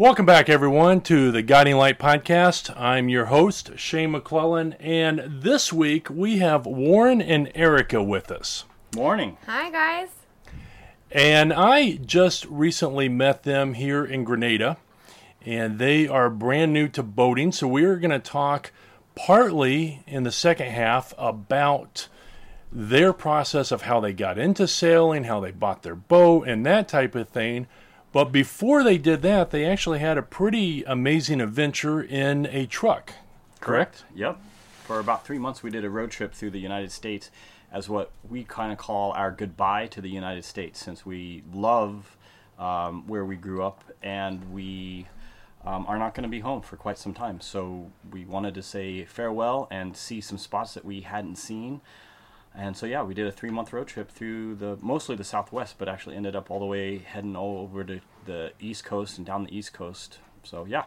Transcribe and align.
Welcome 0.00 0.24
back, 0.24 0.48
everyone, 0.48 1.02
to 1.02 1.30
the 1.30 1.42
Guiding 1.42 1.76
Light 1.76 1.98
Podcast. 1.98 2.74
I'm 2.74 3.10
your 3.10 3.26
host, 3.26 3.72
Shane 3.76 4.12
McClellan, 4.12 4.72
and 4.80 5.42
this 5.42 5.74
week 5.74 6.08
we 6.08 6.38
have 6.38 6.64
Warren 6.64 7.20
and 7.20 7.52
Erica 7.54 8.02
with 8.02 8.30
us. 8.30 8.64
Morning. 8.96 9.36
Hi, 9.44 9.70
guys. 9.70 10.08
And 11.10 11.52
I 11.52 11.96
just 11.96 12.46
recently 12.46 13.10
met 13.10 13.42
them 13.42 13.74
here 13.74 14.02
in 14.02 14.24
Grenada, 14.24 14.78
and 15.44 15.78
they 15.78 16.08
are 16.08 16.30
brand 16.30 16.72
new 16.72 16.88
to 16.88 17.02
boating. 17.02 17.52
So 17.52 17.68
we 17.68 17.84
are 17.84 17.96
going 17.96 18.10
to 18.10 18.18
talk 18.18 18.72
partly 19.14 20.02
in 20.06 20.22
the 20.22 20.32
second 20.32 20.70
half 20.70 21.12
about 21.18 22.08
their 22.72 23.12
process 23.12 23.70
of 23.70 23.82
how 23.82 24.00
they 24.00 24.14
got 24.14 24.38
into 24.38 24.66
sailing, 24.66 25.24
how 25.24 25.40
they 25.40 25.50
bought 25.50 25.82
their 25.82 25.94
boat, 25.94 26.48
and 26.48 26.64
that 26.64 26.88
type 26.88 27.14
of 27.14 27.28
thing. 27.28 27.66
But 28.12 28.32
before 28.32 28.82
they 28.82 28.98
did 28.98 29.22
that, 29.22 29.50
they 29.50 29.64
actually 29.64 30.00
had 30.00 30.18
a 30.18 30.22
pretty 30.22 30.82
amazing 30.84 31.40
adventure 31.40 32.02
in 32.02 32.46
a 32.46 32.66
truck, 32.66 33.12
correct? 33.60 34.04
Yep. 34.14 34.40
For 34.84 34.98
about 34.98 35.24
three 35.24 35.38
months, 35.38 35.62
we 35.62 35.70
did 35.70 35.84
a 35.84 35.90
road 35.90 36.10
trip 36.10 36.34
through 36.34 36.50
the 36.50 36.58
United 36.58 36.90
States 36.90 37.30
as 37.72 37.88
what 37.88 38.10
we 38.28 38.42
kind 38.42 38.72
of 38.72 38.78
call 38.78 39.12
our 39.12 39.30
goodbye 39.30 39.86
to 39.86 40.00
the 40.00 40.10
United 40.10 40.44
States, 40.44 40.80
since 40.80 41.06
we 41.06 41.44
love 41.52 42.16
um, 42.58 43.06
where 43.06 43.24
we 43.24 43.36
grew 43.36 43.62
up 43.62 43.84
and 44.02 44.52
we 44.52 45.06
um, 45.64 45.86
are 45.86 45.98
not 45.98 46.14
going 46.14 46.24
to 46.24 46.28
be 46.28 46.40
home 46.40 46.62
for 46.62 46.76
quite 46.76 46.98
some 46.98 47.14
time. 47.14 47.40
So 47.40 47.92
we 48.10 48.24
wanted 48.24 48.54
to 48.54 48.62
say 48.62 49.04
farewell 49.04 49.68
and 49.70 49.96
see 49.96 50.20
some 50.20 50.38
spots 50.38 50.74
that 50.74 50.84
we 50.84 51.02
hadn't 51.02 51.36
seen. 51.36 51.80
And 52.54 52.76
so 52.76 52.86
yeah, 52.86 53.02
we 53.02 53.14
did 53.14 53.26
a 53.26 53.32
three 53.32 53.50
month 53.50 53.72
road 53.72 53.86
trip 53.86 54.10
through 54.10 54.56
the 54.56 54.76
mostly 54.80 55.16
the 55.16 55.24
Southwest, 55.24 55.76
but 55.78 55.88
actually 55.88 56.16
ended 56.16 56.34
up 56.34 56.50
all 56.50 56.58
the 56.58 56.66
way 56.66 56.98
heading 56.98 57.36
all 57.36 57.58
over 57.58 57.84
to 57.84 58.00
the 58.26 58.52
East 58.60 58.84
Coast 58.84 59.18
and 59.18 59.26
down 59.26 59.44
the 59.44 59.56
East 59.56 59.72
Coast. 59.72 60.18
So 60.42 60.64
yeah, 60.64 60.84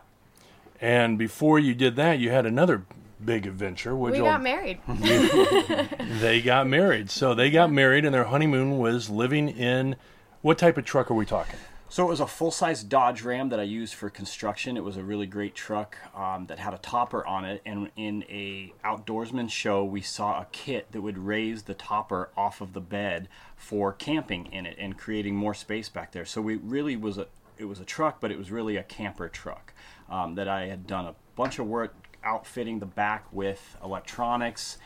And 0.81 1.17
before 1.17 1.59
you 1.59 1.73
did 1.73 1.95
that, 1.95 2.19
you 2.19 2.31
had 2.31 2.45
another 2.45 2.85
big 3.23 3.47
adventure. 3.47 3.95
Which 3.95 4.13
We 4.13 4.19
got 4.19 4.41
married. 4.41 4.79
they 6.19 6.41
got 6.41 6.67
married. 6.67 7.09
So 7.09 7.33
they 7.33 7.49
got 7.49 7.71
married, 7.71 8.05
and 8.05 8.13
their 8.13 8.25
honeymoon 8.25 8.77
was 8.77 9.09
living 9.09 9.49
in 9.49 9.95
what 10.41 10.57
type 10.57 10.77
of 10.77 10.85
truck 10.85 11.09
are 11.09 11.13
we 11.13 11.25
talking? 11.25 11.59
So 11.93 12.03
it 12.07 12.09
was 12.09 12.21
a 12.21 12.25
full-size 12.25 12.83
Dodge 12.83 13.21
Ram 13.21 13.49
that 13.49 13.59
I 13.59 13.63
used 13.63 13.93
for 13.93 14.09
construction. 14.09 14.77
It 14.77 14.83
was 14.83 14.97
a 14.97 15.03
really 15.03 15.27
great 15.27 15.53
truck 15.53 15.95
um, 16.15 16.47
that 16.47 16.57
had 16.57 16.73
a 16.73 16.79
topper 16.79 17.23
on 17.23 17.45
it. 17.45 17.61
And 17.67 17.91
in 17.95 18.23
a 18.23 18.73
outdoorsman 18.83 19.51
show, 19.51 19.85
we 19.85 20.01
saw 20.01 20.41
a 20.41 20.47
kit 20.51 20.91
that 20.91 21.01
would 21.01 21.19
raise 21.19 21.61
the 21.61 21.75
topper 21.75 22.31
off 22.35 22.61
of 22.61 22.73
the 22.73 22.81
bed 22.81 23.29
for 23.55 23.93
camping 23.93 24.47
in 24.47 24.65
it 24.65 24.75
and 24.79 24.97
creating 24.97 25.35
more 25.35 25.53
space 25.53 25.87
back 25.87 26.13
there. 26.13 26.25
So 26.25 26.49
it 26.49 26.61
really 26.63 26.95
was 26.95 27.19
a 27.19 27.27
it 27.59 27.65
was 27.65 27.79
a 27.79 27.85
truck, 27.85 28.19
but 28.19 28.31
it 28.31 28.39
was 28.39 28.49
really 28.49 28.75
a 28.75 28.83
camper 28.83 29.29
truck 29.29 29.71
um, 30.09 30.33
that 30.33 30.47
I 30.47 30.65
had 30.65 30.87
done 30.87 31.05
a 31.05 31.13
bunch 31.35 31.59
of 31.59 31.67
work 31.67 31.93
outfitting 32.23 32.79
the 32.79 32.87
back 32.87 33.31
with 33.31 33.77
electronics 33.83 34.79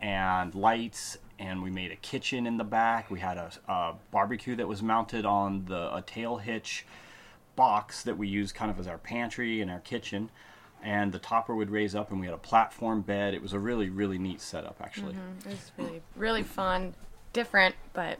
and 0.00 0.54
lights 0.54 1.18
and 1.38 1.62
we 1.62 1.70
made 1.70 1.90
a 1.90 1.96
kitchen 1.96 2.46
in 2.46 2.56
the 2.56 2.64
back 2.64 3.10
we 3.10 3.20
had 3.20 3.36
a, 3.36 3.50
a 3.68 3.94
barbecue 4.10 4.54
that 4.56 4.66
was 4.68 4.82
mounted 4.82 5.24
on 5.24 5.64
the 5.66 5.94
a 5.94 6.02
tail 6.02 6.36
hitch 6.36 6.86
box 7.56 8.02
that 8.02 8.16
we 8.16 8.26
used 8.26 8.54
kind 8.54 8.70
of 8.70 8.78
as 8.78 8.86
our 8.86 8.98
pantry 8.98 9.60
and 9.60 9.70
our 9.70 9.80
kitchen 9.80 10.30
and 10.82 11.12
the 11.12 11.18
topper 11.18 11.54
would 11.54 11.70
raise 11.70 11.94
up 11.94 12.10
and 12.10 12.20
we 12.20 12.26
had 12.26 12.34
a 12.34 12.38
platform 12.38 13.00
bed 13.00 13.34
it 13.34 13.42
was 13.42 13.52
a 13.52 13.58
really 13.58 13.88
really 13.88 14.18
neat 14.18 14.40
setup 14.40 14.76
actually 14.82 15.12
mm-hmm. 15.12 15.48
It 15.48 15.52
was 15.52 15.72
really, 15.76 16.02
really 16.16 16.42
fun, 16.42 16.94
different, 17.32 17.74
but 17.92 18.18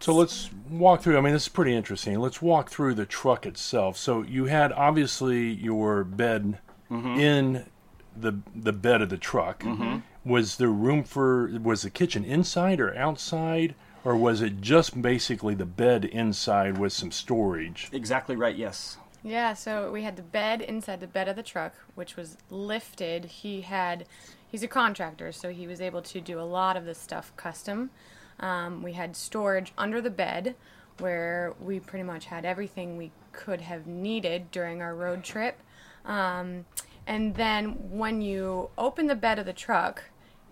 So 0.00 0.12
let's 0.14 0.50
walk 0.68 1.02
through. 1.02 1.16
I 1.16 1.20
mean, 1.20 1.32
this 1.32 1.44
is 1.44 1.48
pretty 1.48 1.74
interesting. 1.74 2.18
Let's 2.18 2.42
walk 2.42 2.68
through 2.70 2.94
the 2.94 3.06
truck 3.06 3.46
itself. 3.46 3.96
So 3.96 4.22
you 4.22 4.46
had 4.46 4.72
obviously 4.72 5.52
your 5.52 6.02
bed 6.02 6.58
mm-hmm. 6.90 7.20
in 7.20 7.66
the 8.16 8.38
the 8.54 8.72
bed 8.72 9.02
of 9.02 9.08
the 9.10 9.18
truck. 9.18 9.62
Mm-hmm. 9.62 9.98
Was 10.24 10.56
there 10.56 10.68
room 10.68 11.04
for? 11.04 11.50
Was 11.62 11.82
the 11.82 11.90
kitchen 11.90 12.24
inside 12.24 12.80
or 12.80 12.96
outside, 12.96 13.74
or 14.04 14.16
was 14.16 14.40
it 14.40 14.60
just 14.60 15.00
basically 15.00 15.54
the 15.54 15.66
bed 15.66 16.04
inside 16.04 16.78
with 16.78 16.92
some 16.92 17.10
storage? 17.10 17.88
exactly 17.92 18.36
right 18.36 18.56
yes 18.56 18.96
yeah. 19.26 19.54
So 19.54 19.90
we 19.90 20.02
had 20.02 20.16
the 20.16 20.22
bed 20.22 20.60
inside 20.60 21.00
the 21.00 21.06
bed 21.06 21.28
of 21.28 21.34
the 21.34 21.42
truck, 21.42 21.72
which 21.94 22.14
was 22.14 22.36
lifted. 22.50 23.24
He 23.24 23.62
had, 23.62 24.04
he's 24.46 24.62
a 24.62 24.68
contractor, 24.68 25.32
so 25.32 25.48
he 25.48 25.66
was 25.66 25.80
able 25.80 26.02
to 26.02 26.20
do 26.20 26.38
a 26.38 26.42
lot 26.42 26.76
of 26.76 26.84
this 26.84 26.98
stuff 26.98 27.32
custom. 27.34 27.88
Um, 28.38 28.82
we 28.82 28.92
had 28.92 29.16
storage 29.16 29.72
under 29.78 30.02
the 30.02 30.10
bed, 30.10 30.56
where 30.98 31.54
we 31.58 31.80
pretty 31.80 32.02
much 32.02 32.26
had 32.26 32.44
everything 32.44 32.98
we 32.98 33.12
could 33.32 33.62
have 33.62 33.86
needed 33.86 34.50
during 34.50 34.82
our 34.82 34.94
road 34.94 35.24
trip. 35.24 35.58
Um, 36.04 36.66
and 37.06 37.34
then 37.34 37.76
when 37.90 38.20
you 38.20 38.68
open 38.76 39.06
the 39.06 39.14
bed 39.14 39.38
of 39.38 39.46
the 39.46 39.54
truck, 39.54 40.04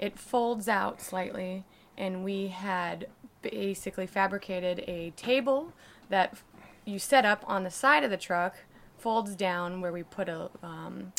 it 0.02 0.18
folds 0.18 0.68
out 0.68 1.00
slightly, 1.00 1.64
and 1.96 2.24
we 2.24 2.48
had 2.48 3.06
basically 3.40 4.06
fabricated 4.06 4.84
a 4.88 5.10
table 5.16 5.72
that 6.08 6.38
you 6.84 6.98
set 6.98 7.24
up 7.24 7.44
on 7.46 7.62
the 7.62 7.70
side 7.70 8.02
of 8.04 8.10
the 8.10 8.16
truck, 8.16 8.56
folds 8.98 9.36
down 9.36 9.80
where 9.80 9.92
we 9.92 10.02
put 10.02 10.28
a 10.28 10.50
um, 10.62 11.12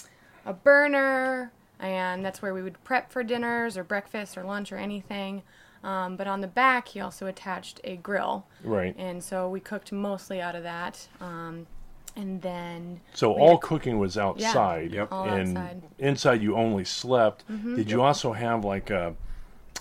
a 0.46 0.52
burner, 0.54 1.52
and 1.80 2.24
that's 2.26 2.42
where 2.42 2.54
we 2.54 2.62
would 2.62 2.84
prep 2.84 3.10
for 3.12 3.24
dinners 3.24 3.78
or 3.78 3.84
breakfast 3.84 4.38
or 4.38 4.44
lunch 4.44 4.72
or 4.74 4.78
anything. 4.78 5.42
Um, 5.84 6.16
but 6.18 6.28
on 6.28 6.42
the 6.42 6.48
back, 6.48 6.90
he 6.90 7.00
also 7.02 7.28
attached 7.28 7.80
a 7.86 7.96
grill, 7.98 8.46
Right. 8.64 8.96
and 8.98 9.24
so 9.24 9.50
we 9.50 9.60
cooked 9.60 9.92
mostly 9.92 10.42
out 10.42 10.56
of 10.56 10.64
that. 10.64 11.08
Um, 11.22 11.68
and 12.16 12.42
then 12.42 13.02
So 13.14 13.34
all 13.34 13.52
had- 13.52 13.62
cooking 13.62 13.98
was 14.00 14.18
outside. 14.18 14.92
Yep. 14.94 15.12
All 15.12 15.26
and 15.30 15.58
outside. 15.58 15.82
inside 16.00 16.42
you 16.42 16.56
only 16.56 16.86
slept. 16.86 17.44
Did 17.48 17.90
you 17.92 18.02
also 18.02 18.34
have 18.34 18.64
like 18.64 18.90
a, 18.90 19.16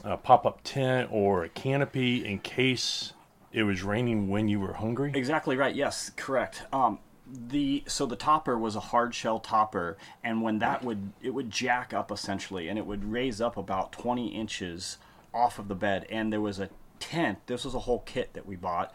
a 0.05 0.17
pop 0.17 0.47
up 0.47 0.61
tent 0.65 1.09
or 1.13 1.45
a 1.45 1.49
canopy 1.49 2.25
in 2.27 2.39
case 2.39 3.13
it 3.53 3.65
was 3.65 3.83
raining 3.83 4.29
when 4.29 4.49
you 4.49 4.61
were 4.61 4.75
hungry? 4.75 5.13
Exactly 5.15 5.57
right. 5.57 5.75
Yes, 5.75 6.11
correct. 6.17 6.63
Um, 6.73 6.99
the 7.35 7.83
so 7.87 8.05
the 8.05 8.17
topper 8.17 8.59
was 8.59 8.77
a 8.77 8.81
hard 8.81 9.15
shell 9.15 9.39
topper, 9.39 9.97
and 10.23 10.43
when 10.43 10.59
that 10.59 10.85
would 10.85 11.13
it 11.23 11.31
would 11.31 11.51
jack 11.51 11.95
up 11.95 12.11
essentially, 12.11 12.69
and 12.69 12.79
it 12.79 12.85
would 12.87 13.05
raise 13.11 13.41
up 13.41 13.57
about 13.57 13.93
20 13.93 14.29
inches 14.29 14.99
off 15.33 15.59
of 15.59 15.69
the 15.69 15.75
bed, 15.75 16.07
and 16.11 16.31
there 16.33 16.41
was 16.43 16.59
a 16.59 16.69
tent. 16.99 17.39
This 17.47 17.65
was 17.65 17.75
a 17.75 17.79
whole 17.81 18.01
kit 18.01 18.35
that 18.35 18.45
we 18.47 18.57
bought. 18.57 18.93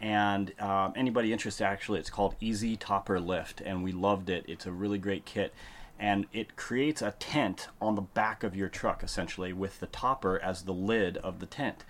And 0.00 0.58
um, 0.60 0.94
anybody 0.96 1.32
interested, 1.32 1.64
actually, 1.64 2.00
it's 2.00 2.10
called 2.10 2.34
Easy 2.40 2.76
Topper 2.76 3.20
Lift, 3.20 3.60
and 3.60 3.84
we 3.84 3.92
loved 3.92 4.30
it. 4.30 4.44
It's 4.48 4.64
a 4.64 4.72
really 4.72 4.98
great 4.98 5.26
kit, 5.26 5.52
and 5.98 6.26
it 6.32 6.56
creates 6.56 7.02
a 7.02 7.10
tent 7.18 7.68
on 7.82 7.96
the 7.96 8.00
back 8.00 8.42
of 8.42 8.56
your 8.56 8.68
truck, 8.68 9.02
essentially, 9.02 9.52
with 9.52 9.78
the 9.80 9.86
topper 9.86 10.40
as 10.42 10.62
the 10.62 10.72
lid 10.72 11.18
of 11.18 11.40
the 11.40 11.46
tent 11.46 11.84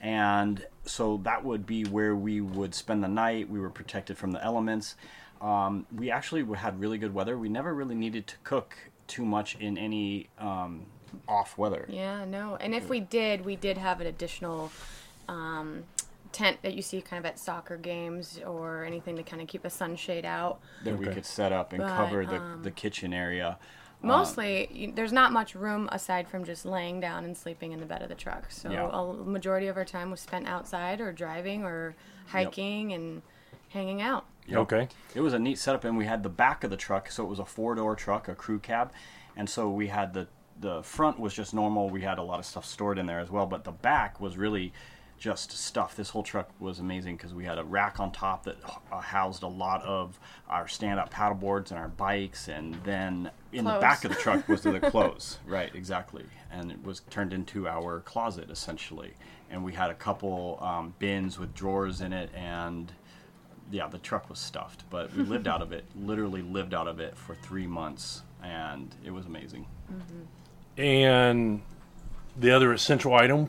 and 0.00 0.64
so 0.84 1.20
that 1.24 1.44
would 1.44 1.66
be 1.66 1.84
where 1.84 2.16
we 2.16 2.40
would 2.40 2.74
spend 2.74 3.04
the 3.04 3.08
night. 3.08 3.50
We 3.50 3.60
were 3.60 3.70
protected 3.70 4.16
from 4.16 4.32
the 4.32 4.42
elements. 4.42 4.96
Um, 5.40 5.86
we 5.94 6.10
actually 6.10 6.44
had 6.56 6.80
really 6.80 6.98
good 6.98 7.12
weather. 7.12 7.36
We 7.36 7.48
never 7.48 7.74
really 7.74 7.94
needed 7.94 8.26
to 8.28 8.36
cook 8.42 8.76
too 9.06 9.24
much 9.24 9.56
in 9.56 9.76
any 9.76 10.28
um, 10.38 10.86
off 11.28 11.58
weather. 11.58 11.86
Yeah, 11.88 12.24
no. 12.24 12.56
And 12.56 12.74
if 12.74 12.88
we 12.88 13.00
did, 13.00 13.44
we 13.44 13.56
did 13.56 13.76
have 13.76 14.00
an 14.00 14.06
additional 14.06 14.70
um, 15.28 15.84
tent 16.32 16.58
that 16.62 16.74
you 16.74 16.82
see 16.82 17.00
kind 17.00 17.18
of 17.24 17.26
at 17.26 17.38
soccer 17.38 17.76
games 17.76 18.40
or 18.46 18.84
anything 18.84 19.16
to 19.16 19.22
kind 19.22 19.42
of 19.42 19.48
keep 19.48 19.64
a 19.64 19.70
sunshade 19.70 20.24
out. 20.24 20.60
That 20.84 20.98
we 20.98 21.06
could 21.06 21.26
set 21.26 21.52
up 21.52 21.72
and 21.72 21.82
But, 21.82 21.96
cover 21.96 22.24
the, 22.26 22.36
um, 22.36 22.62
the 22.62 22.70
kitchen 22.70 23.12
area. 23.12 23.58
Mostly, 24.02 24.68
you, 24.72 24.92
there's 24.92 25.12
not 25.12 25.30
much 25.30 25.54
room 25.54 25.88
aside 25.92 26.26
from 26.26 26.44
just 26.44 26.64
laying 26.64 27.00
down 27.00 27.24
and 27.24 27.36
sleeping 27.36 27.72
in 27.72 27.80
the 27.80 27.86
bed 27.86 28.00
of 28.02 28.08
the 28.08 28.14
truck. 28.14 28.50
So 28.50 28.70
Yeah. 28.70 28.88
a 28.90 29.12
majority 29.12 29.66
of 29.66 29.76
our 29.76 29.84
time 29.84 30.10
was 30.10 30.20
spent 30.20 30.46
outside 30.48 31.00
or 31.02 31.12
driving 31.12 31.64
or 31.64 31.94
hiking 32.26 32.92
and 32.92 33.20
hanging 33.68 34.00
out. 34.00 34.24
Okay. 34.50 34.88
It 35.14 35.20
was 35.20 35.34
a 35.34 35.38
neat 35.38 35.58
setup, 35.58 35.84
and 35.84 35.98
we 35.98 36.06
had 36.06 36.22
the 36.22 36.30
back 36.30 36.64
of 36.64 36.70
the 36.70 36.76
truck, 36.76 37.10
so 37.10 37.24
it 37.24 37.28
was 37.28 37.38
a 37.38 37.44
four 37.44 37.74
door 37.74 37.94
truck, 37.94 38.26
a 38.28 38.34
crew 38.34 38.58
cab, 38.58 38.90
and 39.36 39.48
so 39.48 39.68
we 39.68 39.88
had 39.88 40.14
the 40.14 40.28
the 40.58 40.82
front 40.82 41.18
was 41.18 41.32
just 41.32 41.54
normal. 41.54 41.88
We 41.88 42.02
had 42.02 42.18
a 42.18 42.22
lot 42.22 42.38
of 42.38 42.44
stuff 42.44 42.66
stored 42.66 42.98
in 42.98 43.06
there 43.06 43.18
as 43.20 43.30
well, 43.30 43.46
but 43.46 43.64
the 43.64 43.72
back 43.72 44.20
was 44.20 44.36
really 44.36 44.74
just 45.20 45.52
stuff. 45.52 45.94
This 45.94 46.08
whole 46.08 46.22
truck 46.22 46.48
was 46.58 46.78
amazing 46.78 47.16
because 47.16 47.34
we 47.34 47.44
had 47.44 47.58
a 47.58 47.64
rack 47.64 48.00
on 48.00 48.10
top 48.10 48.44
that 48.44 48.56
uh, 48.90 49.00
housed 49.00 49.42
a 49.42 49.48
lot 49.48 49.82
of 49.82 50.18
our 50.48 50.66
stand 50.66 50.98
up 50.98 51.10
paddle 51.10 51.36
boards 51.36 51.70
and 51.70 51.78
our 51.78 51.88
bikes, 51.88 52.48
and 52.48 52.74
then 52.84 53.30
in 53.52 53.66
the 53.66 53.78
back 53.78 54.04
of 54.04 54.10
the 54.10 54.16
truck 54.16 54.48
was 54.48 54.62
the 54.62 54.80
clothes. 54.90 55.38
Right, 55.46 55.72
exactly, 55.74 56.24
and 56.50 56.72
it 56.72 56.82
was 56.82 57.02
turned 57.10 57.34
into 57.34 57.68
our 57.68 58.00
closet 58.00 58.50
essentially, 58.50 59.12
and 59.50 59.62
we 59.62 59.74
had 59.74 59.90
a 59.90 59.94
couple 59.94 60.58
um, 60.62 60.94
bins 60.98 61.38
with 61.38 61.54
drawers 61.54 62.00
in 62.00 62.12
it 62.12 62.30
and 62.34 62.90
yeah, 63.70 63.86
the 63.86 63.98
truck 63.98 64.28
was 64.28 64.40
stuffed, 64.40 64.82
but 64.90 65.14
we 65.14 65.22
lived 65.22 65.46
out 65.46 65.62
of 65.62 65.70
it. 65.70 65.84
Literally 65.94 66.42
lived 66.42 66.74
out 66.74 66.88
of 66.88 66.98
it 66.98 67.16
for 67.16 67.36
three 67.36 67.66
months, 67.66 68.22
and 68.42 68.92
it 69.04 69.10
was 69.12 69.26
amazing. 69.26 69.66
And 70.76 71.62
the 72.36 72.50
other 72.50 72.72
essential 72.72 73.14
item 73.14 73.48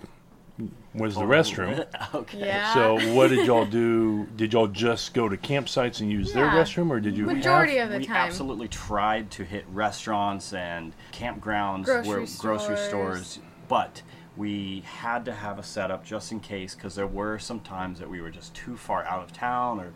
was 0.94 1.16
the 1.16 1.22
oh, 1.22 1.28
restroom. 1.28 1.86
okay. 2.16 2.40
Yeah. 2.40 2.74
So 2.74 3.14
what 3.14 3.30
did 3.30 3.46
y'all 3.46 3.66
do? 3.66 4.26
Did 4.36 4.54
y'all 4.54 4.68
just 4.68 5.14
go 5.14 5.30
to 5.30 5.38
campsites 5.38 6.02
and 6.02 6.12
use 6.12 6.34
their 6.34 6.48
restroom, 6.48 6.90
or 6.90 7.00
did 7.00 7.16
you 7.16 7.26
Majority 7.26 7.78
have? 7.78 7.88
of 7.88 7.94
the 7.94 8.00
we 8.00 8.06
time. 8.06 8.18
absolutely 8.18 8.68
tried 8.68 9.32
to 9.32 9.44
hit 9.44 9.66
restaurants 9.72 10.54
and 10.54 10.94
campgrounds 11.12 11.86
Grocery 11.86 12.08
where 12.10 12.28
grocery 12.40 12.78
stores. 12.78 13.28
stores 13.28 13.40
but 13.68 14.02
we 14.36 14.84
had 14.86 15.24
to 15.24 15.34
have 15.34 15.60
a 15.60 15.64
setup 15.64 16.06
just 16.06 16.32
in 16.34 16.42
case 16.42 16.76
because 16.76 16.94
there 16.96 17.08
were 17.08 17.40
some 17.40 17.60
times 17.62 18.00
that 18.00 18.10
we 18.10 18.22
were 18.22 18.30
just 18.30 18.54
too 18.54 18.76
far 18.76 19.04
out 19.06 19.24
of 19.24 19.32
town 19.32 19.80
or 19.80 19.94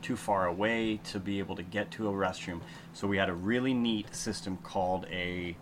too 0.00 0.16
far 0.16 0.46
away 0.46 0.98
to 1.04 1.18
be 1.18 1.38
able 1.38 1.54
to 1.56 1.62
get 1.62 1.90
to 1.90 2.08
a 2.08 2.12
restroom 2.12 2.60
so 2.94 3.06
we 3.06 3.18
had 3.18 3.28
a 3.28 3.34
really 3.34 3.74
neat 3.74 4.14
system 4.14 4.56
called 4.62 5.06
a 5.10 5.54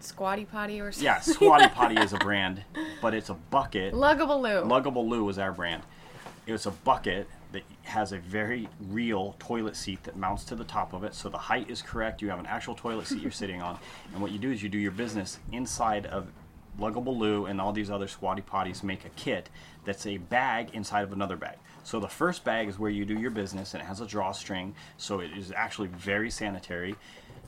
Squatty 0.00 0.44
potty 0.44 0.80
or 0.80 0.90
something. 0.92 1.04
yeah 1.04 1.20
squatty 1.20 1.68
potty 1.68 1.96
is 2.00 2.12
a 2.12 2.18
brand 2.26 2.62
but 3.02 3.14
it's 3.14 3.28
a 3.28 3.34
bucket 3.34 3.92
Luggable 3.94 4.40
loo. 4.40 4.62
Luggable 4.68 5.06
Loo 5.06 5.24
was 5.24 5.38
our 5.38 5.52
brand. 5.52 5.82
It 6.46 6.52
was 6.52 6.66
a 6.66 6.70
bucket 6.70 7.28
that 7.52 7.62
has 7.82 8.12
a 8.12 8.18
very 8.18 8.68
real 8.88 9.36
toilet 9.38 9.76
seat 9.76 10.02
that 10.04 10.16
mounts 10.16 10.44
to 10.44 10.54
the 10.54 10.64
top 10.64 10.92
of 10.92 11.04
it, 11.04 11.14
so 11.14 11.28
the 11.28 11.38
height 11.38 11.68
is 11.68 11.82
correct. 11.82 12.22
You 12.22 12.30
have 12.30 12.38
an 12.38 12.46
actual 12.46 12.74
toilet 12.74 13.06
seat 13.06 13.20
you're 13.22 13.30
sitting 13.30 13.60
on, 13.60 13.78
and 14.12 14.22
what 14.22 14.30
you 14.32 14.38
do 14.38 14.50
is 14.50 14.62
you 14.62 14.68
do 14.68 14.78
your 14.78 14.90
business 14.92 15.38
inside 15.52 16.06
of 16.06 16.28
Luggable 16.78 17.16
Loo 17.16 17.46
and 17.46 17.60
all 17.60 17.72
these 17.72 17.90
other 17.90 18.08
squatty 18.08 18.42
potties 18.42 18.82
make 18.82 19.04
a 19.04 19.10
kit 19.10 19.50
that's 19.84 20.06
a 20.06 20.16
bag 20.16 20.70
inside 20.72 21.02
of 21.02 21.12
another 21.12 21.36
bag. 21.36 21.56
So 21.82 21.98
the 22.00 22.08
first 22.08 22.44
bag 22.44 22.68
is 22.68 22.78
where 22.78 22.90
you 22.90 23.04
do 23.04 23.18
your 23.18 23.30
business, 23.30 23.74
and 23.74 23.82
it 23.82 23.86
has 23.86 24.00
a 24.00 24.06
drawstring, 24.06 24.74
so 24.96 25.20
it 25.20 25.30
is 25.36 25.52
actually 25.52 25.88
very 25.88 26.30
sanitary. 26.30 26.94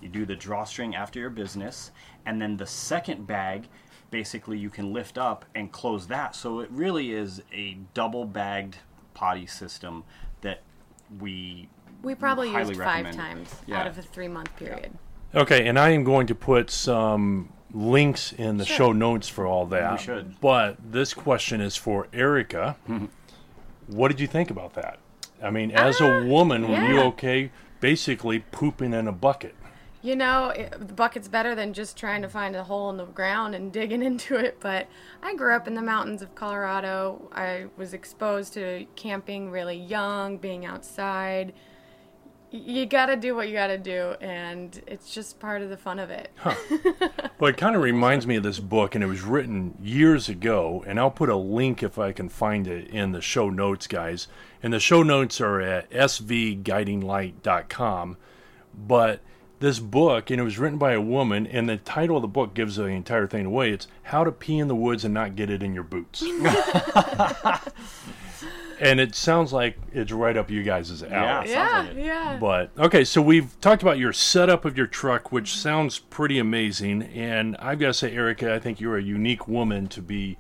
You 0.03 0.09
do 0.09 0.27
the 0.27 0.35
drawstring 0.37 0.95
after 0.97 1.21
your 1.21 1.31
business, 1.31 1.93
and 2.27 2.43
then 2.43 2.57
the 2.57 2.67
second 2.67 3.27
bag 3.27 3.69
basically 4.11 4.59
you 4.59 4.69
can 4.69 4.93
lift 4.93 5.17
up 5.17 5.45
and 5.55 5.73
close 5.73 6.07
that. 6.09 6.35
So 6.37 6.61
it 6.61 6.71
really 6.71 7.13
is 7.13 7.41
a 7.53 7.79
double 7.95 8.25
bagged 8.27 8.77
potty 9.15 9.47
system 9.47 10.05
that 10.43 10.61
we 11.21 11.69
we 12.03 12.15
probably 12.17 12.51
highly 12.51 12.71
used 12.71 12.81
five 12.81 13.05
recommend 13.05 13.17
times 13.17 13.55
Yeah. 13.67 13.81
out 13.81 13.87
of 13.87 13.97
a 13.97 14.03
three 14.03 14.29
month 14.29 14.55
period. 14.57 14.93
Okay, 15.35 15.67
and 15.67 15.79
I 15.79 15.91
am 15.91 16.03
going 16.05 16.27
to 16.27 16.35
put 16.35 16.69
some 16.71 17.53
links 17.73 18.33
in 18.33 18.59
the 18.59 18.65
Sure. 18.67 18.77
show 18.89 18.93
notes 18.93 19.29
for 19.29 19.47
all 19.47 19.65
that. 19.67 19.93
We 19.93 19.99
should. 19.99 20.41
But 20.41 20.77
this 20.93 21.15
question 21.15 21.61
is 21.63 21.77
for 21.77 22.09
Erica. 22.13 22.77
what 23.87 24.09
did 24.09 24.21
you 24.21 24.27
think 24.27 24.51
about 24.51 24.75
that? 24.75 24.99
I 25.43 25.51
mean, 25.51 25.71
as 25.71 26.01
a 26.01 26.19
Ah, 26.21 26.25
woman, 26.25 26.69
were 26.69 26.81
you 26.87 27.01
okay 27.01 27.51
basically 27.81 28.41
pooping 28.41 28.93
in 28.93 29.09
a 29.09 29.13
bucket? 29.13 29.55
You 30.03 30.17
know, 30.17 30.49
it, 30.49 30.75
the 30.79 30.95
bucket's 30.95 31.29
better 31.29 31.55
than 31.55 31.73
just 31.73 31.97
trying 31.97 32.23
to 32.23 32.29
find 32.29 32.57
a 32.57 32.65
hole 32.65 32.91
in 32.91 32.97
the 32.97 33.07
ground 33.07 33.55
and 33.55 33.71
digging 33.73 34.03
into 34.03 34.35
it. 34.37 34.59
But 34.61 34.89
I 35.23 35.35
grew 35.35 35.55
up 35.55 35.69
in 35.69 35.75
the 35.75 35.83
mountains 35.83 36.23
of 36.23 36.35
Colorado. 36.35 37.31
I 37.33 37.67
was 37.77 37.95
exposed 37.95 38.53
to 38.55 38.87
camping 38.97 39.51
really 39.51 39.77
young, 39.77 40.39
being 40.39 40.67
outside. 40.67 41.53
You 42.51 42.85
got 42.85 43.07
to 43.07 43.17
do 43.17 43.35
what 43.35 43.49
you 43.49 43.55
got 43.55 43.69
to 43.69 43.79
do, 43.79 44.15
and 44.21 44.83
it's 44.87 45.15
just 45.15 45.41
part 45.41 45.63
of 45.63 45.71
the 45.71 45.79
fun 45.79 45.99
of 45.99 46.11
it. 46.11 46.31
Well, 47.39 47.51
it 47.51 47.57
kind 47.57 47.75
of 47.75 47.81
reminds 47.83 48.25
me 48.25 48.37
of 48.37 48.45
this 48.45 48.61
book, 48.61 48.95
and 48.95 49.03
it 49.03 49.09
was 49.09 49.23
written 49.23 49.77
years 49.83 50.29
ago. 50.29 50.85
And 50.87 51.01
I'll 51.01 51.11
put 51.11 51.29
a 51.29 51.35
link 51.35 51.83
if 51.83 51.99
I 51.99 52.13
can 52.13 52.29
find 52.29 52.69
it 52.69 52.87
in 52.87 53.11
the 53.11 53.21
show 53.21 53.51
notes, 53.51 53.89
guys. 53.89 54.29
And 54.63 54.73
the 54.73 54.79
show 54.79 55.03
notes 55.03 55.41
are 55.41 55.61
at 55.61 55.91
svguidinglight.com. 55.91 58.17
But 58.75 59.21
this 59.63 59.79
book, 59.79 60.29
and 60.31 60.39
it 60.39 60.45
was 60.45 60.59
written 60.59 60.77
by 60.77 60.93
a 60.93 61.01
woman, 61.01 61.47
and 61.47 61.67
the 61.69 61.79
title 61.79 62.17
of 62.17 62.23
the 62.23 62.29
book 62.29 62.53
gives 62.53 62.77
the 62.77 62.85
entire 62.85 63.27
thing 63.27 63.47
away. 63.47 63.71
It's 63.71 63.87
How 64.03 64.25
to 64.25 64.33
Pee 64.33 64.59
in 64.59 64.69
the 64.69 64.75
Woods 64.75 65.05
and 65.05 65.15
Not 65.15 65.37
Get 65.37 65.49
It 65.49 65.63
in 65.63 65.73
Your 65.73 65.85
Boots. 65.85 66.23
and 68.81 69.01
it 69.01 69.15
sounds 69.15 69.53
like 69.53 69.79
it's 69.93 70.11
right 70.13 70.37
up 70.37 70.51
you 70.51 70.63
guys' 70.63 71.03
alley. 71.03 71.11
Yeah. 71.13 71.45
Yeah, 71.45 71.89
like 71.89 71.97
yeah. 71.97 72.37
But 72.39 72.71
okay, 72.77 73.05
so 73.05 73.23
we've 73.23 73.59
talked 73.61 73.83
about 73.83 73.99
your 73.99 74.13
setup 74.13 74.65
of 74.65 74.77
your 74.77 74.89
truck, 74.89 75.33
which 75.33 75.57
sounds 75.57 76.01
pretty 76.01 76.39
amazing. 76.39 77.03
And 77.05 77.57
I've 77.59 77.79
got 77.79 77.87
to 77.87 77.95
say, 77.95 78.13
Erica, 78.13 78.53
I 78.53 78.59
think 78.59 78.81
you're 78.81 78.99
a 78.99 79.03
unique 79.03 79.47
woman 79.47 79.87
to 79.89 80.03
be 80.03 80.37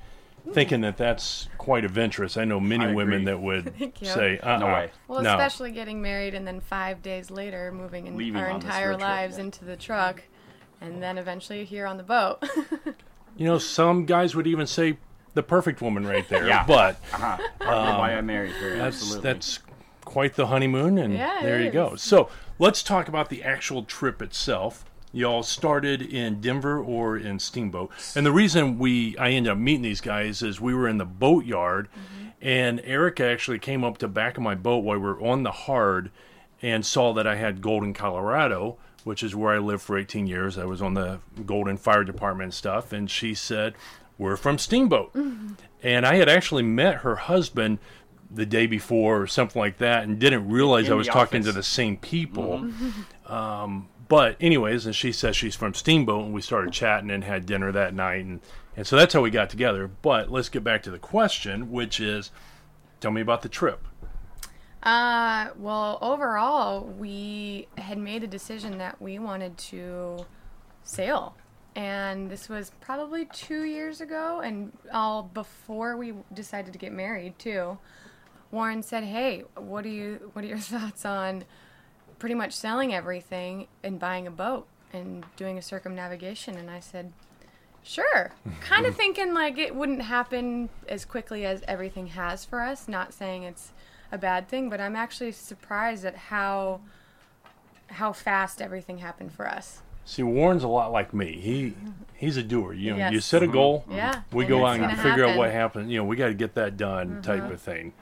thinking 0.50 0.80
that 0.82 0.96
that's 0.96 1.48
quite 1.58 1.84
adventurous. 1.84 2.36
I 2.36 2.44
know 2.44 2.58
many 2.60 2.86
I 2.86 2.94
women 2.94 3.24
that 3.24 3.40
would 3.40 3.76
Thank 3.78 4.00
you. 4.02 4.08
say, 4.08 4.38
uh 4.38 4.58
No 4.58 4.66
way. 4.66 4.90
Well, 5.08 5.22
no. 5.22 5.30
especially 5.30 5.70
getting 5.70 6.02
married 6.02 6.34
and 6.34 6.46
then 6.46 6.60
five 6.60 7.02
days 7.02 7.30
later 7.30 7.72
moving 7.72 8.06
in 8.06 8.16
Leaving 8.16 8.40
our 8.40 8.50
entire 8.50 8.90
road 8.90 8.98
trip, 8.98 9.08
lives 9.08 9.38
yeah. 9.38 9.44
into 9.44 9.64
the 9.64 9.76
truck, 9.76 10.22
and 10.80 11.02
then 11.02 11.18
eventually 11.18 11.64
here 11.64 11.86
on 11.86 11.96
the 11.96 12.02
boat. 12.02 12.42
You 13.36 13.46
know, 13.46 13.58
some 13.58 14.04
guys 14.04 14.34
would 14.34 14.46
even 14.46 14.66
say 14.66 14.98
the 15.34 15.42
perfect 15.42 15.80
woman 15.80 16.06
right 16.06 16.28
there. 16.28 16.46
Yeah. 16.46 16.64
But 16.66 16.96
uh-huh. 17.12 17.38
Partly 17.58 17.98
why 17.98 18.14
I 18.14 18.20
married 18.20 18.52
her. 18.52 18.76
that's 18.76 18.96
absolutely. 18.96 19.22
that's 19.22 19.58
quite 20.04 20.34
the 20.34 20.48
honeymoon, 20.48 20.98
and 20.98 21.14
Yeah, 21.14 21.40
there 21.42 21.60
you 21.60 21.70
go. 21.70 21.96
So 21.96 22.28
let's 22.58 22.82
talk 22.82 23.08
about 23.08 23.30
the 23.30 23.42
actual 23.42 23.84
trip 23.84 24.20
itself. 24.20 24.84
Y'all 25.14 25.42
started 25.42 26.00
in 26.00 26.40
Denver 26.40 26.78
or 26.82 27.18
in 27.18 27.38
Steamboat, 27.38 27.90
and 28.16 28.24
the 28.24 28.32
reason 28.32 28.78
we 28.78 29.16
I 29.18 29.30
ended 29.30 29.52
up 29.52 29.58
meeting 29.58 29.82
these 29.82 30.00
guys 30.00 30.42
is 30.42 30.60
we 30.60 30.74
were 30.74 30.88
in 30.88 30.98
the 30.98 31.04
boatyard, 31.04 31.88
Mm-hmm. 31.92 32.28
and 32.48 32.80
Erica 32.84 33.24
actually 33.26 33.58
came 33.58 33.84
up 33.84 33.98
to 33.98 34.08
back 34.08 34.36
of 34.38 34.42
my 34.42 34.54
boat 34.54 34.78
while 34.84 34.96
we 34.98 35.04
were 35.04 35.20
on 35.20 35.42
the 35.42 35.50
hard, 35.52 36.10
and 36.62 36.84
saw 36.86 37.12
that 37.12 37.26
I 37.26 37.36
had 37.36 37.60
Golden, 37.60 37.92
Colorado, 37.92 38.78
which 39.04 39.22
is 39.22 39.34
where 39.34 39.52
I 39.52 39.58
lived 39.58 39.82
for 39.82 39.98
18 39.98 40.26
years. 40.26 40.56
I 40.56 40.64
was 40.64 40.80
on 40.80 40.94
the 40.94 41.18
Golden 41.44 41.76
Fire 41.76 42.04
Department 42.04 42.44
and 42.46 42.54
stuff, 42.54 42.92
and 42.92 43.10
she 43.10 43.34
said, 43.34 43.74
"We're 44.16 44.36
from 44.36 44.56
Steamboat," 44.58 45.14
and 45.82 46.06
I 46.06 46.14
had 46.14 46.28
actually 46.30 46.62
met 46.62 46.96
her 46.98 47.16
husband 47.16 47.78
the 48.34 48.46
day 48.46 48.66
before 48.66 49.20
or 49.20 49.26
something 49.26 49.60
like 49.60 49.76
that, 49.78 50.04
and 50.04 50.18
didn't 50.18 50.48
realize 50.48 50.86
In 50.86 50.92
I 50.92 50.96
was 50.96 51.06
talking 51.06 51.42
to 51.44 51.52
the 51.52 51.62
same 51.62 51.98
people. 51.98 52.70
Um, 53.26 53.88
but 54.08 54.36
anyways, 54.40 54.86
and 54.86 54.94
she 54.94 55.12
says 55.12 55.36
she's 55.36 55.54
from 55.54 55.74
Steamboat, 55.74 56.24
and 56.24 56.34
we 56.34 56.42
started 56.42 56.72
chatting 56.72 57.10
and 57.10 57.24
had 57.24 57.46
dinner 57.46 57.72
that 57.72 57.94
night, 57.94 58.24
and 58.24 58.40
and 58.76 58.86
so 58.86 58.96
that's 58.96 59.12
how 59.12 59.20
we 59.20 59.30
got 59.30 59.50
together. 59.50 59.86
But 59.88 60.30
let's 60.30 60.48
get 60.48 60.64
back 60.64 60.82
to 60.84 60.90
the 60.90 60.98
question, 60.98 61.70
which 61.70 62.00
is, 62.00 62.30
tell 63.00 63.10
me 63.10 63.20
about 63.20 63.42
the 63.42 63.48
trip. 63.48 63.86
Uh, 64.82 65.48
well, 65.56 65.98
overall, 66.00 66.84
we 66.84 67.68
had 67.78 67.98
made 67.98 68.24
a 68.24 68.26
decision 68.26 68.78
that 68.78 69.00
we 69.00 69.18
wanted 69.18 69.56
to 69.56 70.24
sail. 70.82 71.36
And 71.74 72.30
this 72.30 72.48
was 72.48 72.70
probably 72.80 73.26
two 73.26 73.64
years 73.64 74.00
ago, 74.00 74.40
and 74.40 74.72
all 74.92 75.22
before 75.22 75.96
we 75.96 76.12
decided 76.34 76.72
to 76.72 76.78
get 76.78 76.92
married, 76.92 77.38
too. 77.38 77.78
Warren 78.50 78.82
said, 78.82 79.04
"Hey, 79.04 79.44
what 79.54 79.82
do 79.82 79.88
you 79.88 80.30
what 80.34 80.44
are 80.44 80.48
your 80.48 80.58
thoughts 80.58 81.04
on 81.04 81.44
pretty 82.22 82.36
much 82.36 82.52
selling 82.52 82.94
everything 82.94 83.66
and 83.82 83.98
buying 83.98 84.28
a 84.28 84.30
boat 84.30 84.68
and 84.92 85.24
doing 85.34 85.58
a 85.58 85.62
circumnavigation?" 85.62 86.56
And 86.56 86.70
I 86.70 86.78
said, 86.78 87.12
"Sure." 87.82 88.30
kind 88.60 88.86
of 88.86 88.94
thinking 88.94 89.34
like 89.34 89.58
it 89.58 89.74
wouldn't 89.74 90.02
happen 90.02 90.68
as 90.88 91.04
quickly 91.04 91.44
as 91.44 91.64
everything 91.66 92.06
has 92.06 92.44
for 92.44 92.60
us. 92.60 92.86
Not 92.86 93.12
saying 93.12 93.42
it's 93.42 93.72
a 94.12 94.18
bad 94.18 94.48
thing, 94.48 94.70
but 94.70 94.80
I'm 94.80 94.94
actually 94.94 95.32
surprised 95.32 96.04
at 96.04 96.14
how 96.14 96.80
how 97.88 98.12
fast 98.12 98.62
everything 98.62 98.98
happened 98.98 99.32
for 99.32 99.48
us. 99.48 99.82
See, 100.04 100.22
Warren's 100.22 100.62
a 100.62 100.68
lot 100.68 100.92
like 100.92 101.12
me. 101.12 101.40
He 101.40 101.74
he's 102.14 102.36
a 102.36 102.42
doer. 102.44 102.72
You 102.72 102.94
know, 102.96 103.08
you 103.08 103.18
set 103.18 103.42
a 103.42 103.48
goal. 103.48 103.80
Mm-hmm. 103.80 103.96
Yeah, 103.96 104.20
We 104.32 104.44
and 104.44 104.48
go 104.48 104.64
out 104.64 104.78
and 104.78 104.96
figure 105.00 105.24
out 105.24 105.36
what 105.36 105.50
happened. 105.50 105.90
You 105.90 105.98
know, 105.98 106.04
we 106.04 106.14
got 106.14 106.28
to 106.28 106.34
get 106.34 106.54
that 106.54 106.76
done, 106.76 107.20
type 107.20 107.42
mm-hmm. 107.42 107.52
of 107.52 107.60
thing. 107.60 107.92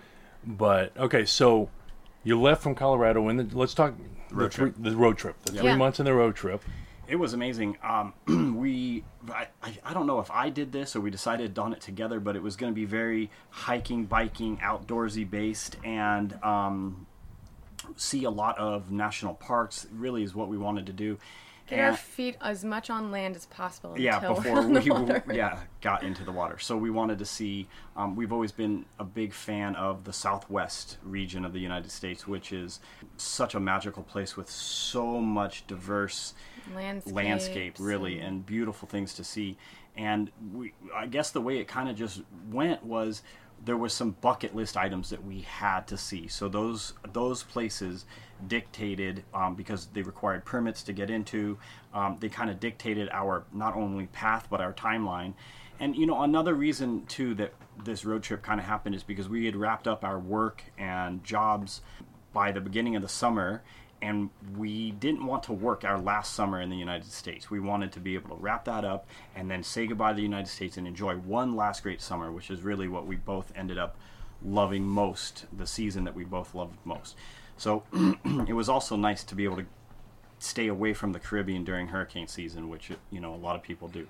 But 0.44 0.94
okay, 0.98 1.24
so 1.24 1.70
you 2.24 2.40
left 2.40 2.62
from 2.62 2.74
Colorado. 2.74 3.28
In 3.28 3.36
the 3.36 3.48
let's 3.52 3.74
talk 3.74 3.94
the, 4.28 4.34
Road 4.34 4.52
three, 4.52 4.70
trip. 4.70 4.82
the 4.82 4.96
road 4.96 5.18
trip. 5.18 5.42
The 5.42 5.52
three 5.52 5.70
Yeah. 5.70 5.76
months 5.76 5.98
in 5.98 6.04
the 6.04 6.14
road 6.14 6.36
trip. 6.36 6.62
It 7.08 7.16
was 7.18 7.32
amazing. 7.32 7.76
Um, 7.82 8.12
we, 8.56 9.02
I, 9.32 9.48
I, 9.62 9.76
I 9.84 9.92
don't 9.94 10.06
know 10.06 10.20
if 10.20 10.30
I 10.30 10.48
did 10.48 10.70
this 10.70 10.94
or 10.94 11.00
we 11.00 11.10
decided 11.10 11.58
on 11.58 11.72
it 11.72 11.80
together, 11.80 12.20
but 12.20 12.36
it 12.36 12.42
was 12.42 12.54
going 12.54 12.72
to 12.72 12.74
be 12.74 12.84
very 12.84 13.30
hiking, 13.50 14.04
biking, 14.04 14.58
outdoorsy 14.58 15.28
based, 15.28 15.76
and 15.82 16.38
um, 16.44 17.06
see 17.96 18.22
a 18.24 18.30
lot 18.30 18.56
of 18.58 18.92
national 18.92 19.34
parks. 19.34 19.88
Really, 19.92 20.22
is 20.22 20.36
what 20.36 20.46
we 20.48 20.56
wanted 20.56 20.86
to 20.86 20.92
do. 20.92 21.18
Get 21.70 21.78
our 21.78 21.96
feet 21.96 22.36
as 22.40 22.64
much 22.64 22.90
on 22.90 23.10
land 23.10 23.36
as 23.36 23.46
possible. 23.46 23.98
yeah 23.98 24.18
before 24.18 24.62
we 24.66 24.90
water. 24.90 25.22
yeah 25.32 25.60
got 25.80 26.02
into 26.02 26.24
the 26.24 26.32
water 26.32 26.58
so 26.58 26.76
we 26.76 26.90
wanted 26.90 27.18
to 27.18 27.24
see 27.24 27.68
um, 27.96 28.16
we've 28.16 28.32
always 28.32 28.52
been 28.52 28.84
a 28.98 29.04
big 29.04 29.32
fan 29.32 29.76
of 29.76 30.04
the 30.04 30.12
southwest 30.12 30.98
region 31.02 31.44
of 31.44 31.52
the 31.52 31.60
united 31.60 31.90
states 31.90 32.26
which 32.26 32.52
is 32.52 32.80
such 33.16 33.54
a 33.54 33.60
magical 33.60 34.02
place 34.02 34.36
with 34.36 34.50
so 34.50 35.20
much 35.20 35.66
diverse 35.66 36.34
Landscapes 36.74 37.14
landscape 37.14 37.76
really 37.78 38.18
and 38.18 38.44
beautiful 38.44 38.88
things 38.88 39.14
to 39.14 39.24
see 39.24 39.56
and 39.96 40.30
we 40.52 40.72
i 40.94 41.06
guess 41.06 41.30
the 41.30 41.40
way 41.40 41.58
it 41.58 41.68
kind 41.68 41.88
of 41.88 41.96
just 41.96 42.22
went 42.50 42.84
was 42.84 43.22
there 43.64 43.76
was 43.76 43.92
some 43.92 44.12
bucket 44.20 44.54
list 44.54 44.76
items 44.76 45.10
that 45.10 45.24
we 45.24 45.40
had 45.42 45.86
to 45.86 45.96
see 45.96 46.26
so 46.28 46.48
those 46.48 46.94
those 47.12 47.42
places 47.42 48.04
dictated 48.48 49.24
um, 49.34 49.54
because 49.54 49.86
they 49.86 50.02
required 50.02 50.44
permits 50.44 50.82
to 50.84 50.92
get 50.92 51.10
into 51.10 51.58
um, 51.92 52.16
they 52.20 52.28
kind 52.28 52.50
of 52.50 52.60
dictated 52.60 53.08
our 53.12 53.44
not 53.52 53.74
only 53.74 54.06
path 54.06 54.46
but 54.50 54.60
our 54.60 54.72
timeline 54.72 55.34
And 55.80 55.96
you 55.96 56.06
know, 56.06 56.22
another 56.22 56.54
reason 56.54 57.06
too 57.06 57.34
that 57.36 57.54
this 57.82 58.04
road 58.04 58.22
trip 58.22 58.42
kind 58.42 58.60
of 58.60 58.66
happened 58.66 58.94
is 58.94 59.02
because 59.02 59.28
we 59.28 59.46
had 59.46 59.56
wrapped 59.56 59.88
up 59.88 60.04
our 60.04 60.18
work 60.18 60.62
and 60.76 61.24
jobs 61.24 61.80
by 62.32 62.52
the 62.52 62.60
beginning 62.60 62.96
of 62.96 63.02
the 63.02 63.08
summer 63.08 63.62
and 64.02 64.30
we 64.56 64.92
didn't 64.92 65.26
want 65.26 65.42
to 65.44 65.52
work 65.52 65.84
our 65.84 65.98
last 65.98 66.34
summer 66.34 66.60
in 66.60 66.70
the 66.70 66.76
United 66.76 67.10
States. 67.10 67.50
We 67.50 67.60
wanted 67.60 67.92
to 67.92 68.00
be 68.00 68.14
able 68.14 68.36
to 68.36 68.42
wrap 68.42 68.64
that 68.66 68.84
up 68.84 69.06
and 69.34 69.50
then 69.50 69.62
say 69.62 69.86
goodbye 69.86 70.10
to 70.10 70.16
the 70.16 70.22
United 70.22 70.48
States 70.48 70.76
and 70.76 70.86
enjoy 70.86 71.16
one 71.16 71.56
last 71.56 71.82
great 71.82 72.00
summer, 72.00 72.30
which 72.30 72.50
is 72.50 72.62
really 72.62 72.88
what 72.88 73.06
we 73.06 73.16
both 73.16 73.52
ended 73.54 73.78
up 73.78 73.96
loving 74.42 74.84
most, 74.84 75.46
the 75.52 75.66
season 75.66 76.04
that 76.04 76.14
we 76.14 76.24
both 76.24 76.54
loved 76.54 76.78
most. 76.84 77.14
So 77.60 77.82
it 78.48 78.54
was 78.54 78.70
also 78.70 78.96
nice 78.96 79.22
to 79.24 79.34
be 79.34 79.44
able 79.44 79.58
to 79.58 79.66
stay 80.38 80.68
away 80.68 80.94
from 80.94 81.12
the 81.12 81.18
Caribbean 81.18 81.62
during 81.62 81.88
hurricane 81.88 82.26
season, 82.26 82.70
which 82.70 82.90
you 83.10 83.20
know 83.20 83.34
a 83.34 83.36
lot 83.36 83.54
of 83.54 83.62
people 83.62 83.86
do. 83.86 84.06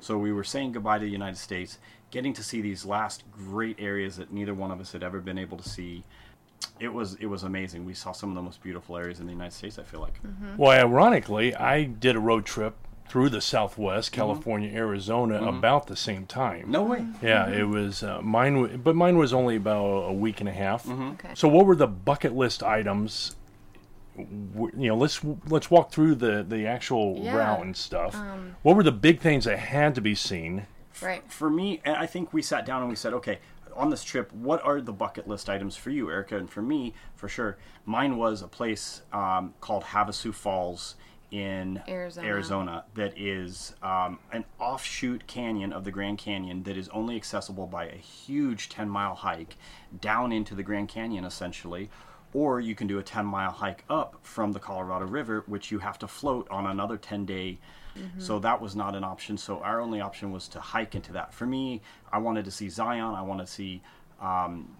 So 0.00 0.16
we 0.16 0.32
were 0.32 0.42
saying 0.42 0.72
goodbye 0.72 0.98
to 0.98 1.04
the 1.04 1.10
United 1.10 1.36
States, 1.36 1.78
getting 2.10 2.32
to 2.32 2.42
see 2.42 2.62
these 2.62 2.86
last 2.86 3.22
great 3.30 3.76
areas 3.78 4.16
that 4.16 4.32
neither 4.32 4.54
one 4.54 4.70
of 4.70 4.80
us 4.80 4.92
had 4.92 5.02
ever 5.02 5.20
been 5.20 5.36
able 5.36 5.58
to 5.58 5.68
see. 5.68 6.02
It 6.80 6.94
was 6.94 7.16
it 7.16 7.26
was 7.26 7.42
amazing. 7.42 7.84
We 7.84 7.92
saw 7.92 8.12
some 8.12 8.30
of 8.30 8.36
the 8.36 8.42
most 8.42 8.62
beautiful 8.62 8.96
areas 8.96 9.20
in 9.20 9.26
the 9.26 9.32
United 9.32 9.52
States. 9.52 9.78
I 9.78 9.82
feel 9.82 10.00
like. 10.00 10.22
Mm-hmm. 10.22 10.56
Well, 10.56 10.70
ironically, 10.70 11.54
I 11.54 11.84
did 11.84 12.16
a 12.16 12.20
road 12.20 12.46
trip 12.46 12.74
through 13.08 13.28
the 13.28 13.40
Southwest, 13.40 14.10
mm-hmm. 14.10 14.20
California, 14.20 14.70
Arizona, 14.74 15.38
mm-hmm. 15.38 15.58
about 15.58 15.86
the 15.86 15.96
same 15.96 16.26
time. 16.26 16.70
No 16.70 16.82
way. 16.82 17.06
Yeah, 17.22 17.44
mm-hmm. 17.46 17.60
it 17.60 17.68
was 17.68 18.02
uh, 18.02 18.20
mine, 18.22 18.54
w- 18.54 18.78
but 18.78 18.96
mine 18.96 19.18
was 19.18 19.32
only 19.32 19.56
about 19.56 20.08
a 20.08 20.12
week 20.12 20.40
and 20.40 20.48
a 20.48 20.52
half. 20.52 20.88
Okay. 20.88 21.30
So, 21.34 21.48
what 21.48 21.66
were 21.66 21.76
the 21.76 21.86
bucket 21.86 22.34
list 22.34 22.62
items? 22.62 23.36
W- 24.16 24.72
You 24.76 24.88
know, 24.88 24.96
let's 24.96 25.20
let's 25.48 25.70
walk 25.70 25.90
through 25.90 26.16
the 26.16 26.44
the 26.48 26.66
actual 26.66 27.18
Yeah. 27.22 27.36
route 27.36 27.62
and 27.64 27.76
stuff. 27.76 28.14
Um, 28.14 28.56
what 28.62 28.76
were 28.76 28.82
the 28.82 28.92
big 28.92 29.20
things 29.20 29.44
that 29.44 29.58
had 29.58 29.94
to 29.96 30.00
be 30.00 30.14
seen? 30.14 30.66
Right. 31.02 31.22
For 31.30 31.50
me, 31.50 31.80
I 31.84 32.04
I 32.04 32.06
think 32.06 32.32
we 32.32 32.40
sat 32.42 32.64
down 32.64 32.80
and 32.80 32.88
we 32.88 32.96
said, 32.96 33.12
okay, 33.14 33.38
on 33.76 33.90
this 33.90 34.04
trip, 34.04 34.32
what 34.32 34.64
are 34.64 34.80
the 34.80 34.92
bucket 34.92 35.26
list 35.26 35.48
items 35.50 35.76
for 35.76 35.90
you, 35.90 36.08
Erica? 36.10 36.36
And 36.36 36.48
for 36.48 36.62
me, 36.62 36.94
for 37.16 37.28
sure, 37.28 37.58
mine 37.84 38.16
was 38.16 38.40
a 38.42 38.46
place 38.48 39.02
um, 39.12 39.54
called 39.60 39.84
Havasu 39.84 40.32
Falls 40.32 40.94
in 41.34 41.82
Arizona. 41.88 42.28
Arizona 42.28 42.84
that 42.94 43.18
is 43.18 43.74
um, 43.82 44.20
an 44.30 44.44
offshoot 44.60 45.26
canyon 45.26 45.72
of 45.72 45.82
the 45.82 45.90
Grand 45.90 46.16
Canyon 46.16 46.62
that 46.62 46.76
is 46.76 46.88
only 46.90 47.16
accessible 47.16 47.66
by 47.66 47.86
a 47.86 47.96
huge 47.96 48.68
10 48.68 48.88
mile 48.88 49.16
hike 49.16 49.56
down 50.00 50.30
into 50.30 50.54
the 50.54 50.62
Grand 50.62 50.88
Canyon, 50.88 51.24
essentially. 51.24 51.90
Or 52.32 52.60
you 52.60 52.76
can 52.76 52.86
do 52.86 53.00
a 53.00 53.02
10 53.02 53.26
mile 53.26 53.50
hike 53.50 53.84
up 53.90 54.20
from 54.22 54.52
the 54.52 54.60
Colorado 54.60 55.06
River, 55.06 55.42
which 55.48 55.72
you 55.72 55.80
have 55.80 55.98
to 55.98 56.06
float 56.06 56.48
on 56.50 56.66
another 56.66 56.96
10 56.96 57.26
day. 57.26 57.58
Mm-hmm. 57.98 58.20
So 58.20 58.38
that 58.38 58.60
was 58.60 58.76
not 58.76 58.94
an 58.94 59.02
option. 59.02 59.36
So 59.36 59.58
our 59.58 59.80
only 59.80 60.00
option 60.00 60.30
was 60.30 60.46
to 60.48 60.60
hike 60.60 60.94
into 60.94 61.12
that. 61.14 61.34
For 61.34 61.46
me, 61.46 61.82
I 62.12 62.18
wanted 62.18 62.44
to 62.44 62.52
see 62.52 62.68
Zion. 62.68 63.14
I 63.14 63.22
wanted 63.22 63.46
to 63.46 63.52
see 63.52 63.82
um, 64.20 64.76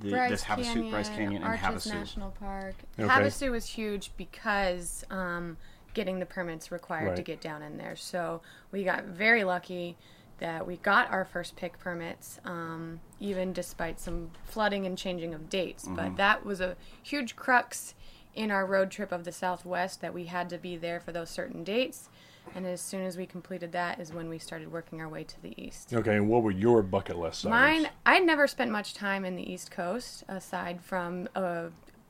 the, 0.00 0.10
Bryce 0.10 0.30
this 0.30 0.44
Havasu, 0.44 0.64
Canyon, 0.64 0.90
Bryce 0.90 1.08
Canyon, 1.08 1.42
and 1.42 1.44
Arches 1.44 1.86
Havasu. 1.86 1.94
National 1.94 2.30
Park. 2.32 2.74
Okay. 2.98 3.08
Havasu 3.08 3.50
was 3.50 3.66
huge 3.66 4.10
because 4.18 5.04
um, 5.10 5.56
getting 5.94 6.18
the 6.18 6.26
permits 6.26 6.70
required 6.70 7.16
to 7.16 7.22
get 7.22 7.40
down 7.40 7.62
in 7.62 7.78
there. 7.78 7.96
So 7.96 8.42
we 8.72 8.84
got 8.84 9.04
very 9.04 9.44
lucky 9.44 9.96
that 10.38 10.66
we 10.66 10.76
got 10.78 11.10
our 11.10 11.24
first 11.24 11.56
pick 11.56 11.78
permits, 11.78 12.40
um, 12.44 13.00
even 13.20 13.52
despite 13.52 14.00
some 14.00 14.30
flooding 14.44 14.84
and 14.84 14.98
changing 14.98 15.32
of 15.32 15.48
dates. 15.48 15.84
Mm-hmm. 15.84 15.94
But 15.94 16.16
that 16.16 16.44
was 16.44 16.60
a 16.60 16.76
huge 17.02 17.36
crux 17.36 17.94
in 18.34 18.50
our 18.50 18.66
road 18.66 18.90
trip 18.90 19.12
of 19.12 19.24
the 19.24 19.32
Southwest 19.32 20.00
that 20.00 20.12
we 20.12 20.24
had 20.24 20.48
to 20.50 20.58
be 20.58 20.76
there 20.76 20.98
for 20.98 21.12
those 21.12 21.30
certain 21.30 21.62
dates. 21.62 22.08
And 22.54 22.66
as 22.66 22.80
soon 22.80 23.06
as 23.06 23.16
we 23.16 23.26
completed 23.26 23.72
that, 23.72 24.00
is 24.00 24.12
when 24.12 24.28
we 24.28 24.38
started 24.38 24.70
working 24.70 25.00
our 25.00 25.08
way 25.08 25.24
to 25.24 25.42
the 25.42 25.54
east. 25.56 25.94
Okay, 25.94 26.16
and 26.16 26.28
what 26.28 26.42
were 26.42 26.50
your 26.50 26.82
bucket 26.82 27.16
list 27.16 27.46
Mine. 27.46 27.88
I'd 28.04 28.24
never 28.24 28.46
spent 28.46 28.70
much 28.70 28.92
time 28.92 29.24
in 29.24 29.36
the 29.36 29.50
East 29.50 29.70
Coast 29.70 30.24
aside 30.28 30.82
from 30.82 31.28
a 31.34 31.68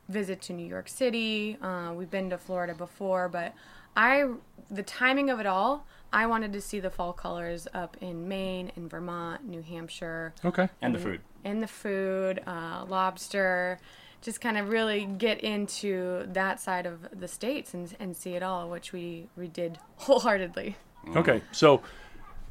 visit 0.09 0.41
to 0.43 0.53
New 0.53 0.65
York 0.65 0.87
City. 0.87 1.57
Uh, 1.61 1.93
we've 1.95 2.11
been 2.11 2.29
to 2.29 2.37
Florida 2.37 2.73
before, 2.73 3.27
but 3.29 3.53
I, 3.95 4.25
the 4.69 4.83
timing 4.83 5.29
of 5.29 5.39
it 5.39 5.45
all, 5.45 5.85
I 6.13 6.27
wanted 6.27 6.53
to 6.53 6.61
see 6.61 6.79
the 6.79 6.89
fall 6.89 7.13
colors 7.13 7.67
up 7.73 7.97
in 8.01 8.27
Maine, 8.27 8.71
in 8.75 8.87
Vermont, 8.87 9.45
New 9.45 9.61
Hampshire, 9.61 10.33
Okay. 10.43 10.69
And 10.81 10.93
the 10.95 10.99
food. 10.99 11.21
and 11.43 11.61
the 11.61 11.67
food, 11.67 12.41
uh, 12.45 12.85
lobster. 12.87 13.79
Just 14.21 14.41
kind 14.41 14.57
of 14.57 14.69
really 14.69 15.05
get 15.05 15.41
into 15.41 16.25
that 16.33 16.59
side 16.59 16.85
of 16.87 17.07
the 17.19 17.27
states 17.27 17.73
and, 17.75 17.95
and 17.99 18.15
see 18.17 18.31
it 18.33 18.41
all, 18.41 18.69
which 18.69 18.91
we, 18.91 19.27
we 19.37 19.47
did 19.47 19.77
wholeheartedly. 19.97 20.75
Okay, 21.15 21.41
so 21.51 21.81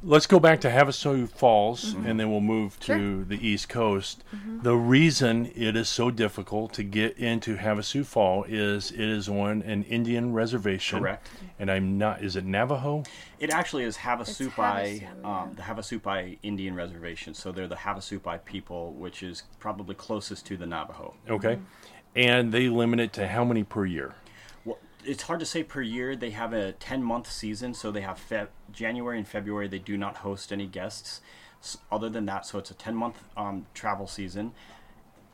let's 0.03 0.27
go 0.27 0.39
back 0.39 0.61
to 0.61 0.69
Havasu 0.69 1.27
Falls, 1.29 1.93
Mm-hmm. 1.93 2.07
and 2.07 2.19
then 2.19 2.31
we'll 2.31 2.41
move 2.41 2.79
to 2.81 3.23
the 3.25 3.35
East 3.47 3.69
Coast. 3.69 4.23
The 4.61 4.75
reason 4.75 5.51
it 5.55 5.75
is 5.75 5.89
so 5.89 6.11
difficult 6.11 6.73
to 6.73 6.83
get 6.83 7.17
into 7.17 7.57
Havasu 7.57 8.05
Fall 8.05 8.43
is 8.47 8.91
it 8.91 8.99
is 8.99 9.27
on 9.29 9.61
an 9.63 9.83
Indian 9.83 10.33
reservation. 10.33 10.99
Correct. 10.99 11.27
And 11.59 11.71
I'm 11.71 11.97
not. 11.97 12.21
Is 12.23 12.35
it 12.35 12.45
Navajo? 12.45 13.03
It 13.39 13.49
actually 13.51 13.83
is 13.83 13.97
Havasupai, 13.97 15.07
Havasu, 15.23 15.25
um, 15.25 15.53
the 15.55 15.61
Havasupai 15.61 16.37
Indian 16.43 16.75
Reservation. 16.75 17.33
So 17.33 17.51
they're 17.51 17.67
the 17.67 17.75
Havasupai 17.75 18.43
people, 18.45 18.93
which 18.93 19.23
is 19.23 19.43
probably 19.59 19.95
closest 19.95 20.45
to 20.47 20.57
the 20.57 20.65
Navajo. 20.65 21.13
Okay. 21.29 21.57
And 22.15 22.51
they 22.51 22.69
limit 22.69 22.99
it 22.99 23.13
to 23.13 23.27
how 23.27 23.43
many 23.43 23.63
per 23.63 23.85
year? 23.85 24.15
Well, 25.05 25.11
it's 25.11 25.23
hard 25.23 25.39
to 25.39 25.45
say 25.45 25.63
per 25.63 25.81
year. 25.81 26.15
They 26.15 26.31
have 26.31 26.53
a 26.53 26.73
10 26.73 27.03
month 27.03 27.31
season, 27.31 27.73
so 27.73 27.91
they 27.91 28.01
have 28.01 28.17
Fe- 28.19 28.47
January 28.71 29.17
and 29.17 29.27
February. 29.27 29.67
They 29.67 29.79
do 29.79 29.97
not 29.97 30.17
host 30.17 30.51
any 30.51 30.65
guests 30.67 31.21
other 31.91 32.09
than 32.09 32.25
that. 32.27 32.45
So 32.45 32.59
it's 32.59 32.71
a 32.71 32.75
10 32.75 32.95
month 32.95 33.23
um, 33.37 33.65
travel 33.73 34.07
season. 34.07 34.51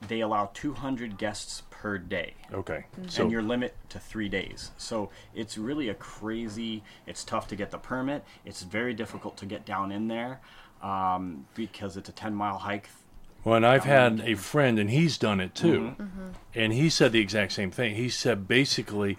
They 0.08 0.22
allow 0.22 0.50
200 0.54 1.18
guests 1.18 1.62
per 1.70 1.98
day. 2.00 2.34
Okay. 2.51 2.86
So 3.08 3.24
and 3.24 3.32
your 3.32 3.44
limit 3.44 3.75
to 3.90 4.00
three 4.00 4.30
days. 4.30 4.72
So 4.78 5.12
it's 5.36 5.58
really 5.58 5.90
a 5.90 5.94
crazy. 5.94 6.84
It's 7.06 7.24
tough 7.24 7.48
to 7.50 7.56
get 7.56 7.70
the 7.72 7.78
permit. 7.78 8.24
It's 8.44 8.63
very 8.63 8.94
difficult 8.96 9.38
to 9.38 9.46
get 9.46 9.63
down 9.66 9.92
in 9.92 10.08
there 10.08 10.42
um, 10.82 11.46
because 11.54 11.98
it's 11.98 12.10
a 12.10 12.13
ten 12.13 12.34
mile 12.34 12.58
hike. 12.58 12.90
Well, 13.44 13.56
and 13.56 13.66
I've 13.66 13.86
had 13.86 14.22
a 14.22 14.36
friend, 14.36 14.78
and 14.78 14.90
he's 14.90 15.18
done 15.18 15.40
it 15.40 15.56
too, 15.56 15.96
Mm-hmm. 16.00 16.30
and 16.54 16.74
he 16.74 16.92
said 16.92 17.12
the 17.12 17.20
exact 17.20 17.51
same 17.54 17.72
thing. 17.72 17.96
He 17.96 18.08
said 18.08 18.48
basically, 18.48 19.18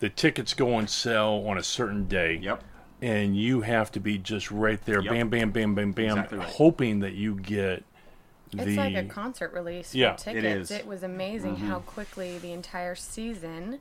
the 0.00 0.08
tickets 0.08 0.52
go 0.54 0.74
on 0.74 0.88
sale 0.88 1.44
on 1.46 1.56
a 1.56 1.62
certain 1.62 2.06
day. 2.08 2.38
Yep. 2.42 2.64
And 3.02 3.34
you 3.36 3.62
have 3.62 3.90
to 3.92 4.00
be 4.00 4.18
just 4.18 4.50
right 4.50 4.82
there, 4.84 5.00
Yep. 5.00 5.10
bam, 5.12 5.28
bam, 5.30 5.50
bam, 5.52 5.74
bam, 5.74 5.92
bam, 5.92 6.04
Exactly 6.10 6.38
right. 6.38 6.48
hoping 6.48 7.00
that 7.00 7.14
you 7.14 7.36
get 7.36 7.82
the. 8.52 8.62
It's 8.62 8.76
like 8.76 8.94
a 8.96 9.04
concert 9.04 9.52
release 9.54 9.94
Yeah, 9.94 10.16
for 10.16 10.30
it 10.30 10.34
tickets. 10.34 10.70
is. 10.70 10.76
It 10.78 10.86
was 10.86 11.02
amazing 11.02 11.56
how 11.56 11.78
quickly 11.80 12.36
the 12.38 12.52
entire 12.52 12.94
season 12.94 13.80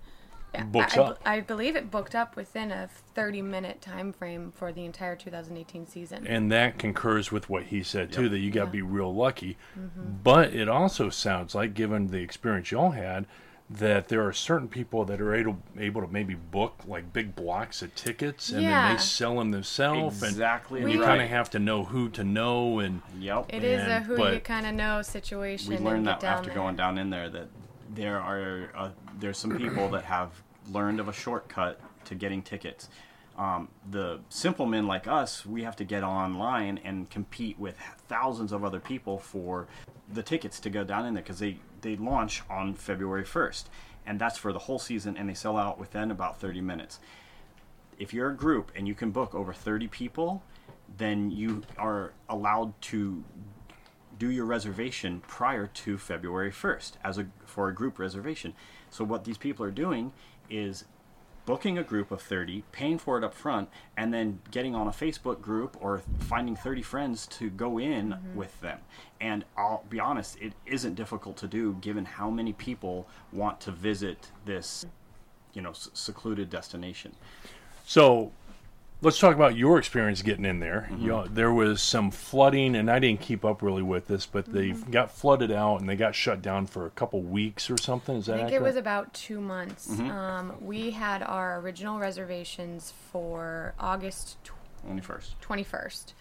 Books 0.71 0.97
I, 0.97 1.01
I- 1.01 1.05
up. 1.05 1.19
I 1.25 1.39
believe 1.41 1.75
it 1.75 1.91
booked 1.91 2.15
up 2.15 2.35
within 2.35 2.71
a 2.71 2.89
30 3.13 3.41
minute 3.43 3.81
time 3.81 4.11
frame 4.13 4.51
for 4.55 4.71
the 4.71 4.83
entire 4.85 5.15
2018 5.15 5.85
season. 5.85 6.25
and 6.25 6.51
that 6.51 6.79
concurs 6.79 7.31
with 7.31 7.49
what 7.51 7.63
he 7.65 7.83
said 7.83 8.11
too 8.11 8.23
Yep. 8.23 8.31
that 8.31 8.39
you 8.39 8.49
got 8.51 8.59
to 8.61 8.65
Yeah. 8.67 8.71
be 8.71 8.81
real 8.81 9.13
lucky 9.13 9.57
Mm-hmm. 9.77 10.13
but 10.23 10.53
it 10.55 10.67
also 10.67 11.09
sounds 11.11 11.53
like 11.53 11.75
given 11.75 12.07
the 12.07 12.17
experience 12.23 12.71
y'all 12.71 12.91
had 12.91 13.27
that 13.71 14.07
there 14.07 14.25
are 14.25 14.33
certain 14.33 14.67
people 14.67 15.05
that 15.05 15.21
are 15.21 15.33
able, 15.35 15.59
able 15.77 16.01
to 16.01 16.07
maybe 16.07 16.33
book 16.33 16.75
like 16.87 17.13
big 17.13 17.35
blocks 17.35 17.81
of 17.83 17.93
tickets 17.93 18.49
and 18.49 18.65
then 18.65 18.95
they 18.95 18.99
sell 19.01 19.35
them 19.37 19.51
themselves 19.51 20.23
Exactly. 20.23 20.79
and 20.79 20.85
We- 20.87 20.93
you 20.93 21.01
right. 21.01 21.07
kind 21.07 21.21
of 21.21 21.29
have 21.29 21.51
to 21.51 21.59
know 21.59 21.83
who 21.83 22.09
to 22.09 22.23
know 22.23 22.79
and 22.79 23.01
Yep. 23.19 23.45
It 23.49 23.63
is 23.63 23.87
a 23.87 23.99
who 24.01 24.27
you 24.33 24.39
kind 24.39 24.65
of 24.65 24.73
know 24.73 25.03
situation. 25.03 25.71
we 25.71 25.77
learned 25.79 26.07
that 26.07 26.19
down 26.19 26.33
after 26.39 26.47
there. 26.47 26.55
going 26.55 26.75
down 26.77 26.97
in 26.97 27.11
there 27.11 27.29
that 27.29 27.47
there 27.93 28.19
are 28.19 28.71
uh, 28.75 28.89
there's 29.19 29.37
some 29.37 29.55
people 29.57 29.89
that 29.89 30.05
have 30.05 30.31
learned 30.71 30.99
of 30.99 31.07
a 31.07 31.13
shortcut 31.13 31.79
to 32.05 32.15
getting 32.15 32.41
tickets. 32.41 32.89
Um, 33.39 33.69
the 33.89 34.19
simple 34.29 34.65
men 34.65 34.85
like 34.85 35.07
us, 35.07 35.45
we 35.45 35.63
have 35.63 35.75
to 35.77 35.85
get 35.85 36.03
online 36.03 36.79
and 36.83 37.09
compete 37.09 37.57
with 37.57 37.77
thousands 38.07 38.51
of 38.51 38.65
other 38.65 38.79
people 38.79 39.17
for 39.17 39.67
the 40.11 40.21
tickets 40.21 40.59
to 40.59 40.69
go 40.69 40.83
down 40.83 41.05
in 41.05 41.13
there 41.13 41.23
because 41.23 41.39
they 41.39 41.57
they 41.81 41.95
launch 41.95 42.43
on 42.49 42.73
February 42.73 43.23
1st, 43.23 43.63
and 44.05 44.19
that's 44.19 44.37
for 44.37 44.51
the 44.51 44.59
whole 44.59 44.79
season, 44.79 45.15
and 45.15 45.29
they 45.29 45.33
sell 45.33 45.55
out 45.55 45.79
within 45.79 46.11
about 46.11 46.39
30 46.39 46.59
minutes 46.59 46.99
if 47.99 48.13
you're 48.13 48.29
a 48.29 48.35
group 48.35 48.71
and 48.75 48.87
you 48.87 48.95
can 48.95 49.11
book 49.11 49.35
over 49.35 49.53
30 49.53 49.87
people, 49.89 50.41
then 50.97 51.29
you 51.29 51.61
are 51.77 52.13
allowed 52.29 52.81
to 52.81 53.23
do 54.17 54.31
your 54.31 54.45
reservation 54.45 55.21
prior 55.27 55.67
to 55.67 55.97
February 55.97 56.51
1st 56.51 56.93
as 57.03 57.17
a 57.17 57.27
for 57.45 57.69
a 57.69 57.75
group 57.75 57.99
reservation. 57.99 58.53
So 58.89 59.03
what 59.03 59.25
these 59.25 59.37
people 59.37 59.65
are 59.65 59.71
doing 59.71 60.13
is 60.49 60.85
booking 61.49 61.79
a 61.79 61.83
group 61.83 62.11
of 62.11 62.21
30, 62.21 62.63
paying 62.71 62.99
for 62.99 63.17
it 63.17 63.23
up 63.23 63.33
front, 63.33 63.67
and 63.97 64.13
then 64.13 64.39
getting 64.51 64.75
on 64.75 64.85
a 64.85 64.91
Facebook 64.91 65.41
group 65.41 65.75
or 65.81 66.03
finding 66.19 66.55
30 66.55 66.83
friends 66.83 67.25
to 67.25 67.49
go 67.49 67.79
in 67.79 68.11
mm-hmm. 68.11 68.35
with 68.35 68.61
them. 68.61 68.77
And 69.19 69.43
I'll 69.57 69.83
be 69.89 69.99
honest, 69.99 70.37
it 70.39 70.53
isn't 70.67 70.93
difficult 70.93 71.37
to 71.37 71.47
do 71.47 71.73
given 71.81 72.05
how 72.05 72.29
many 72.29 72.53
people 72.53 73.07
want 73.33 73.59
to 73.61 73.71
visit 73.71 74.29
this, 74.45 74.85
you 75.55 75.63
know, 75.63 75.71
s- 75.71 75.89
secluded 75.95 76.51
destination. 76.51 77.15
so 77.83 78.31
let's 79.01 79.17
talk 79.19 79.35
about 79.35 79.55
your 79.55 79.77
experience 79.79 80.21
getting 80.21 80.45
in 80.45 80.59
there. 80.59 80.87
Mm-hmm. 80.91 81.01
You 81.01 81.07
know, 81.07 81.27
there 81.27 81.53
was 81.53 81.81
some 81.81 82.11
flooding, 82.11 82.75
and 82.75 82.89
I 82.91 82.99
didn't 82.99 83.21
keep 83.21 83.45
up 83.45 83.61
really 83.61 83.81
with 83.83 84.07
this, 84.07 84.25
but 84.25 84.45
they 84.45 84.69
Mm-hmm. 84.69 84.91
got 84.91 85.11
flooded 85.11 85.51
out 85.51 85.79
and 85.79 85.89
they 85.89 85.95
got 85.95 86.15
shut 86.15 86.41
down 86.41 86.65
for 86.67 86.85
a 86.85 86.89
couple 86.91 87.21
weeks 87.21 87.69
or 87.69 87.77
something. 87.77 88.17
Is 88.17 88.25
that 88.27 88.33
I 88.33 88.37
think 88.37 88.47
accurate? 88.47 88.61
it 88.61 88.65
was 88.65 88.75
about 88.75 89.13
two 89.13 89.39
months. 89.41 89.87
Mm-hmm. 89.87 90.11
Um, 90.11 90.53
we 90.61 90.91
had 90.91 91.23
our 91.23 91.59
original 91.59 91.97
reservations 91.99 92.93
for 93.11 93.73
August 93.79 94.37
Only 94.87 95.01
first. 95.01 95.39
21st. 95.41 96.13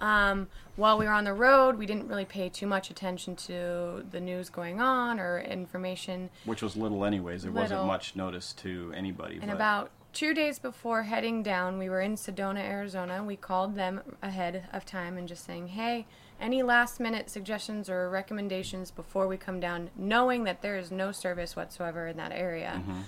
Um, 0.00 0.48
while 0.74 0.98
we 0.98 1.04
were 1.04 1.12
on 1.12 1.22
the 1.24 1.32
road, 1.34 1.76
we 1.78 1.86
didn't 1.86 2.08
really 2.08 2.24
pay 2.24 2.48
too 2.48 2.66
much 2.66 2.90
attention 2.90 3.36
to 3.36 4.04
the 4.10 4.18
news 4.20 4.48
going 4.48 4.80
on 4.80 5.20
or 5.20 5.38
information. 5.38 6.28
Which 6.44 6.60
was 6.62 6.76
little 6.76 7.04
anyways. 7.04 7.44
There 7.44 7.52
wasn't 7.52 7.86
much 7.86 8.16
notice 8.16 8.52
to 8.54 8.92
anybody. 8.96 9.34
And 9.36 9.46
but 9.46 9.54
about 9.54 9.90
two 10.12 10.34
days 10.34 10.58
before 10.58 11.04
heading 11.04 11.42
down, 11.42 11.78
we 11.78 11.88
were 11.88 12.00
in 12.00 12.16
Sedona, 12.16 12.60
Arizona. 12.60 13.22
We 13.24 13.36
called 13.36 13.76
them 13.76 14.00
ahead 14.22 14.64
of 14.72 14.84
time 14.84 15.16
and 15.16 15.26
just 15.26 15.44
saying, 15.44 15.68
hey, 15.68 16.06
any 16.40 16.62
last 16.62 17.00
minute 17.00 17.30
suggestions 17.30 17.88
or 17.88 18.10
recommendations 18.10 18.90
before 18.90 19.26
we 19.26 19.36
come 19.36 19.60
down, 19.60 19.90
knowing 19.96 20.44
that 20.44 20.62
there 20.62 20.76
is 20.76 20.90
no 20.90 21.12
service 21.12 21.56
whatsoever 21.56 22.08
in 22.08 22.16
that 22.16 22.32
area. 22.32 22.80
Mm-hmm. 22.82 23.00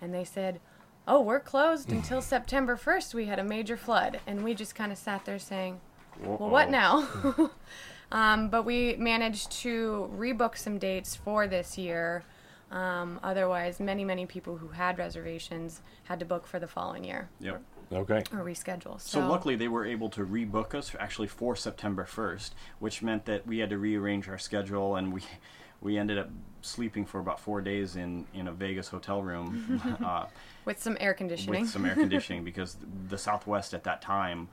And 0.00 0.14
they 0.14 0.24
said, 0.24 0.60
oh, 1.08 1.20
we're 1.20 1.40
closed 1.40 1.90
until 1.90 2.20
September 2.22 2.76
1st. 2.76 3.14
We 3.14 3.26
had 3.26 3.38
a 3.38 3.44
major 3.44 3.76
flood. 3.76 4.20
And 4.26 4.44
we 4.44 4.54
just 4.54 4.74
kind 4.74 4.92
of 4.92 4.98
sat 4.98 5.24
there 5.24 5.38
saying, 5.38 5.80
well, 6.22 6.50
what 6.50 6.72
Uh-oh. 6.72 7.34
now? 7.36 7.50
um, 8.12 8.48
but 8.48 8.64
we 8.64 8.96
managed 8.96 9.50
to 9.62 10.10
rebook 10.14 10.56
some 10.56 10.78
dates 10.78 11.16
for 11.16 11.46
this 11.46 11.78
year. 11.78 12.24
Um, 12.72 13.20
otherwise, 13.22 13.80
many, 13.80 14.02
many 14.04 14.24
people 14.24 14.56
who 14.56 14.68
had 14.68 14.98
reservations 14.98 15.82
had 16.04 16.18
to 16.20 16.24
book 16.26 16.46
for 16.46 16.58
the 16.58 16.66
following 16.66 17.04
year 17.04 17.28
Yep. 17.40 17.62
okay. 17.92 18.18
or 18.32 18.42
reschedule. 18.44 18.98
So 18.98 19.20
So, 19.20 19.28
luckily, 19.28 19.56
they 19.56 19.68
were 19.68 19.84
able 19.84 20.08
to 20.10 20.24
rebook 20.24 20.74
us 20.74 20.96
actually 20.98 21.28
for 21.28 21.54
September 21.54 22.04
1st, 22.04 22.50
which 22.78 23.02
meant 23.02 23.26
that 23.26 23.46
we 23.46 23.58
had 23.58 23.68
to 23.70 23.78
rearrange 23.78 24.26
our 24.28 24.38
schedule, 24.38 24.96
and 24.96 25.12
we 25.12 25.22
we 25.82 25.98
ended 25.98 26.16
up 26.16 26.30
sleeping 26.62 27.04
for 27.04 27.18
about 27.18 27.40
four 27.40 27.60
days 27.60 27.96
in 27.96 28.24
in 28.32 28.48
a 28.48 28.52
Vegas 28.52 28.88
hotel 28.88 29.20
room 29.22 29.80
uh, 30.04 30.26
with 30.64 30.80
some 30.80 30.96
air 31.00 31.12
conditioning. 31.12 31.60
with 31.62 31.70
some 31.70 31.84
air 31.84 31.94
conditioning 31.94 32.42
because 32.44 32.76
the 33.08 33.18
Southwest 33.18 33.74
at 33.74 33.84
that 33.84 34.00
time 34.00 34.48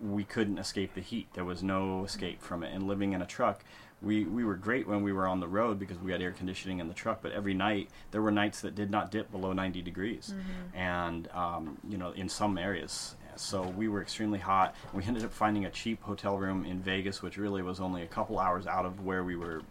we 0.00 0.24
couldn't 0.24 0.58
escape 0.58 0.94
the 0.94 1.02
heat. 1.02 1.28
There 1.34 1.44
was 1.44 1.62
no 1.62 2.04
escape 2.04 2.40
from 2.42 2.62
it, 2.64 2.72
and 2.74 2.88
living 2.88 3.12
in 3.12 3.20
a 3.22 3.26
truck. 3.26 3.62
We, 4.02 4.24
we 4.24 4.44
were 4.44 4.54
great 4.54 4.88
when 4.88 5.02
we 5.02 5.12
were 5.12 5.26
on 5.26 5.40
the 5.40 5.48
road 5.48 5.78
because 5.78 5.98
we 5.98 6.10
had 6.10 6.22
air 6.22 6.32
conditioning 6.32 6.78
in 6.80 6.88
the 6.88 6.94
truck, 6.94 7.20
but 7.22 7.32
every 7.32 7.52
night 7.52 7.90
there 8.12 8.22
were 8.22 8.30
nights 8.30 8.62
that 8.62 8.74
did 8.74 8.90
not 8.90 9.10
dip 9.10 9.30
below 9.30 9.52
90 9.52 9.82
degrees, 9.82 10.34
and 10.74 11.28
um, 11.32 11.76
you 11.88 11.98
know 11.98 12.12
in 12.12 12.28
some 12.28 12.56
areas. 12.56 13.14
So 13.36 13.62
we 13.62 13.88
were 13.88 14.02
extremely 14.02 14.38
hot. 14.38 14.74
We 14.92 15.04
ended 15.04 15.24
up 15.24 15.32
finding 15.32 15.64
a 15.66 15.70
cheap 15.70 16.02
hotel 16.02 16.36
room 16.38 16.64
in 16.64 16.80
Vegas, 16.80 17.22
which 17.22 17.36
really 17.36 17.62
was 17.62 17.80
only 17.80 18.02
a 18.02 18.06
couple 18.06 18.38
hours 18.38 18.66
out 18.66 18.84
of 18.86 19.04
where 19.04 19.22
we 19.24 19.36
were 19.36 19.62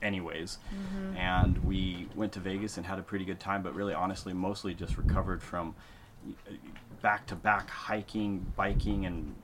anyways. 0.00 0.58
And 1.16 1.58
we 1.64 2.08
went 2.14 2.32
to 2.32 2.40
Vegas 2.40 2.76
and 2.76 2.86
had 2.86 2.98
a 2.98 3.02
pretty 3.02 3.24
good 3.24 3.38
time, 3.40 3.62
but 3.62 3.74
really, 3.74 3.94
honestly, 3.94 4.32
mostly 4.32 4.74
just 4.74 4.96
recovered 4.96 5.42
from 5.42 5.74
back 7.00 7.26
to 7.26 7.34
back 7.36 7.68
hiking, 7.68 8.46
biking, 8.56 9.06
and 9.06 9.34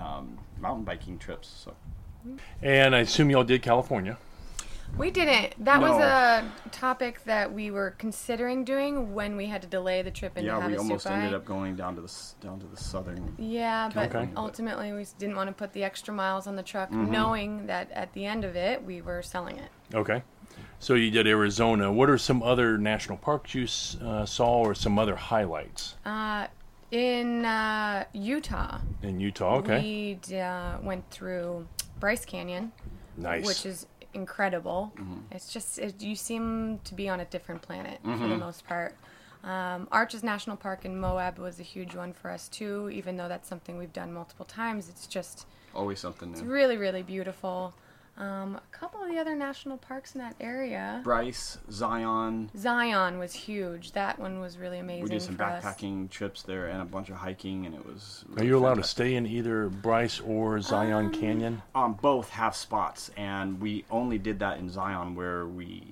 um, 0.00 0.38
mountain 0.60 0.84
biking 0.84 1.18
trips. 1.18 1.48
So 1.64 1.74
And 2.62 2.94
I 2.94 3.00
assume 3.00 3.30
y'all 3.30 3.44
did 3.44 3.62
California. 3.62 4.16
we 4.98 5.10
didn't. 5.10 5.54
That 5.64 5.80
was 5.80 5.92
No. 5.98 6.04
a 6.04 6.44
topic 6.70 7.24
that 7.24 7.50
we 7.54 7.70
were 7.70 7.94
considering 7.96 8.62
doing 8.62 9.14
when 9.14 9.36
we 9.36 9.46
had 9.46 9.62
to 9.62 9.68
delay 9.68 10.02
the 10.02 10.10
trip 10.10 10.36
into 10.36 10.48
yeah, 10.48 10.66
we 10.66 10.76
almost 10.76 11.06
Havasupai. 11.06 11.10
ended 11.12 11.32
up 11.34 11.46
going 11.46 11.76
down 11.76 11.94
to 11.94 12.02
the 12.02 12.08
s- 12.08 12.34
down 12.42 12.60
to 12.60 12.66
the 12.66 12.76
southern. 12.76 13.34
Yeah, 13.38 13.88
but 13.94 14.14
Okay. 14.14 14.28
ultimately 14.36 14.92
we 14.92 15.06
didn't 15.18 15.34
want 15.36 15.48
to 15.48 15.54
put 15.54 15.72
the 15.72 15.82
extra 15.82 16.12
miles 16.12 16.46
on 16.46 16.56
the 16.56 16.62
truck, 16.62 16.90
Mm-hmm. 16.90 17.10
knowing 17.10 17.66
that 17.68 17.90
at 17.92 18.12
the 18.12 18.26
end 18.26 18.44
of 18.44 18.54
it 18.54 18.84
we 18.84 19.00
were 19.00 19.22
selling 19.22 19.56
it. 19.56 19.70
Okay. 19.94 20.22
So 20.78 20.92
you 20.92 21.10
did 21.10 21.26
Arizona. 21.26 21.90
What 21.90 22.10
are 22.10 22.18
some 22.18 22.42
other 22.42 22.76
national 22.76 23.16
parks 23.16 23.54
you 23.54 23.64
s- 23.64 23.96
uh, 24.04 24.26
saw 24.26 24.58
or 24.60 24.74
some 24.74 24.98
other 24.98 25.16
highlights 25.16 25.96
Uh, 26.04 26.48
in 26.90 27.46
uh, 27.46 28.04
Utah, 28.12 28.80
in 29.02 29.20
Utah? 29.20 29.56
Okay. 29.56 30.18
we 30.30 30.36
uh, 30.38 30.76
went 30.82 31.08
through 31.10 31.66
Bryce 32.02 32.24
Canyon, 32.24 32.72
nice. 33.16 33.46
which 33.46 33.64
is 33.64 33.86
incredible. 34.12 34.92
Mm-hmm. 34.96 35.20
It's 35.30 35.52
just 35.52 35.78
it, 35.78 36.02
you 36.02 36.16
seem 36.16 36.80
to 36.82 36.94
be 36.94 37.08
on 37.08 37.20
a 37.20 37.24
different 37.26 37.62
planet 37.62 38.00
for 38.02 38.08
Mm-hmm. 38.10 38.28
the 38.30 38.36
most 38.38 38.66
part. 38.66 38.96
Um, 39.44 39.86
Arches 39.92 40.22
National 40.24 40.56
Park 40.56 40.84
in 40.84 40.98
Moab 40.98 41.38
was 41.38 41.60
a 41.60 41.62
huge 41.62 41.94
one 41.94 42.12
for 42.12 42.28
us 42.30 42.48
too, 42.48 42.90
even 42.92 43.16
though 43.16 43.28
that's 43.28 43.48
something 43.48 43.78
we've 43.78 43.92
done 43.92 44.12
multiple 44.12 44.44
times. 44.44 44.88
It's 44.88 45.06
just 45.06 45.46
Always 45.74 46.00
something 46.00 46.28
new. 46.32 46.34
it's 46.38 46.42
really 46.42 46.76
really 46.76 47.02
beautiful. 47.04 47.72
Um, 48.18 48.56
a 48.56 48.76
couple 48.76 49.02
of 49.02 49.08
the 49.10 49.18
other 49.18 49.34
national 49.34 49.78
parks 49.78 50.14
in 50.14 50.20
that 50.20 50.36
area. 50.38 51.00
Bryce, 51.02 51.56
Zion. 51.70 52.50
Zion 52.56 53.18
was 53.18 53.32
huge. 53.32 53.92
That 53.92 54.18
one 54.18 54.38
was 54.38 54.58
really 54.58 54.78
amazing. 54.80 55.04
We 55.04 55.08
did 55.10 55.22
some 55.22 55.36
for 55.36 55.44
us. 55.44 55.64
backpacking 55.64 56.10
trips 56.10 56.42
there 56.42 56.66
and 56.66 56.82
a 56.82 56.84
bunch 56.84 57.08
of 57.08 57.16
hiking, 57.16 57.64
and 57.64 57.74
it 57.74 57.84
was. 57.86 58.24
are 58.28 58.34
really 58.34 58.48
you 58.48 58.58
allowed 58.58 58.74
to 58.74 58.84
stay 58.84 59.14
in 59.14 59.26
either 59.26 59.68
Bryce 59.70 60.20
or 60.20 60.60
Zion 60.60 61.10
Canyon? 61.10 61.62
Um, 61.74 61.94
both 61.94 62.28
have 62.30 62.54
spots, 62.54 63.10
and 63.16 63.58
we 63.60 63.86
only 63.90 64.18
did 64.18 64.38
that 64.40 64.58
in 64.58 64.68
Zion 64.68 65.14
where 65.14 65.46
we. 65.46 65.82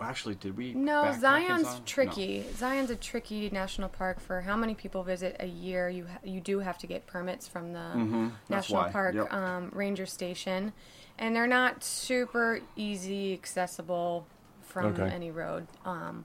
Actually, 0.00 0.34
did 0.36 0.56
we? 0.56 0.74
No, 0.74 1.12
Zion's 1.20 1.20
Zion? 1.20 1.62
No. 1.62 1.80
tricky. 1.86 2.44
Zion's 2.56 2.90
a 2.90 2.96
tricky 2.96 3.50
national 3.50 3.88
park 3.88 4.18
for 4.20 4.40
how 4.40 4.56
many 4.56 4.74
people 4.74 5.04
visit 5.04 5.36
a 5.38 5.46
year. 5.46 5.88
You 5.88 6.06
ha- 6.06 6.18
you 6.24 6.40
do 6.40 6.58
have 6.58 6.76
to 6.78 6.88
get 6.88 7.06
permits 7.06 7.46
from 7.46 7.72
the 7.72 7.78
Mm-hmm. 7.78 8.28
national 8.48 8.84
park 8.90 9.14
Yep. 9.14 9.32
um, 9.32 9.70
ranger 9.72 10.06
station, 10.06 10.72
and 11.18 11.34
they're 11.36 11.46
not 11.46 11.82
super 11.84 12.60
easy 12.76 13.32
accessible 13.32 14.26
from 14.62 14.86
Okay. 14.94 15.08
any 15.14 15.30
road. 15.30 15.66
Um, 15.84 16.24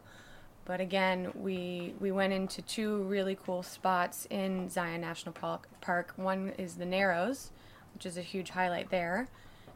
but 0.65 0.81
again, 0.81 1.31
we 1.35 1.93
we 1.99 2.11
went 2.11 2.33
into 2.33 2.61
two 2.61 3.03
really 3.03 3.37
cool 3.45 3.63
spots 3.63 4.27
in 4.29 4.69
Zion 4.69 5.01
National 5.01 5.33
Park. 5.33 5.67
Park. 5.81 6.13
One 6.17 6.49
is 6.57 6.75
the 6.75 6.85
Narrows, 6.85 7.51
which 7.93 8.05
is 8.05 8.17
a 8.17 8.21
huge 8.21 8.49
highlight 8.49 8.89
there, 8.89 9.27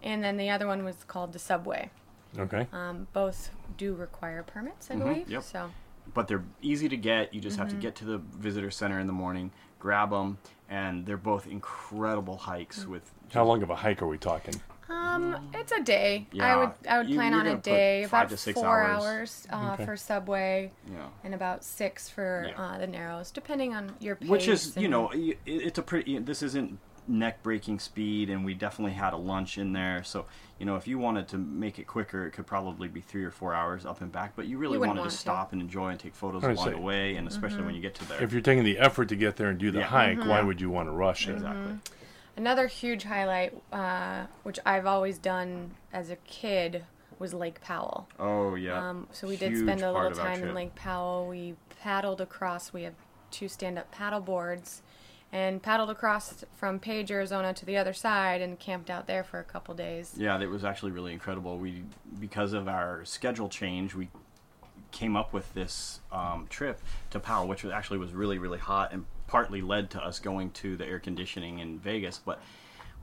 and 0.03 0.23
then 0.23 0.37
the 0.37 0.49
other 0.49 0.67
one 0.67 0.83
was 0.83 1.03
called 1.05 1.33
the 1.33 1.39
Subway. 1.39 1.89
Okay. 2.37 2.67
Um, 2.73 3.07
both 3.13 3.51
do 3.77 3.93
require 3.93 4.43
permits, 4.43 4.89
I 4.91 4.95
believe. 4.95 5.29
yep. 5.29 5.43
So 5.43 5.69
but 6.13 6.27
they're 6.27 6.43
easy 6.61 6.89
to 6.89 6.97
get. 6.97 7.33
You 7.33 7.39
just 7.39 7.57
have 7.57 7.67
to 7.69 7.75
Mm-hmm. 7.75 7.81
get 7.81 7.95
to 7.97 8.05
the 8.05 8.17
visitor 8.17 8.71
center 8.71 8.99
in 8.99 9.07
the 9.07 9.13
morning, 9.13 9.51
grab 9.79 10.09
them, 10.09 10.39
and 10.69 11.05
they're 11.05 11.15
both 11.17 11.47
incredible 11.47 12.35
hikes 12.37 12.85
with. 12.85 13.13
How 13.33 13.45
long 13.45 13.63
of 13.63 13.69
a 13.69 13.75
hike 13.75 14.01
are 14.01 14.07
we 14.07 14.17
talking? 14.17 14.59
Um, 14.91 15.49
it's 15.53 15.71
a 15.71 15.81
day. 15.81 16.27
I 16.39 16.55
would 16.55 16.71
I 16.87 16.97
would 16.97 17.09
You- 17.09 17.15
plan 17.15 17.33
on 17.33 17.47
a 17.47 17.55
day, 17.57 18.03
five 18.05 18.23
about 18.23 18.29
to 18.31 18.37
six 18.37 18.59
four 18.59 18.81
hours. 18.83 19.03
hours, 19.03 19.47
uh, 19.51 19.71
Okay. 19.73 19.85
for 19.85 19.95
subway, 19.97 20.71
Yeah. 20.91 21.07
and 21.23 21.33
about 21.33 21.63
six 21.63 22.09
for 22.09 22.47
Yeah. 22.49 22.61
uh, 22.61 22.77
the 22.77 22.87
narrows, 22.87 23.31
depending 23.31 23.73
on 23.73 23.93
your 23.99 24.15
pace. 24.15 24.29
Which 24.29 24.47
is, 24.47 24.75
you 24.75 24.87
know, 24.89 25.11
it's 25.45 25.79
a 25.79 25.83
pretty. 25.83 26.17
This 26.19 26.43
isn't 26.43 26.77
neck 27.07 27.41
breaking 27.41 27.79
speed, 27.79 28.29
and 28.29 28.45
we 28.45 28.53
definitely 28.53 28.93
had 28.93 29.11
a 29.13 29.17
lunch 29.17 29.57
in 29.57 29.73
there. 29.73 30.03
So, 30.03 30.25
you 30.59 30.65
know, 30.65 30.75
if 30.75 30.87
you 30.87 30.99
wanted 30.99 31.27
to 31.29 31.37
make 31.37 31.79
it 31.79 31.87
quicker, 31.87 32.25
it 32.27 32.31
could 32.31 32.45
probably 32.45 32.87
be 32.87 33.01
three 33.01 33.23
or 33.23 33.31
four 33.31 33.53
hours 33.53 33.85
up 33.85 34.01
and 34.01 34.11
back. 34.11 34.33
But 34.35 34.45
you 34.45 34.57
really 34.57 34.75
You 34.75 34.81
wanted 34.81 34.99
want 34.99 35.09
to 35.11 35.15
to. 35.15 35.21
stop 35.21 35.51
and 35.51 35.61
enjoy 35.61 35.89
and 35.89 35.99
take 35.99 36.13
photos 36.15 36.43
along 36.43 36.57
see. 36.57 36.69
the 36.69 36.77
way, 36.77 37.15
and 37.15 37.27
especially 37.27 37.57
Mm-hmm. 37.57 37.65
when 37.65 37.75
you 37.75 37.81
get 37.81 37.95
to 37.95 38.07
there. 38.07 38.21
If 38.21 38.31
you're 38.31 38.41
taking 38.41 38.63
the 38.63 38.77
effort 38.77 39.09
to 39.09 39.15
get 39.15 39.35
there 39.37 39.49
and 39.49 39.57
do 39.57 39.71
the 39.71 39.79
Yeah. 39.79 39.85
hike, 39.85 40.19
Mm-hmm. 40.19 40.29
why 40.29 40.41
would 40.41 40.61
you 40.61 40.69
want 40.69 40.87
to 40.89 40.91
rush 40.93 41.27
it? 41.27 41.33
exactly. 41.33 41.79
Another 42.37 42.67
huge 42.67 43.03
highlight, 43.03 43.53
uh, 43.71 44.25
which 44.43 44.59
I've 44.65 44.85
always 44.85 45.17
done 45.17 45.71
as 45.93 46.09
a 46.09 46.15
kid, 46.17 46.83
was 47.19 47.33
Lake 47.33 47.61
Powell. 47.61 48.07
Oh 48.19 48.55
yeah. 48.55 48.89
Um, 48.89 49.07
so 49.11 49.27
we 49.27 49.37
did 49.37 49.51
Huge 49.51 49.63
spend 49.63 49.81
a 49.81 49.91
little 49.91 50.11
time 50.11 50.41
in. 50.43 50.53
Lake 50.53 50.73
Powell. 50.75 51.27
We 51.27 51.55
paddled 51.81 52.19
across. 52.21 52.73
We 52.73 52.83
have 52.83 52.95
two 53.29 53.47
stand-up 53.47 53.91
paddle 53.91 54.19
boards, 54.19 54.81
and 55.31 55.61
paddled 55.61 55.89
across 55.89 56.43
from 56.55 56.79
Page, 56.79 57.11
Arizona, 57.11 57.53
to 57.53 57.65
the 57.65 57.77
other 57.77 57.93
side, 57.93 58.41
and 58.41 58.59
camped 58.59 58.89
out 58.89 59.07
there 59.07 59.23
for 59.23 59.39
a 59.39 59.43
couple 59.43 59.73
days. 59.73 60.13
Yeah, 60.17 60.37
that 60.37 60.49
was 60.49 60.65
actually 60.65 60.91
really 60.91 61.13
incredible. 61.13 61.57
We, 61.57 61.83
because 62.19 62.53
of 62.53 62.67
our 62.67 63.05
schedule 63.05 63.49
change, 63.49 63.95
we 63.95 64.09
came 64.91 65.15
up 65.15 65.31
with 65.31 65.53
this 65.53 66.01
um, 66.11 66.47
trip 66.49 66.81
to 67.11 67.19
Powell, 67.19 67.47
which 67.47 67.63
was 67.63 67.71
actually 67.71 67.97
was 67.97 68.11
really 68.11 68.37
really 68.37 68.59
hot 68.59 68.91
and 68.91 69.05
partly 69.31 69.61
led 69.61 69.89
to 69.89 70.05
us 70.05 70.19
going 70.19 70.51
to 70.51 70.75
the 70.75 70.85
air 70.85 70.99
conditioning 70.99 71.59
in 71.59 71.79
Vegas. 71.79 72.19
But 72.23 72.41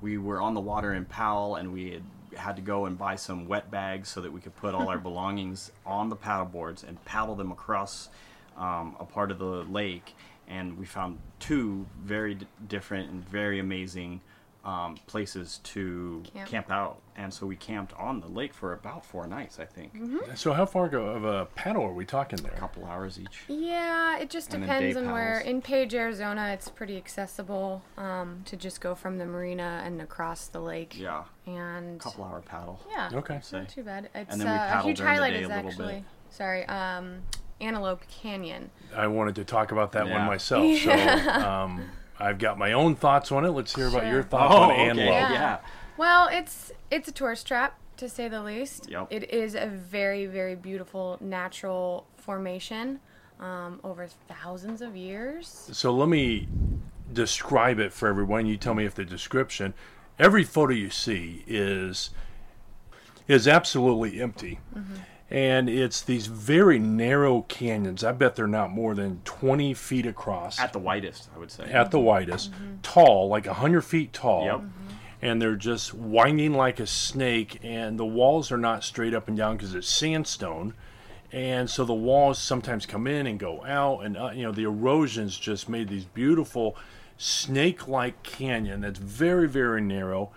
we 0.02 0.18
were 0.18 0.42
on 0.42 0.52
the 0.52 0.60
water 0.60 0.92
in 0.92 1.06
Powell, 1.06 1.56
and 1.56 1.72
we 1.72 1.92
had 1.92 2.02
had 2.36 2.56
to 2.56 2.62
go 2.62 2.84
and 2.84 2.98
buy 2.98 3.16
some 3.16 3.48
wet 3.48 3.70
bags 3.70 4.10
so 4.10 4.20
that 4.20 4.30
we 4.30 4.38
could 4.38 4.54
put 4.54 4.74
all 4.74 4.88
our 4.88 4.98
belongings 5.10 5.72
on 5.86 6.10
the 6.10 6.14
paddle 6.14 6.44
boards 6.44 6.84
and 6.84 7.02
paddle 7.06 7.34
them 7.34 7.50
across 7.50 8.10
um, 8.58 8.94
a 9.00 9.04
part 9.06 9.30
of 9.30 9.38
the 9.38 9.64
lake. 9.64 10.14
And 10.46 10.78
we 10.78 10.84
found 10.84 11.18
two 11.40 11.86
very 12.04 12.34
d- 12.34 12.46
different 12.68 13.10
and 13.10 13.26
very 13.26 13.58
amazing 13.58 14.20
um, 14.64 14.96
places 15.06 15.60
to 15.64 16.22
Camp. 16.34 16.48
camp. 16.48 16.70
out, 16.70 17.00
and 17.16 17.32
so 17.32 17.46
we 17.46 17.56
camped 17.56 17.92
on 17.94 18.20
the 18.20 18.26
lake 18.28 18.52
for 18.52 18.72
about 18.74 19.04
four 19.04 19.26
nights, 19.26 19.58
I 19.58 19.64
think, 19.64 19.92
So 20.34 20.52
how 20.52 20.66
far 20.66 20.88
go 20.88 21.06
of 21.06 21.24
a 21.24 21.46
paddle 21.54 21.84
are 21.84 21.92
we 21.92 22.04
talking 22.04 22.38
there? 22.42 22.52
a 22.52 22.56
couple 22.58 22.84
hours 22.84 23.18
each. 23.18 23.44
Yeah, 23.48 24.18
it 24.18 24.28
just 24.30 24.52
And 24.52 24.62
depends 24.64 24.96
day 24.96 25.00
on 25.02 25.12
where. 25.12 25.38
In 25.40 25.62
Page, 25.62 25.94
Arizona, 25.94 26.50
it's 26.52 26.68
pretty 26.68 26.96
accessible 26.96 27.82
um, 27.96 28.42
to 28.46 28.56
just 28.56 28.80
go 28.80 28.94
from 28.94 29.16
the 29.18 29.24
marina 29.26 29.82
and 29.84 30.02
across 30.02 30.48
the 30.48 30.60
lake. 30.60 30.98
Yeah, 30.98 31.24
And 31.46 31.98
couple 32.00 32.24
hour 32.24 32.40
paddle. 32.42 32.80
yeah, 32.90 33.10
Okay. 33.14 33.36
it's 33.36 33.52
not 33.52 33.68
too 33.68 33.84
bad. 33.84 34.10
It's 34.14 34.36
then 34.36 34.46
we 34.46 34.52
uh, 34.52 34.54
a 34.54 34.58
paddled 34.68 34.84
huge 34.86 35.00
highlight 35.00 35.32
is 35.34 35.46
a 35.46 35.48
little 35.48 35.68
actually 35.70 35.94
bit. 35.94 36.04
sorry, 36.30 36.66
um, 36.66 37.20
Antelope 37.60 38.02
Canyon. 38.08 38.70
I 38.94 39.06
wanted 39.06 39.34
to 39.36 39.44
talk 39.44 39.72
about 39.72 39.92
that 39.92 40.04
one 40.04 40.12
Yeah. 40.12 40.26
myself. 40.26 40.76
So 40.78 40.90
um, 41.48 41.82
I've 42.18 42.38
got 42.38 42.58
my 42.58 42.72
own 42.72 42.94
thoughts 42.96 43.30
on 43.32 43.44
it. 43.44 43.50
Let's 43.50 43.74
hear 43.74 43.88
about 43.88 44.06
your 44.06 44.22
thoughts 44.22 44.54
Oh, 44.54 44.58
on 44.62 44.70
okay. 44.72 44.88
Antelope. 44.88 45.08
Yeah. 45.08 45.32
Yeah. 45.32 45.58
Well, 45.96 46.28
it's 46.30 46.72
it's 46.90 47.08
a 47.08 47.12
tourist 47.12 47.46
trap 47.46 47.78
to 47.98 48.08
say 48.08 48.28
the 48.28 48.42
least. 48.42 48.88
Yep. 48.90 49.08
It 49.10 49.30
is 49.32 49.54
a 49.54 49.66
very 49.66 50.26
very 50.26 50.54
beautiful 50.54 51.16
natural 51.20 52.06
formation 52.16 53.00
um, 53.40 53.80
over 53.84 54.06
thousands 54.28 54.82
of 54.82 54.96
years. 54.96 55.68
So 55.72 55.92
let 55.92 56.08
me 56.08 56.48
describe 57.12 57.78
it 57.78 57.92
for 57.92 58.08
everyone. 58.08 58.46
You 58.46 58.56
tell 58.56 58.74
me 58.74 58.84
if 58.84 58.94
the 58.94 59.04
description. 59.04 59.74
Every 60.18 60.42
photo 60.44 60.72
you 60.72 60.90
see 60.90 61.44
is 61.46 62.10
is 63.28 63.46
absolutely 63.46 64.20
empty, 64.20 64.58
and 65.30 65.68
it's 65.68 66.00
these 66.00 66.26
very 66.26 66.78
narrow 66.78 67.42
canyons. 67.48 68.02
I 68.02 68.12
bet 68.12 68.36
they're 68.36 68.46
not 68.46 68.70
more 68.70 68.94
than 68.94 69.20
twenty 69.24 69.74
feet 69.74 70.06
across 70.06 70.58
At 70.58 70.72
the 70.72 70.78
widest, 70.78 71.28
I 71.34 71.38
would 71.38 71.50
say. 71.50 71.64
at 71.64 71.90
the 71.90 72.00
widest, 72.00 72.52
tall, 72.82 73.28
like 73.28 73.46
a 73.46 73.54
hundred 73.54 73.82
feet 73.82 74.12
tall. 74.12 74.44
Yep. 74.44 74.60
And 75.20 75.42
they're 75.42 75.56
just 75.56 75.92
winding 75.92 76.54
like 76.54 76.78
a 76.78 76.86
snake, 76.86 77.58
and 77.64 77.98
the 77.98 78.06
walls 78.06 78.52
are 78.52 78.56
not 78.58 78.84
straight 78.84 79.14
up 79.14 79.26
and 79.26 79.36
down 79.36 79.56
because 79.56 79.74
it's 79.74 79.88
sandstone, 79.88 80.74
and 81.32 81.68
so 81.68 81.84
the 81.84 81.92
walls 81.92 82.38
sometimes 82.38 82.86
come 82.86 83.08
in 83.08 83.26
and 83.26 83.36
go 83.38 83.64
out, 83.64 84.04
and 84.04 84.16
uh, 84.16 84.30
you 84.32 84.44
know 84.44 84.52
the 84.52 84.62
erosions 84.62 85.36
just 85.36 85.68
made 85.68 85.88
these 85.88 86.04
beautiful 86.04 86.76
snake-like 87.16 88.22
canyon 88.22 88.80
that's 88.82 89.00
very 89.00 89.48
very 89.48 89.80
narrow, 89.80 90.30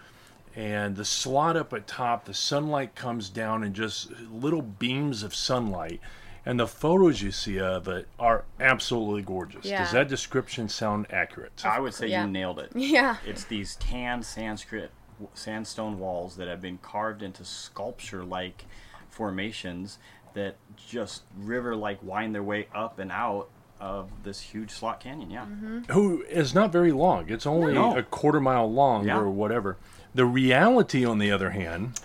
and 0.55 0.95
the 0.95 1.05
slot 1.05 1.55
up 1.57 1.73
at 1.73 1.87
top, 1.87 2.25
the 2.25 2.33
sunlight 2.33 2.95
comes 2.95 3.29
down 3.29 3.63
and 3.63 3.73
just 3.73 4.11
little 4.31 4.61
beams 4.61 5.23
of 5.23 5.33
sunlight. 5.33 5.99
And 6.45 6.59
the 6.59 6.67
photos 6.67 7.21
you 7.21 7.31
see 7.31 7.59
of 7.59 7.87
it 7.87 8.07
are 8.19 8.45
absolutely 8.59 9.21
gorgeous. 9.21 9.63
Yeah. 9.65 9.83
Does 9.83 9.91
that 9.91 10.07
description 10.09 10.67
sound 10.69 11.05
accurate? 11.11 11.61
I 11.63 11.79
would 11.79 11.93
say 11.93 12.07
Yeah. 12.07 12.25
you 12.25 12.31
nailed 12.31 12.57
it. 12.59 12.71
Yeah. 12.75 13.17
It's 13.25 13.43
these 13.43 13.75
tan 13.75 14.23
Sanskrit 14.23 14.89
sandstone 15.35 15.99
walls 15.99 16.35
that 16.37 16.47
have 16.47 16.59
been 16.61 16.79
carved 16.79 17.21
into 17.21 17.45
sculpture-like 17.45 18.65
formations 19.09 19.99
that 20.33 20.55
just 20.89 21.23
river-like 21.37 21.99
wind 22.01 22.33
their 22.33 22.41
way 22.43 22.67
up 22.73 22.97
and 22.97 23.11
out 23.11 23.49
of 23.79 24.09
this 24.23 24.39
huge 24.39 24.71
slot 24.71 24.99
canyon. 24.99 25.29
Yeah. 25.29 25.41
Mm-hmm. 25.45 25.91
who 25.91 26.23
is 26.23 26.55
not 26.55 26.71
very 26.71 26.91
long. 26.91 27.29
It's 27.29 27.45
only 27.45 27.73
No. 27.73 27.95
a 27.97 28.03
quarter 28.03 28.39
mile 28.39 28.71
long 28.71 29.05
Yeah. 29.07 29.17
or 29.19 29.29
whatever. 29.29 29.77
The 30.13 30.25
reality, 30.25 31.05
on 31.05 31.19
the 31.19 31.31
other 31.31 31.51
hand, 31.51 31.99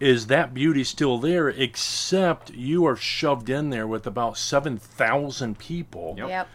is 0.00 0.26
that 0.28 0.54
beauty 0.54 0.84
still 0.84 1.18
there, 1.18 1.48
except 1.48 2.50
you 2.50 2.86
are 2.86 2.96
shoved 2.96 3.50
in 3.50 3.70
there 3.70 3.86
with 3.86 4.06
about 4.06 4.36
7,000 4.38 5.58
people. 5.58 6.14
Yep. 6.18 6.28
Yep. 6.28 6.48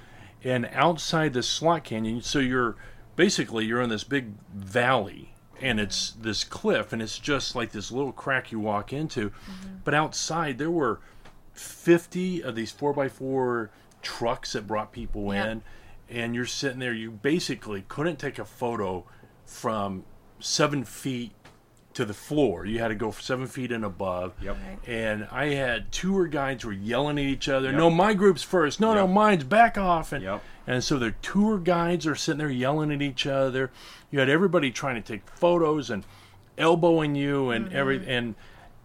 And 0.45 0.69
outside 0.73 1.33
the 1.33 1.43
slot 1.43 1.83
canyon, 1.85 2.21
so 2.21 2.39
you're 2.39 2.75
basically 3.15 3.65
you're 3.65 3.81
in 3.81 3.89
this 3.89 4.03
big 4.03 4.33
valley 4.53 5.33
and 5.61 5.79
it's 5.79 6.11
this 6.11 6.43
cliff 6.43 6.91
and 6.91 7.01
it's 7.01 7.19
just 7.19 7.55
like 7.55 7.71
this 7.71 7.91
little 7.91 8.11
crack 8.11 8.51
you 8.51 8.59
walk 8.59 8.91
into. 8.91 9.29
Mm-hmm. 9.29 9.75
But 9.83 9.93
outside 9.93 10.57
there 10.57 10.71
were 10.71 10.99
50 11.53 12.43
of 12.43 12.55
these 12.55 12.73
4x4 12.73 13.69
trucks 14.01 14.53
that 14.53 14.67
brought 14.67 14.91
people 14.91 15.33
Yep. 15.33 15.45
in 15.47 15.61
and 16.09 16.35
you're 16.35 16.45
sitting 16.45 16.79
there 16.79 16.93
you 16.93 17.09
basically 17.11 17.85
couldn't 17.87 18.17
take 18.17 18.37
a 18.37 18.45
photo 18.45 19.05
from 19.45 20.03
seven 20.43 20.83
feet 20.83 21.31
to 21.93 22.03
the 22.05 22.13
floor 22.13 22.65
you 22.65 22.79
had 22.79 22.87
to 22.87 22.95
go 22.95 23.11
seven 23.11 23.45
feet 23.47 23.71
and 23.71 23.85
above 23.85 24.33
Yep. 24.41 24.57
And 24.87 25.27
i 25.31 25.45
had 25.53 25.91
tour 25.91 26.25
guides 26.27 26.65
were 26.65 26.71
yelling 26.73 27.17
at 27.19 27.23
each 27.25 27.47
other 27.47 27.67
Yep. 27.69 27.75
no 27.77 27.89
my 27.91 28.13
group's 28.15 28.41
first 28.43 28.79
no 28.79 28.93
no 28.95 29.05
mine's 29.07 29.43
back 29.43 29.77
off 29.77 30.11
and 30.11 30.23
Yep. 30.23 30.41
and 30.67 30.83
so 30.83 30.97
the 30.97 31.11
tour 31.21 31.57
guides 31.59 32.07
are 32.07 32.15
sitting 32.15 32.39
there 32.39 32.49
yelling 32.49 32.91
at 32.91 33.01
each 33.01 33.27
other 33.27 33.71
you 34.09 34.19
had 34.19 34.27
everybody 34.29 34.71
trying 34.71 34.95
to 34.95 35.01
take 35.01 35.27
photos 35.29 35.89
and 35.91 36.03
elbowing 36.57 37.15
you 37.15 37.51
and 37.51 37.67
Mm-hmm. 37.67 37.75
every 37.75 38.07
and 38.07 38.35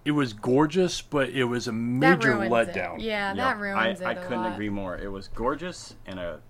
it 0.04 0.10
was 0.12 0.32
gorgeous 0.34 1.00
but 1.00 1.30
it 1.30 1.44
was 1.44 1.66
a 1.66 1.72
major 1.72 2.34
letdown 2.34 2.96
It. 2.98 3.02
Yeah, 3.02 3.28
Yep. 3.28 3.36
that 3.36 3.58
ruins 3.58 3.78
I, 3.78 3.88
it. 3.88 4.02
I 4.02 4.12
a 4.20 4.22
couldn't 4.22 4.42
lot. 4.42 4.52
agree 4.52 4.70
more. 4.70 4.96
It 4.98 5.08
was 5.10 5.28
gorgeous 5.28 5.94
and 6.06 6.18
a 6.18 6.40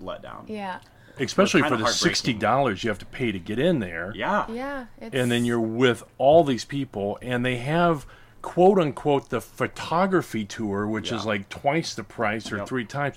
letdown. 0.00 0.44
Yeah. 0.48 0.80
Especially 1.20 1.62
for 1.62 1.76
the 1.76 1.86
sixty 1.86 2.32
dollars 2.32 2.82
you 2.84 2.90
have 2.90 2.98
to 2.98 3.06
pay 3.06 3.30
to 3.32 3.38
get 3.38 3.58
in 3.58 3.78
there 3.80 4.12
Yeah. 4.14 4.46
Yeah. 4.50 4.86
It's, 5.00 5.14
and 5.14 5.30
then 5.30 5.44
you're 5.44 5.60
with 5.60 6.02
all 6.18 6.44
these 6.44 6.64
people 6.64 7.18
and 7.22 7.44
they 7.44 7.56
have 7.58 8.06
quote 8.40 8.78
unquote 8.78 9.28
the 9.30 9.40
photography 9.40 10.44
tour 10.44 10.86
which 10.86 11.12
is 11.12 11.24
like 11.24 11.48
twice 11.48 11.94
the 11.94 12.04
price 12.04 12.50
or 12.52 12.58
Yep. 12.58 12.68
three 12.68 12.84
times 12.84 13.16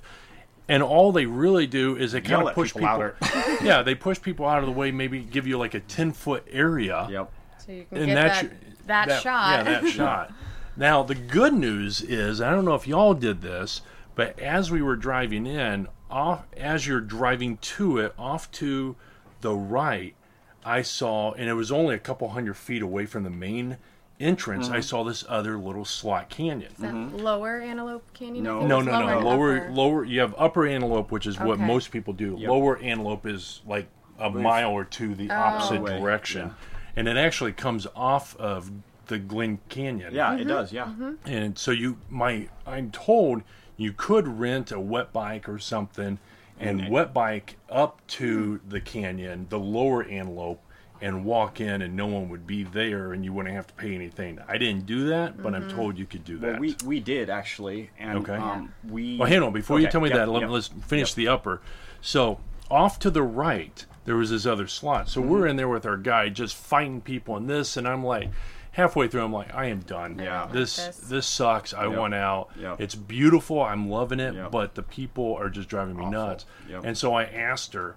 and 0.68 0.82
all 0.84 1.12
they 1.12 1.26
really 1.26 1.68
do 1.68 1.96
is 1.96 2.12
they 2.14 2.22
kind 2.22 2.40
Yell 2.42 2.48
of 2.50 2.56
push 2.56 2.74
people 2.74 3.14
people, 3.22 3.58
yeah 3.66 3.82
they 3.82 3.96
push 3.96 4.22
people 4.22 4.46
out 4.46 4.60
of 4.60 4.66
the 4.66 4.72
way 4.72 4.92
maybe 4.92 5.22
give 5.22 5.48
you 5.48 5.58
like 5.58 5.74
a 5.74 5.80
10 5.80 6.12
foot 6.12 6.46
area 6.52 7.08
Yep. 7.10 7.32
so 7.66 7.72
you 7.72 7.86
can 7.90 7.98
and 7.98 8.08
get 8.08 8.16
that's 8.16 8.42
that, 8.42 9.08
your- 9.08 9.16
that, 9.16 9.22
shot. 9.22 9.66
yeah 9.66 9.80
that 9.82 9.90
shot 9.92 10.34
now 10.78 11.02
the 11.04 11.16
good 11.16 11.54
news 11.54 12.02
is 12.02 12.42
i 12.42 12.52
don't 12.52 12.66
know 12.66 12.76
if 12.76 12.88
y'all 12.88 13.14
did 13.14 13.42
this 13.42 13.82
but 14.16 14.38
as 14.40 14.70
we 14.72 14.82
were 14.82 14.96
driving 14.96 15.46
in 15.48 15.88
off 16.16 16.46
as 16.56 16.88
you're 16.88 17.02
driving 17.02 17.58
to 17.58 17.98
it 17.98 18.14
off 18.18 18.50
to 18.50 18.96
the 19.42 19.54
right 19.54 20.16
i 20.64 20.82
saw 20.82 21.34
and 21.34 21.50
it 21.50 21.54
was 21.54 21.72
only 21.72 21.94
a 21.94 22.00
couple 22.00 22.30
hundred 22.30 22.56
feet 22.56 22.82
away 22.82 23.06
from 23.06 23.24
the 23.24 23.30
main 23.30 23.78
entrance 24.18 24.68
Mm-hmm. 24.68 24.76
i 24.78 24.80
saw 24.80 25.04
this 25.04 25.26
other 25.28 25.58
little 25.58 25.84
slot 25.84 26.30
canyon 26.30 26.72
Is 26.72 26.78
that 26.78 26.96
lower 26.96 27.60
Antelope 27.60 28.14
Canyon? 28.14 28.46
No. 28.46 28.66
no 28.66 28.80
no 28.80 28.92
lower 28.92 29.10
no 29.12 29.20
lower 29.20 29.70
lower 29.72 30.06
you 30.06 30.22
have 30.22 30.34
upper 30.38 30.66
antelope 30.66 31.12
which 31.12 31.28
is 31.28 31.38
what 31.38 31.60
most 31.60 31.92
people 31.92 32.14
do 32.14 32.38
Yep. 32.40 32.50
lower 32.50 32.78
antelope 32.80 33.26
is 33.26 33.62
like 33.68 33.88
a 34.18 34.30
mile 34.30 34.72
or 34.72 34.86
two 34.86 35.16
the 35.16 35.30
opposite 35.30 35.82
Way, 35.82 36.00
direction 36.00 36.56
and 36.96 37.10
it 37.10 37.18
actually 37.18 37.52
comes 37.52 37.86
off 37.94 38.38
of 38.38 38.72
the 39.08 39.20
glen 39.20 39.60
canyon 39.68 40.16
Yeah, 40.16 40.30
Mm-hmm. 40.32 40.40
it 40.42 40.46
does. 40.46 40.72
Yeah. 40.72 40.94
and 41.26 41.58
so 41.58 41.72
you 41.72 41.98
my 42.10 42.48
i'm 42.66 42.92
told 42.92 43.42
you 43.78 43.92
could 43.94 44.28
rent 44.28 44.72
a 44.72 44.80
wet 44.80 45.12
bike 45.14 45.48
or 45.50 45.60
something 45.60 46.18
and 46.60 46.82
Okay. 46.82 46.90
wet 46.90 47.14
bike 47.14 47.58
up 47.70 48.06
to 48.08 48.60
the 48.68 48.80
canyon 48.80 49.48
the 49.50 49.60
lower 49.60 50.04
antelope 50.06 50.62
and 51.02 51.26
walk 51.26 51.60
in 51.60 51.82
and 51.82 51.94
no 51.96 52.06
one 52.08 52.30
would 52.30 52.48
be 52.48 52.64
there 52.64 53.12
and 53.12 53.26
you 53.26 53.34
wouldn't 53.34 53.54
have 53.54 53.68
to 53.68 53.74
pay 53.74 53.94
anything 53.94 54.40
i 54.48 54.58
didn't 54.58 54.86
do 54.86 55.08
that 55.10 55.42
but 55.44 55.54
i'm 55.54 55.66
told 55.68 55.98
you 55.98 56.06
could 56.06 56.24
do 56.24 56.38
that 56.38 56.52
Well, 56.52 56.60
we 56.62 56.76
we 56.86 57.00
did 57.02 57.30
actually, 57.30 57.90
and 58.00 58.20
Okay. 58.20 58.38
um, 58.38 58.74
we. 58.90 59.18
well, 59.18 59.28
hang 59.28 59.44
on. 59.44 59.52
Before 59.52 59.80
you 59.82 59.88
tell 59.90 60.00
me 60.02 60.08
yep, 60.10 60.20
that, 60.20 60.30
let, 60.30 60.42
yep. 60.44 60.50
us 60.52 60.70
finish 60.88 61.14
the 61.14 61.28
upper. 61.28 61.62
So, 62.02 62.40
off 62.72 62.98
to 63.00 63.10
the 63.12 63.24
right, 63.24 63.86
there 64.06 64.16
was 64.16 64.30
this 64.30 64.46
other 64.46 64.68
slot. 64.68 65.10
So, 65.10 65.20
Mm-hmm. 65.20 65.30
we're 65.30 65.48
in 65.48 65.56
there 65.58 65.68
with 65.68 65.86
our 65.86 65.98
guy 65.98 66.30
just 66.30 66.56
fighting 66.56 67.02
people 67.02 67.36
and 67.36 67.50
this. 67.50 67.76
And 67.78 67.86
I'm 67.88 68.04
like, 68.04 68.30
halfway 68.76 69.08
through, 69.08 69.24
I'm 69.24 69.34
like, 69.34 69.54
I 69.56 69.66
am 69.68 69.80
done. 69.82 70.20
Yeah. 70.20 70.48
This, 70.52 70.76
This. 70.76 70.98
this 70.98 71.26
sucks. 71.28 71.74
I 71.74 71.88
Yep. 71.88 71.98
want 71.98 72.14
out. 72.14 72.50
Yep. 72.60 72.82
It's 72.82 72.96
beautiful. 72.96 73.62
I'm 73.62 73.90
loving 73.90 74.20
it. 74.20 74.34
Yep. 74.36 74.52
But 74.52 74.76
the 74.76 74.84
people 74.84 75.36
are 75.36 75.50
just 75.50 75.70
driving 75.70 75.96
me 75.96 76.02
Awful. 76.04 76.12
nuts. 76.12 76.46
Yep. 76.70 76.84
And 76.86 76.98
so, 76.98 77.14
I 77.14 77.24
asked 77.24 77.74
her, 77.74 77.96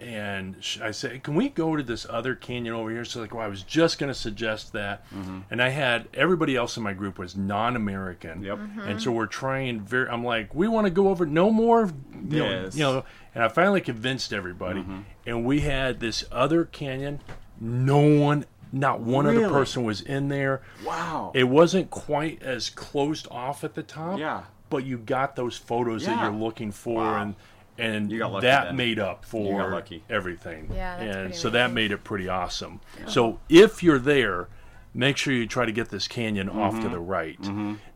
and 0.00 0.56
sh- 0.60 0.80
I 0.80 0.90
said, 0.90 1.22
"Can 1.22 1.34
we 1.36 1.48
go 1.48 1.76
to 1.76 1.82
this 1.82 2.04
other 2.10 2.34
canyon 2.34 2.74
over 2.74 2.90
here?" 2.90 3.04
So 3.04 3.20
like, 3.20 3.32
well, 3.32 3.44
I 3.44 3.48
was 3.48 3.62
just 3.62 3.98
going 3.98 4.08
to 4.12 4.18
suggest 4.18 4.72
that, 4.72 5.08
Mm-hmm. 5.14 5.38
and 5.50 5.62
I 5.62 5.68
had 5.68 6.08
everybody 6.14 6.56
else 6.56 6.76
in 6.76 6.82
my 6.82 6.92
group 6.92 7.16
was 7.18 7.36
non-American, 7.36 8.42
Yep. 8.42 8.58
and 8.82 9.00
so 9.00 9.12
we're 9.12 9.26
trying. 9.26 9.80
Very, 9.80 10.08
I'm 10.08 10.24
like, 10.24 10.52
we 10.54 10.66
want 10.68 10.86
to 10.86 10.90
go 10.90 11.08
over 11.08 11.24
no 11.26 11.50
more, 11.50 11.90
you, 12.28 12.38
know, 12.40 12.48
Yes. 12.50 12.76
you 12.76 12.82
know. 12.82 13.04
And 13.34 13.44
I 13.44 13.48
finally 13.48 13.80
convinced 13.80 14.32
everybody, 14.32 14.80
Mm-hmm. 14.80 15.00
and 15.26 15.44
we 15.44 15.60
had 15.60 16.00
this 16.00 16.24
other 16.32 16.64
canyon. 16.64 17.20
No 17.60 17.98
one, 18.00 18.46
not 18.74 19.00
one 19.00 19.26
other 19.26 19.48
person 19.48 19.84
was 19.84 20.00
in 20.00 20.28
there. 20.28 20.60
Wow. 20.84 21.32
It 21.34 21.44
wasn't 21.44 21.90
quite 21.90 22.42
as 22.42 22.70
closed 22.70 23.26
off 23.30 23.64
at 23.64 23.74
the 23.74 23.82
top. 23.82 24.18
Yeah. 24.18 24.42
But 24.70 24.84
you 24.84 24.98
got 24.98 25.36
those 25.36 25.56
photos 25.56 26.04
that 26.06 26.20
you're 26.22 26.32
looking 26.32 26.72
for, 26.72 27.02
Wow. 27.02 27.22
and 27.22 27.34
and 27.76 28.10
You 28.10 28.18
got 28.20 28.32
lucky 28.32 28.46
that 28.46 28.64
then. 28.66 28.76
made 28.76 28.98
up 29.00 29.22
got 29.22 29.28
for 29.28 29.70
lucky. 29.70 30.04
everything. 30.08 30.70
Yeah, 30.72 30.96
that's 30.96 31.02
and 31.16 31.24
pretty 31.26 31.36
so 31.38 31.50
that 31.50 31.72
made 31.72 31.90
it 31.92 32.04
pretty 32.04 32.28
awesome. 32.28 32.80
So 33.08 33.40
if 33.48 33.82
you're 33.82 33.98
there, 33.98 34.48
make 34.94 35.16
sure 35.16 35.32
you 35.34 35.46
try 35.46 35.64
to 35.66 35.72
get 35.72 35.88
this 35.88 36.06
canyon 36.06 36.48
off 36.48 36.74
Mm-hmm. 36.74 36.82
to 36.84 36.88
the 36.88 37.00
right. 37.00 37.38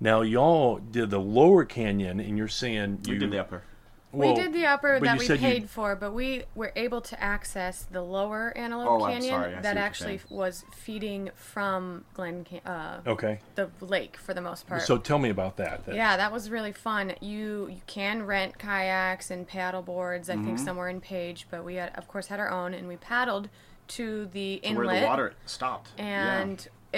Now 0.01 0.23
y'all 0.23 0.79
did 0.79 1.11
the 1.11 1.21
lower 1.21 1.65
canyon, 1.65 2.19
and 2.21 2.37
you're 2.37 2.49
saying 2.49 3.01
you 3.07 3.15
we 3.15 3.19
did 3.19 3.31
the 3.31 3.41
upper. 3.41 3.63
Well, 4.11 4.35
we 4.35 4.41
did 4.41 4.55
the 4.55 4.65
upper 4.65 4.99
that 5.01 5.19
we 5.19 5.27
said 5.27 5.41
you- 5.41 5.47
paid 5.47 5.69
for, 5.71 5.95
but 5.95 6.13
we 6.13 6.45
were 6.55 6.73
able 6.77 7.01
to 7.03 7.23
access 7.23 7.83
the 7.83 8.01
lower 8.01 8.53
Antelope 8.57 9.03
Oh, 9.03 9.07
Canyon 9.07 9.23
sorry, 9.35 9.45
I 9.45 9.49
see 9.51 9.55
what 9.57 9.63
that 9.65 9.77
actually 9.77 10.21
was 10.31 10.65
feeding 10.75 11.31
from 11.35 12.07
Glen, 12.15 12.47
uh, 12.65 13.01
Okay. 13.07 13.41
the 13.55 13.69
lake 13.81 14.17
for 14.17 14.33
the 14.33 14.41
most 14.41 14.67
part. 14.67 14.81
So 14.83 14.97
tell 14.97 15.19
me 15.19 15.29
about 15.29 15.57
that. 15.59 15.85
then. 15.85 15.95
Yeah, 15.95 16.17
that 16.17 16.33
was 16.33 16.49
really 16.49 16.73
fun. 16.73 17.13
You 17.21 17.69
you 17.69 17.83
can 17.87 18.25
rent 18.25 18.59
kayaks 18.59 19.31
and 19.31 19.47
paddle 19.47 19.83
boards. 19.83 20.31
I 20.31 20.35
Mm-hmm. 20.37 20.45
think 20.47 20.59
somewhere 20.59 20.89
in 20.89 21.01
Page, 21.03 21.47
but 21.51 21.63
we 21.65 21.75
had, 21.75 21.95
of 21.97 22.09
course, 22.09 22.29
had 22.29 22.41
our 22.41 22.51
own, 22.51 22.73
and 22.75 22.89
we 22.89 22.97
paddled 22.97 23.49
to 23.89 24.27
the 24.27 24.59
To 24.63 24.67
inlet. 24.69 24.87
where 24.87 25.01
the 25.01 25.07
water 25.07 25.35
stopped. 25.47 25.91
Yeah. 25.99 26.45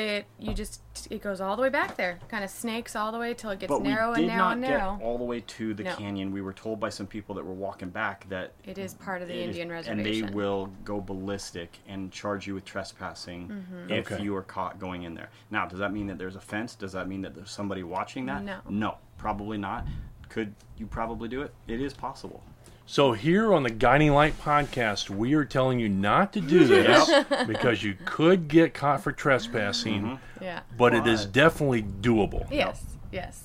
And 0.00 0.10
it 0.10 0.26
you 0.38 0.54
just 0.54 0.82
it 1.10 1.22
goes 1.22 1.40
all 1.40 1.56
the 1.56 1.62
way 1.62 1.68
back 1.68 1.96
there, 1.96 2.18
kind 2.28 2.44
of 2.44 2.50
snakes 2.50 2.94
all 2.96 3.12
the 3.12 3.18
way 3.18 3.34
till 3.34 3.50
it 3.50 3.58
gets 3.58 3.70
But 3.70 3.82
we 3.82 3.88
narrow 3.88 4.14
did 4.14 4.20
and 4.24 4.28
narrow 4.28 4.38
not 4.44 4.52
and 4.54 4.62
get 5.00 5.04
all 5.06 5.18
the 5.18 5.24
way 5.24 5.40
to 5.40 5.74
the 5.74 5.84
No. 5.84 5.94
canyon. 5.96 6.32
We 6.32 6.40
were 6.42 6.52
told 6.52 6.80
by 6.80 6.88
some 6.88 7.06
people 7.06 7.34
that 7.36 7.44
were 7.44 7.54
walking 7.54 7.90
back 7.90 8.28
that 8.28 8.52
It 8.64 8.78
is 8.78 8.94
part 8.94 9.22
of 9.22 9.28
the 9.28 9.34
it 9.34 9.40
is- 9.40 9.46
Indian 9.56 9.70
reservation. 9.70 10.06
and 10.22 10.30
they 10.30 10.34
will 10.34 10.70
go 10.84 11.00
ballistic 11.00 11.78
and 11.88 12.10
charge 12.12 12.46
you 12.46 12.54
with 12.54 12.64
trespassing 12.64 13.48
Mm-hmm. 13.48 13.92
if 13.92 14.12
Okay. 14.12 14.22
you 14.22 14.34
are 14.36 14.42
caught 14.42 14.78
going 14.78 15.04
in 15.04 15.14
there. 15.14 15.30
Now, 15.50 15.66
does 15.66 15.78
that 15.78 15.92
mean 15.92 16.06
that 16.08 16.18
there's 16.18 16.36
a 16.36 16.40
fence? 16.40 16.74
Does 16.74 16.92
that 16.92 17.08
mean 17.08 17.22
that 17.22 17.34
there's 17.34 17.50
somebody 17.50 17.82
watching 17.82 18.26
that? 18.26 18.42
No. 18.42 18.60
No, 18.68 18.98
probably 19.18 19.58
not. 19.58 19.86
Could 20.28 20.54
you 20.76 20.86
probably 20.86 21.28
do 21.28 21.42
it? 21.42 21.52
It 21.66 21.80
is 21.80 21.92
possible. 21.92 22.42
So 22.90 23.12
here 23.12 23.54
on 23.54 23.62
the 23.62 23.70
Guiding 23.70 24.10
Light 24.14 24.36
podcast, 24.42 25.10
we 25.10 25.34
are 25.34 25.44
telling 25.44 25.78
you 25.78 25.88
not 25.88 26.32
to 26.32 26.40
do 26.40 26.64
this 26.64 27.08
because 27.46 27.84
you 27.84 27.96
could 28.04 28.48
get 28.48 28.74
caught 28.74 29.00
for 29.00 29.12
trespassing, 29.12 30.02
Mm-hmm. 30.02 30.42
yeah. 30.44 30.62
but 30.76 30.92
it 30.92 31.06
is 31.06 31.24
definitely 31.24 31.84
doable. 31.84 32.48
Yes, 32.50 32.82
yes. 33.12 33.44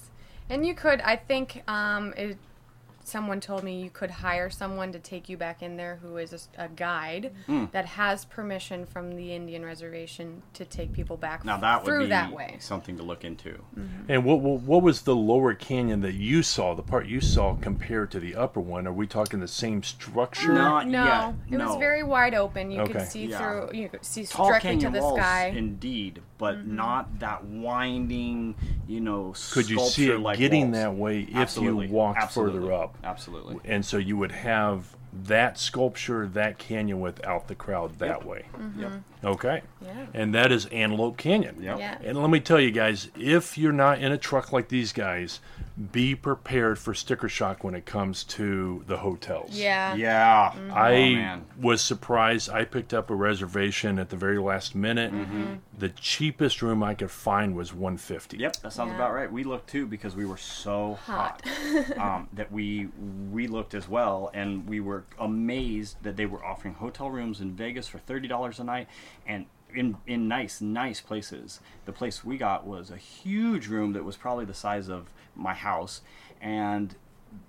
And 0.50 0.66
you 0.66 0.74
could, 0.74 1.00
I 1.02 1.16
think, 1.16 1.62
um, 1.68 2.12
it, 2.18 2.40
someone 3.08 3.40
told 3.40 3.64
me 3.64 3.82
you 3.82 3.90
could 3.90 4.10
hire 4.10 4.50
someone 4.50 4.92
to 4.92 5.00
take 5.00 5.30
you 5.30 5.38
back 5.38 5.62
in 5.62 5.78
there 5.78 6.00
who 6.02 6.18
is 6.18 6.48
a 6.58 6.68
guide 6.68 7.32
Hmm. 7.46 7.66
that 7.72 7.86
has 7.86 8.26
permission 8.26 8.86
from 8.86 9.12
the 9.16 9.34
Indian 9.34 9.64
reservation 9.64 10.42
to 10.54 10.66
take 10.66 10.92
people 10.92 11.16
back 11.16 11.46
Now 11.46 11.58
that 11.58 11.84
would 11.84 11.86
through 11.90 12.04
be 12.06 12.10
that 12.10 12.32
way. 12.32 12.56
something 12.60 12.98
to 12.98 13.04
look 13.04 13.24
into. 13.24 13.64
And 14.10 14.26
what, 14.26 14.40
what 14.40 14.62
what 14.62 14.82
was 14.82 15.04
the 15.04 15.16
lower 15.16 15.54
canyon 15.54 16.02
that 16.02 16.16
you 16.16 16.42
saw? 16.44 16.74
The 16.74 16.82
part 16.82 17.06
you 17.06 17.22
saw 17.22 17.56
compared 17.56 18.10
to 18.12 18.20
the 18.20 18.36
upper 18.36 18.60
one? 18.60 18.88
Are 18.88 18.94
we 18.94 19.06
talking 19.08 19.40
the 19.40 19.48
same 19.48 19.84
structure? 19.84 20.54
Not 20.54 20.88
No, 20.88 21.06
yet. 21.06 21.60
it 21.60 21.64
was 21.64 21.76
very 21.78 22.02
wide 22.04 22.34
open. 22.34 22.72
You 22.72 22.82
Okay. 22.82 22.94
could 22.94 23.08
see 23.08 23.26
Yeah. 23.28 23.38
through. 23.38 23.78
You 23.78 23.90
could 23.90 24.04
see 24.04 24.26
tall 24.26 24.48
directly 24.48 24.70
canyon 24.72 24.92
to 24.94 25.00
the 25.00 25.04
walls, 25.04 25.20
sky. 25.20 25.48
Mm-hmm. 25.50 25.58
indeed, 25.58 26.22
but 26.38 26.66
not 26.66 27.20
that 27.20 27.46
winding. 27.46 28.56
You 28.88 29.02
know, 29.02 29.34
Could 29.52 29.70
you 29.70 29.80
see 29.80 30.04
it 30.06 30.08
sculpture-like 30.08 30.38
getting 30.38 30.72
walls. 30.72 30.74
that 30.74 30.96
way 30.96 31.20
if 31.22 31.36
Absolutely. 31.36 31.88
you 31.88 31.94
walked 31.94 32.20
Absolutely. 32.20 32.60
further 32.62 32.74
up? 32.74 32.95
Absolutely. 33.04 33.58
And 33.66 33.86
so 33.86 33.98
you 33.98 34.18
would 34.18 34.32
have 34.32 34.96
that 35.24 35.58
sculpture, 35.58 36.28
that 36.28 36.58
canyon 36.58 37.00
without 37.00 37.48
the 37.48 37.56
crowd 37.56 37.98
that 38.00 38.08
Yep. 38.20 38.26
way. 38.26 38.46
Mm-hmm. 38.58 38.82
Yep. 38.82 38.92
Okay. 39.24 39.62
Yeah. 39.82 40.06
And 40.14 40.36
that 40.36 40.52
is 40.52 40.66
Antelope 40.68 41.18
Canyon. 41.18 41.58
Yep. 41.62 41.80
Yeah. 41.80 41.98
And 42.04 42.20
let 42.22 42.30
me 42.30 42.40
tell 42.42 42.60
you 42.60 42.72
guys, 42.72 43.10
if 43.18 43.58
you're 43.58 43.72
not 43.72 44.00
in 44.00 44.12
a 44.12 44.18
truck 44.18 44.52
like 44.52 44.68
these 44.68 44.92
guys, 44.92 45.40
be 45.92 46.16
prepared 46.16 46.80
for 46.80 46.94
sticker 46.94 47.28
shock 47.28 47.64
when 47.64 47.76
it 47.76 47.86
comes 47.86 48.24
to 48.24 48.84
the 48.88 48.98
hotels. 48.98 49.52
Yeah. 49.52 49.94
Yeah. 49.96 50.54
I 50.74 51.38
oh, 51.38 51.62
was 51.62 51.82
surprised. 51.82 52.50
I 52.50 52.64
picked 52.64 52.94
up 52.94 53.10
a 53.10 53.16
reservation 53.16 54.00
at 54.00 54.10
the 54.10 54.16
very 54.16 54.38
last 54.40 54.74
minute. 54.74 55.12
Mm-hmm. 55.12 55.56
The 55.78 55.90
cheapest 55.90 56.62
room 56.62 56.82
I 56.82 56.94
could 56.94 57.12
find 57.12 57.56
was 57.56 57.74
150. 57.74 58.38
Yep, 58.38 58.58
that 58.62 58.72
sounds 58.72 58.90
Yeah. 58.90 58.96
about 58.96 59.14
right. 59.14 59.30
We 59.30 59.44
looked 59.44 59.70
too 59.70 59.86
because 59.86 60.16
we 60.16 60.26
were 60.26 60.38
so 60.38 60.98
hot, 61.06 61.42
Hot. 61.46 61.98
um, 61.98 62.30
that 62.34 62.52
we 62.54 62.88
we 63.30 63.48
looked 63.48 63.74
as 63.74 63.90
well, 63.90 64.32
and 64.34 64.68
we 64.68 64.80
were 64.80 65.04
amazed 65.20 65.98
that 66.04 66.16
they 66.16 66.26
were 66.26 66.44
offering 66.44 66.76
hotel 66.76 67.10
rooms 67.10 67.42
in 67.42 67.52
Vegas 67.54 67.88
for 67.88 67.98
thirty 68.00 68.30
dollars 68.30 68.60
a 68.60 68.64
night, 68.64 68.88
and 69.28 69.46
in 69.74 69.98
in 70.08 70.28
nice 70.30 70.62
nice 70.62 71.02
places. 71.02 71.60
The 71.84 71.92
place 71.92 72.24
we 72.24 72.38
got 72.38 72.66
was 72.66 72.90
a 72.90 72.98
huge 72.98 73.68
room 73.68 73.92
that 73.94 74.06
was 74.06 74.16
probably 74.16 74.46
the 74.46 74.54
size 74.54 74.88
of 74.90 75.10
my 75.36 75.54
house, 75.54 76.02
and 76.42 76.96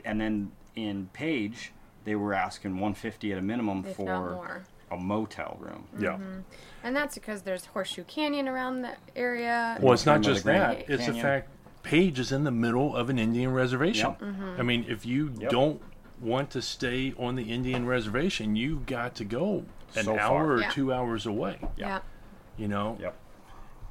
and 0.04 0.20
then 0.20 0.52
in 0.74 1.08
Page 1.12 1.72
they 2.04 2.14
were 2.14 2.34
asking 2.34 2.78
one 2.78 2.94
fifty 2.94 3.32
at 3.32 3.38
a 3.38 3.42
minimum 3.42 3.84
If 3.86 3.96
for 3.96 4.04
more. 4.32 4.64
a 4.90 4.96
motel 4.96 5.56
room. 5.60 5.86
Yeah. 5.98 6.18
And 6.84 6.94
that's 6.94 7.14
because 7.16 7.42
there's 7.42 7.66
Horseshoe 7.66 8.04
Canyon 8.04 8.46
around 8.48 8.82
the 8.82 8.92
area. 9.16 9.76
Well, 9.80 9.92
it's 9.92 10.06
not 10.06 10.20
just 10.20 10.44
Grand 10.44 10.78
that. 10.78 10.90
It's 10.90 11.06
the 11.06 11.14
fact 11.14 11.48
Page 11.82 12.18
is 12.18 12.32
in 12.32 12.44
the 12.44 12.50
middle 12.50 12.94
of 12.96 13.10
an 13.10 13.18
Indian 13.18 13.52
reservation. 13.52 14.10
Yep. 14.10 14.20
Mm-hmm. 14.20 14.54
I 14.58 14.62
mean, 14.62 14.84
if 14.88 15.04
you 15.06 15.32
Yep. 15.38 15.50
don't 15.50 15.82
want 16.20 16.50
to 16.50 16.62
stay 16.62 17.12
on 17.18 17.36
the 17.36 17.44
Indian 17.52 17.86
reservation, 17.86 18.56
you've 18.56 18.86
got 18.86 19.14
to 19.16 19.24
go 19.24 19.64
an 19.96 20.04
So 20.04 20.12
hour 20.18 20.18
far. 20.46 20.52
or 20.52 20.60
Yeah. 20.62 20.70
two 20.70 20.92
hours 20.92 21.26
away. 21.26 21.58
yeah. 21.76 22.00
You 22.56 22.68
know. 22.68 22.96
Yep. 23.00 23.14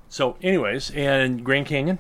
So, 0.10 0.38
anyways, 0.42 0.92
and 0.92 1.44
Grand 1.44 1.66
Canyon. 1.68 2.00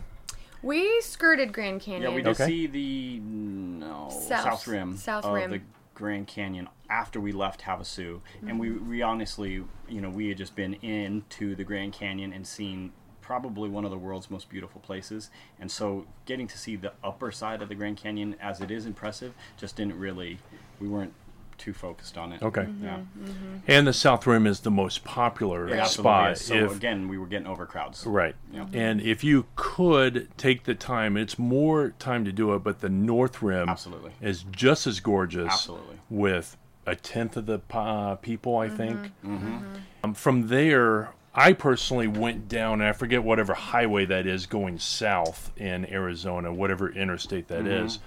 We 0.65 0.99
skirted 1.01 1.53
Grand 1.53 1.79
Canyon. 1.81 2.09
Yeah, 2.09 2.15
we 2.15 2.23
did 2.23 2.29
Okay. 2.31 2.47
see 2.47 2.65
the 2.67 3.19
no 3.19 4.09
South- 4.09 4.43
south, 4.43 4.67
rim 4.67 4.97
south 4.97 5.23
of 5.23 5.33
rim. 5.35 5.51
the 5.51 5.61
Grand 5.93 6.25
Canyon 6.27 6.67
after 6.89 7.19
we 7.21 7.31
left 7.31 7.61
Havasu, 7.61 8.21
and 8.47 8.59
we 8.59 8.69
Mm-hmm. 8.69 8.89
we 8.89 9.01
honestly, 9.03 9.63
you 9.87 10.01
know, 10.01 10.09
we 10.09 10.27
had 10.29 10.37
just 10.39 10.55
been 10.55 10.73
into 10.75 11.55
the 11.55 11.63
Grand 11.63 11.93
Canyon 11.93 12.33
and 12.33 12.47
seen 12.47 12.93
probably 13.21 13.69
one 13.69 13.85
of 13.85 13.91
the 13.91 13.97
world's 13.97 14.29
most 14.31 14.49
beautiful 14.49 14.81
places, 14.81 15.29
and 15.59 15.69
so 15.71 16.05
getting 16.25 16.47
to 16.47 16.57
see 16.57 16.75
the 16.75 16.93
upper 17.03 17.31
side 17.31 17.61
of 17.61 17.69
the 17.69 17.75
Grand 17.75 17.97
Canyon 17.97 18.35
as 18.41 18.59
it 18.59 18.69
is 18.71 18.85
impressive, 18.87 19.33
just 19.57 19.75
didn't 19.75 19.97
really, 19.99 20.39
we 20.79 20.87
weren't 20.87 21.13
too 21.57 21.73
focused 21.73 22.17
on 22.17 22.33
it. 22.33 22.41
Okay. 22.41 22.61
Mm-hmm. 22.61 22.83
Yeah. 22.85 22.99
And 23.67 23.87
the 23.87 23.93
South 23.93 24.25
Rim 24.27 24.45
is 24.47 24.61
the 24.61 24.71
most 24.71 25.03
popular 25.03 25.67
It 25.67 25.73
absolutely 25.73 26.01
spot. 26.11 26.31
is. 26.33 26.41
So 26.45 26.55
if, 26.55 26.75
again, 26.75 27.07
we 27.07 27.17
were 27.17 27.27
getting 27.27 27.47
over 27.47 27.65
crowds. 27.65 28.05
Right. 28.05 28.35
Yep. 28.51 28.69
And 28.73 29.01
if 29.01 29.23
you 29.23 29.45
could 29.55 30.29
take 30.37 30.63
the 30.63 30.75
time, 30.75 31.17
it's 31.17 31.39
more 31.39 31.91
time 31.99 32.25
to 32.25 32.31
do 32.31 32.53
it, 32.53 32.59
but 32.63 32.79
the 32.81 32.89
North 32.89 33.41
Rim 33.41 33.69
Absolutely. 33.69 34.11
is 34.21 34.43
just 34.51 34.87
as 34.87 34.99
gorgeous. 34.99 35.51
Absolutely. 35.51 35.97
With 36.09 36.57
a 36.85 36.95
tenth 36.95 37.35
of 37.37 37.45
the 37.47 37.59
uh, 37.71 38.15
people, 38.15 38.57
I 38.57 38.69
think. 38.69 38.97
Mm-hmm. 39.25 39.57
Um, 40.03 40.13
from 40.13 40.49
there, 40.49 41.13
I 41.33 41.53
personally 41.53 42.07
went 42.07 42.47
down, 42.47 42.79
and 42.79 42.87
I 42.87 42.93
forget 42.93 43.23
whatever 43.23 43.53
highway 43.55 44.05
that 44.05 44.25
is 44.27 44.45
going 44.45 44.79
south 44.79 45.51
in 45.57 45.85
Arizona, 45.91 46.53
whatever 46.53 46.89
interstate 46.91 47.47
that 47.47 47.63
Mm-hmm. 47.63 47.85
is. 47.87 47.99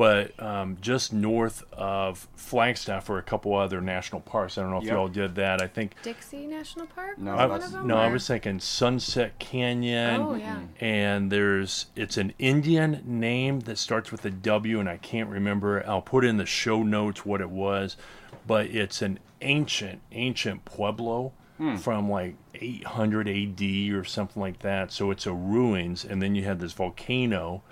But 0.00 0.42
um, 0.42 0.78
just 0.80 1.12
north 1.12 1.62
of 1.74 2.26
Flagstaff 2.34 3.10
are 3.10 3.18
a 3.18 3.22
couple 3.22 3.54
other 3.54 3.82
national 3.82 4.22
parks. 4.22 4.56
I 4.56 4.62
don't 4.62 4.70
know 4.70 4.78
if 4.78 4.84
Yep. 4.84 4.92
y'all 4.94 5.08
did 5.08 5.34
that. 5.34 5.60
I 5.60 5.66
think 5.66 5.92
Dixie 6.02 6.46
National 6.46 6.86
Park. 6.86 7.18
No, 7.18 7.32
was 7.32 7.38
I, 7.38 7.44
one 7.44 7.50
that's- 7.50 7.66
of 7.66 7.72
them, 7.80 7.86
no, 7.86 7.96
I 7.98 8.08
was 8.10 8.26
thinking 8.26 8.60
Sunset 8.60 9.38
Canyon. 9.38 10.18
Oh 10.22 10.34
yeah. 10.36 10.56
And 10.80 11.30
there's 11.30 11.84
it's 11.96 12.16
an 12.16 12.32
Indian 12.38 13.02
name 13.04 13.60
that 13.60 13.76
starts 13.76 14.10
with 14.10 14.24
a 14.24 14.30
W, 14.30 14.80
and 14.80 14.88
I 14.88 14.96
can't 14.96 15.28
remember. 15.28 15.84
I'll 15.86 16.00
put 16.00 16.24
in 16.24 16.38
the 16.38 16.46
show 16.46 16.82
notes 16.82 17.26
what 17.26 17.42
it 17.42 17.50
was, 17.50 17.98
but 18.46 18.68
it's 18.68 19.02
an 19.02 19.18
ancient, 19.42 20.00
ancient 20.12 20.64
pueblo 20.64 21.32
from 21.76 22.10
like 22.10 22.36
800 22.54 23.28
AD 23.28 23.60
or 23.92 24.02
something 24.04 24.40
like 24.40 24.60
that. 24.60 24.92
So 24.92 25.10
it's 25.10 25.26
a 25.26 25.34
ruins, 25.34 26.06
and 26.06 26.22
then 26.22 26.34
you 26.34 26.44
had 26.44 26.58
this 26.58 26.72
volcano 26.72 27.62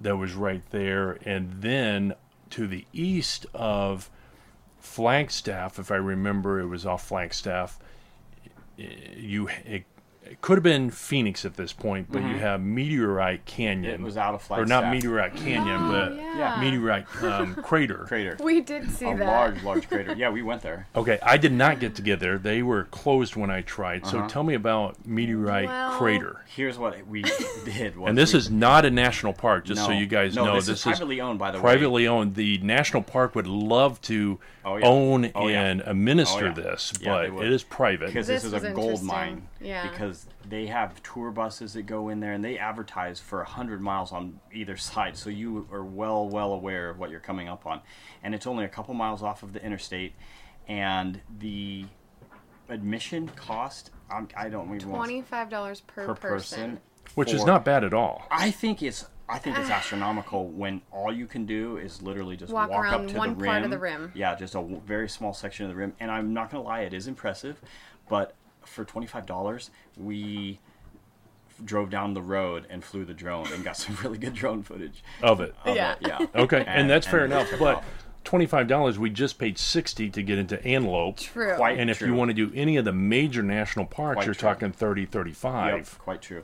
that 0.00 0.16
was 0.16 0.34
right 0.34 0.62
there, 0.70 1.18
and 1.24 1.62
then 1.62 2.14
to 2.50 2.66
the 2.66 2.84
east 2.92 3.46
of 3.54 4.10
Flagstaff, 4.78 5.78
if 5.78 5.90
I 5.90 5.96
remember, 5.96 6.58
it 6.58 6.66
was 6.66 6.86
off 6.86 7.06
Flagstaff. 7.06 7.78
You 8.76 9.48
it, 9.66 9.84
it 10.30 10.40
could 10.40 10.56
have 10.58 10.62
been 10.62 10.90
Phoenix 10.90 11.44
at 11.44 11.56
this 11.56 11.72
point, 11.72 12.06
but 12.10 12.22
you 12.22 12.38
have 12.38 12.60
Meteorite 12.60 13.44
Canyon. 13.46 13.92
It 13.92 14.00
was 14.00 14.16
out 14.16 14.34
of 14.34 14.42
flight. 14.42 14.60
or 14.60 14.66
Flagstaff. 14.66 14.84
not 14.84 14.92
Meteorite 14.94 15.34
Canyon, 15.36 15.76
Oh, 15.82 15.90
but 15.90 16.16
yeah. 16.16 16.60
Meteorite 16.60 17.06
um, 17.24 17.54
crater. 17.62 18.04
Crater. 18.06 18.36
We 18.40 18.60
did 18.60 18.90
see 18.90 19.06
a 19.10 19.16
that. 19.16 19.26
large, 19.26 19.62
large 19.62 19.88
crater. 19.88 20.14
Yeah, 20.14 20.30
we 20.30 20.42
went 20.42 20.62
there. 20.62 20.86
Okay, 20.94 21.18
I 21.22 21.36
did 21.36 21.52
not 21.52 21.80
get 21.80 21.94
to 21.96 22.02
get 22.02 22.20
there. 22.20 22.38
They 22.38 22.62
were 22.62 22.84
closed 22.84 23.34
when 23.36 23.50
I 23.50 23.62
tried. 23.62 24.06
So 24.06 24.26
tell 24.28 24.42
me 24.44 24.54
about 24.54 25.04
Meteorite 25.06 25.66
Well- 25.68 25.98
Crater. 25.98 26.44
Here's 26.46 26.78
what 26.78 27.06
we 27.06 27.22
did. 27.64 27.94
And 27.96 28.16
this 28.18 28.32
we- 28.32 28.38
is 28.38 28.50
not 28.50 28.84
a 28.84 28.90
national 28.90 29.32
park, 29.32 29.64
just 29.64 29.84
so 29.84 29.90
you 29.92 30.06
guys 30.06 30.34
No, 30.34 30.46
know. 30.46 30.54
this 30.56 30.68
is 30.68 30.82
privately 30.82 31.20
owned, 31.20 31.38
by 31.38 31.50
the 31.50 31.58
way. 31.58 31.62
privately 31.62 32.06
owned. 32.08 32.34
The 32.34 32.58
national 32.58 33.02
park 33.02 33.34
would 33.34 33.46
love 33.46 34.00
to 34.02 34.38
Oh, 34.64 34.76
yeah. 34.76 34.86
own 34.86 35.30
Oh, 35.34 35.48
yeah. 35.48 35.62
and 35.64 35.80
administer 35.86 36.44
Oh, 36.44 36.48
yeah. 36.48 36.52
this, 36.52 36.92
but 37.02 37.32
would. 37.32 37.46
it 37.46 37.52
is 37.52 37.62
private. 37.62 38.06
because 38.08 38.26
This 38.26 38.42
this, 38.42 38.52
is 38.52 38.64
a 38.64 38.72
gold 38.72 39.02
mine. 39.02 39.48
Yeah. 39.60 39.88
Because 39.88 40.19
they 40.48 40.66
have 40.66 41.02
tour 41.02 41.30
buses 41.30 41.72
that 41.74 41.82
go 41.82 42.08
in 42.08 42.20
there 42.20 42.32
and 42.32 42.44
they 42.44 42.58
advertise 42.58 43.20
for 43.20 43.42
hundred 43.44 43.80
miles 43.80 44.12
on 44.12 44.40
either 44.52 44.76
side, 44.76 45.16
so 45.16 45.30
you 45.30 45.66
are 45.72 45.84
well, 45.84 46.28
well 46.28 46.52
aware 46.52 46.88
of 46.90 46.98
what 46.98 47.10
you're 47.10 47.20
coming 47.20 47.48
up 47.48 47.66
on. 47.66 47.80
And 48.22 48.34
it's 48.34 48.46
only 48.46 48.64
a 48.64 48.68
couple 48.68 48.94
miles 48.94 49.22
off 49.22 49.42
of 49.42 49.52
the 49.52 49.62
interstate, 49.64 50.14
and 50.68 51.20
the 51.38 51.84
admission 52.68 53.28
cost. 53.36 53.90
I'm, 54.10 54.28
I 54.36 54.48
don't 54.48 54.74
even. 54.74 54.88
Twenty-five 54.88 55.48
dollars 55.50 55.80
per, 55.82 56.06
Per 56.06 56.14
person. 56.14 56.58
person. 56.72 56.80
which 57.14 57.32
is 57.32 57.44
not 57.44 57.64
bad 57.64 57.84
at 57.84 57.94
all. 57.94 58.26
I 58.30 58.50
think 58.50 58.82
it's 58.82 59.06
I 59.28 59.38
think 59.38 59.58
it's 59.58 59.70
astronomical 59.80 60.48
when 60.48 60.82
all 60.90 61.12
you 61.12 61.26
can 61.26 61.46
do 61.46 61.76
is 61.76 62.02
literally 62.02 62.36
just 62.36 62.52
Walk 62.52 62.70
walk, 62.70 62.80
around 62.84 62.94
up 63.04 63.08
to 63.08 63.18
one 63.18 63.28
the 63.30 63.34
rim. 63.36 63.50
part 63.50 63.62
of 63.64 63.70
the 63.70 63.78
rim. 63.78 64.12
Yeah, 64.14 64.34
just 64.34 64.54
a 64.54 64.58
w- 64.58 64.80
very 64.84 65.08
small 65.08 65.32
section 65.32 65.66
of 65.66 65.70
the 65.70 65.76
rim. 65.76 65.92
And 66.00 66.10
I'm 66.10 66.32
not 66.34 66.50
gonna 66.50 66.64
lie, 66.64 66.80
it 66.80 66.92
is 66.94 67.06
impressive, 67.06 67.60
but 68.08 68.34
for 68.64 68.84
twenty 68.84 69.06
five 69.06 69.26
dollars, 69.26 69.70
we 69.96 70.58
drove 71.64 71.90
down 71.90 72.14
the 72.14 72.22
road 72.22 72.66
and 72.70 72.82
flew 72.82 73.04
the 73.04 73.12
drone 73.14 73.46
and 73.52 73.62
got 73.62 73.76
some 73.76 73.96
really 74.02 74.18
good 74.18 74.34
drone 74.34 74.62
footage. 74.62 75.02
of 75.22 75.40
it. 75.40 75.54
of 75.64 75.76
Yeah. 75.76 75.92
it, 75.92 75.98
yeah. 76.06 76.26
Okay, 76.34 76.64
and, 76.66 76.88
that's 76.88 77.06
fair 77.06 77.24
enough. 77.24 77.48
But 77.58 77.84
twenty-five 78.24 78.66
dollars, 78.66 78.98
we 78.98 79.10
just 79.10 79.38
paid 79.38 79.58
sixty 79.58 80.08
to 80.10 80.22
get 80.22 80.38
into 80.38 80.62
Antelope. 80.66 81.18
True. 81.18 81.56
Quite 81.56 81.78
And 81.78 81.90
if 81.90 81.98
true. 81.98 82.08
you 82.08 82.14
want 82.14 82.30
to 82.30 82.34
do 82.34 82.50
any 82.54 82.76
of 82.76 82.84
the 82.84 82.92
major 82.92 83.42
national 83.42 83.84
parks, 83.86 84.16
Quite 84.16 84.26
you're 84.26 84.34
true. 84.34 84.48
talking 84.48 84.72
30, 84.72 85.06
35. 85.06 85.74
Yep, 85.76 85.86
quite 85.98 86.22
true. 86.22 86.42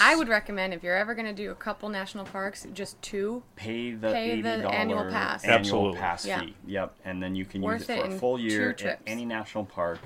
I 0.00 0.16
would 0.16 0.28
recommend 0.28 0.74
if 0.74 0.82
you're 0.82 0.96
ever 0.96 1.14
going 1.14 1.26
to 1.26 1.32
do 1.32 1.52
a 1.52 1.54
couple 1.54 1.88
national 1.88 2.24
parks, 2.24 2.66
just 2.74 3.00
two. 3.00 3.44
pay 3.54 3.92
the 3.92 4.10
Pay 4.10 4.40
the 4.40 4.68
annual 4.68 5.04
pass. 5.08 5.44
annual 5.44 5.58
Absolutely. 5.60 5.98
pass 6.00 6.26
Yeah. 6.26 6.40
fee. 6.40 6.54
Yep, 6.66 6.94
and 7.04 7.22
then 7.22 7.36
you 7.36 7.44
can 7.44 7.62
Worth 7.62 7.82
use 7.82 7.90
it 7.90 7.98
it 8.00 8.06
for 8.06 8.12
a 8.12 8.18
full 8.18 8.40
year 8.40 8.70
at 8.84 9.00
any 9.06 9.24
national 9.24 9.64
park, 9.66 10.00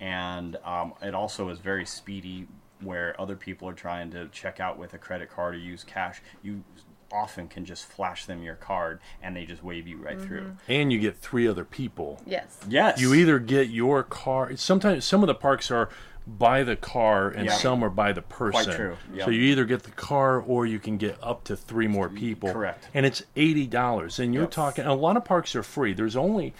and 0.00 0.56
um, 0.64 0.94
it 1.02 1.14
also 1.14 1.48
is 1.48 1.58
very 1.58 1.86
speedy. 1.86 2.46
Where 2.80 3.18
other 3.18 3.36
people 3.36 3.66
are 3.68 3.72
trying 3.74 4.10
to 4.10 4.28
check 4.28 4.60
out 4.60 4.78
with 4.78 4.92
a 4.92 4.98
credit 4.98 5.30
card 5.30 5.54
or 5.54 5.58
use 5.58 5.84
cash, 5.84 6.20
you 6.42 6.64
often 7.10 7.48
can 7.48 7.64
just 7.64 7.86
flash 7.86 8.26
them 8.26 8.42
your 8.42 8.56
card 8.56 9.00
and 9.22 9.34
they 9.34 9.46
just 9.46 9.62
wave 9.62 9.86
you 9.86 9.96
right 9.96 10.20
through. 10.20 10.56
And 10.68 10.92
you 10.92 10.98
get 10.98 11.16
three 11.16 11.46
other 11.48 11.64
people. 11.64 12.20
Yes. 12.26 12.58
Yes, 12.68 13.00
You 13.00 13.14
either 13.14 13.38
get 13.38 13.68
your 13.70 14.02
car. 14.02 14.54
Sometimes 14.56 15.04
some 15.06 15.22
of 15.22 15.28
the 15.28 15.34
parks 15.34 15.70
are 15.70 15.88
by 16.26 16.62
the 16.62 16.76
car, 16.76 17.28
and 17.28 17.46
Yeah. 17.46 17.52
some 17.52 17.82
are 17.82 17.90
by 17.90 18.12
the 18.12 18.22
person. 18.22 18.64
Quite 18.64 18.76
true, 18.76 18.96
So 19.22 19.30
you 19.30 19.42
either 19.42 19.64
get 19.64 19.84
the 19.84 19.90
car, 19.92 20.40
or 20.40 20.66
you 20.66 20.78
can 20.78 20.96
get 20.98 21.16
up 21.22 21.44
to 21.44 21.56
three 21.56 21.86
more 21.86 22.08
people. 22.08 22.50
Correct. 22.52 22.88
And 22.92 23.06
it's 23.06 23.22
eighty 23.36 23.66
dollars, 23.66 24.18
and 24.18 24.34
you're 24.34 24.44
Yep. 24.44 24.50
talking. 24.50 24.84
A 24.84 24.94
lot 24.94 25.16
of 25.16 25.24
parks 25.24 25.54
are 25.54 25.62
free. 25.62 25.92
There's 25.94 26.16
only, 26.16 26.52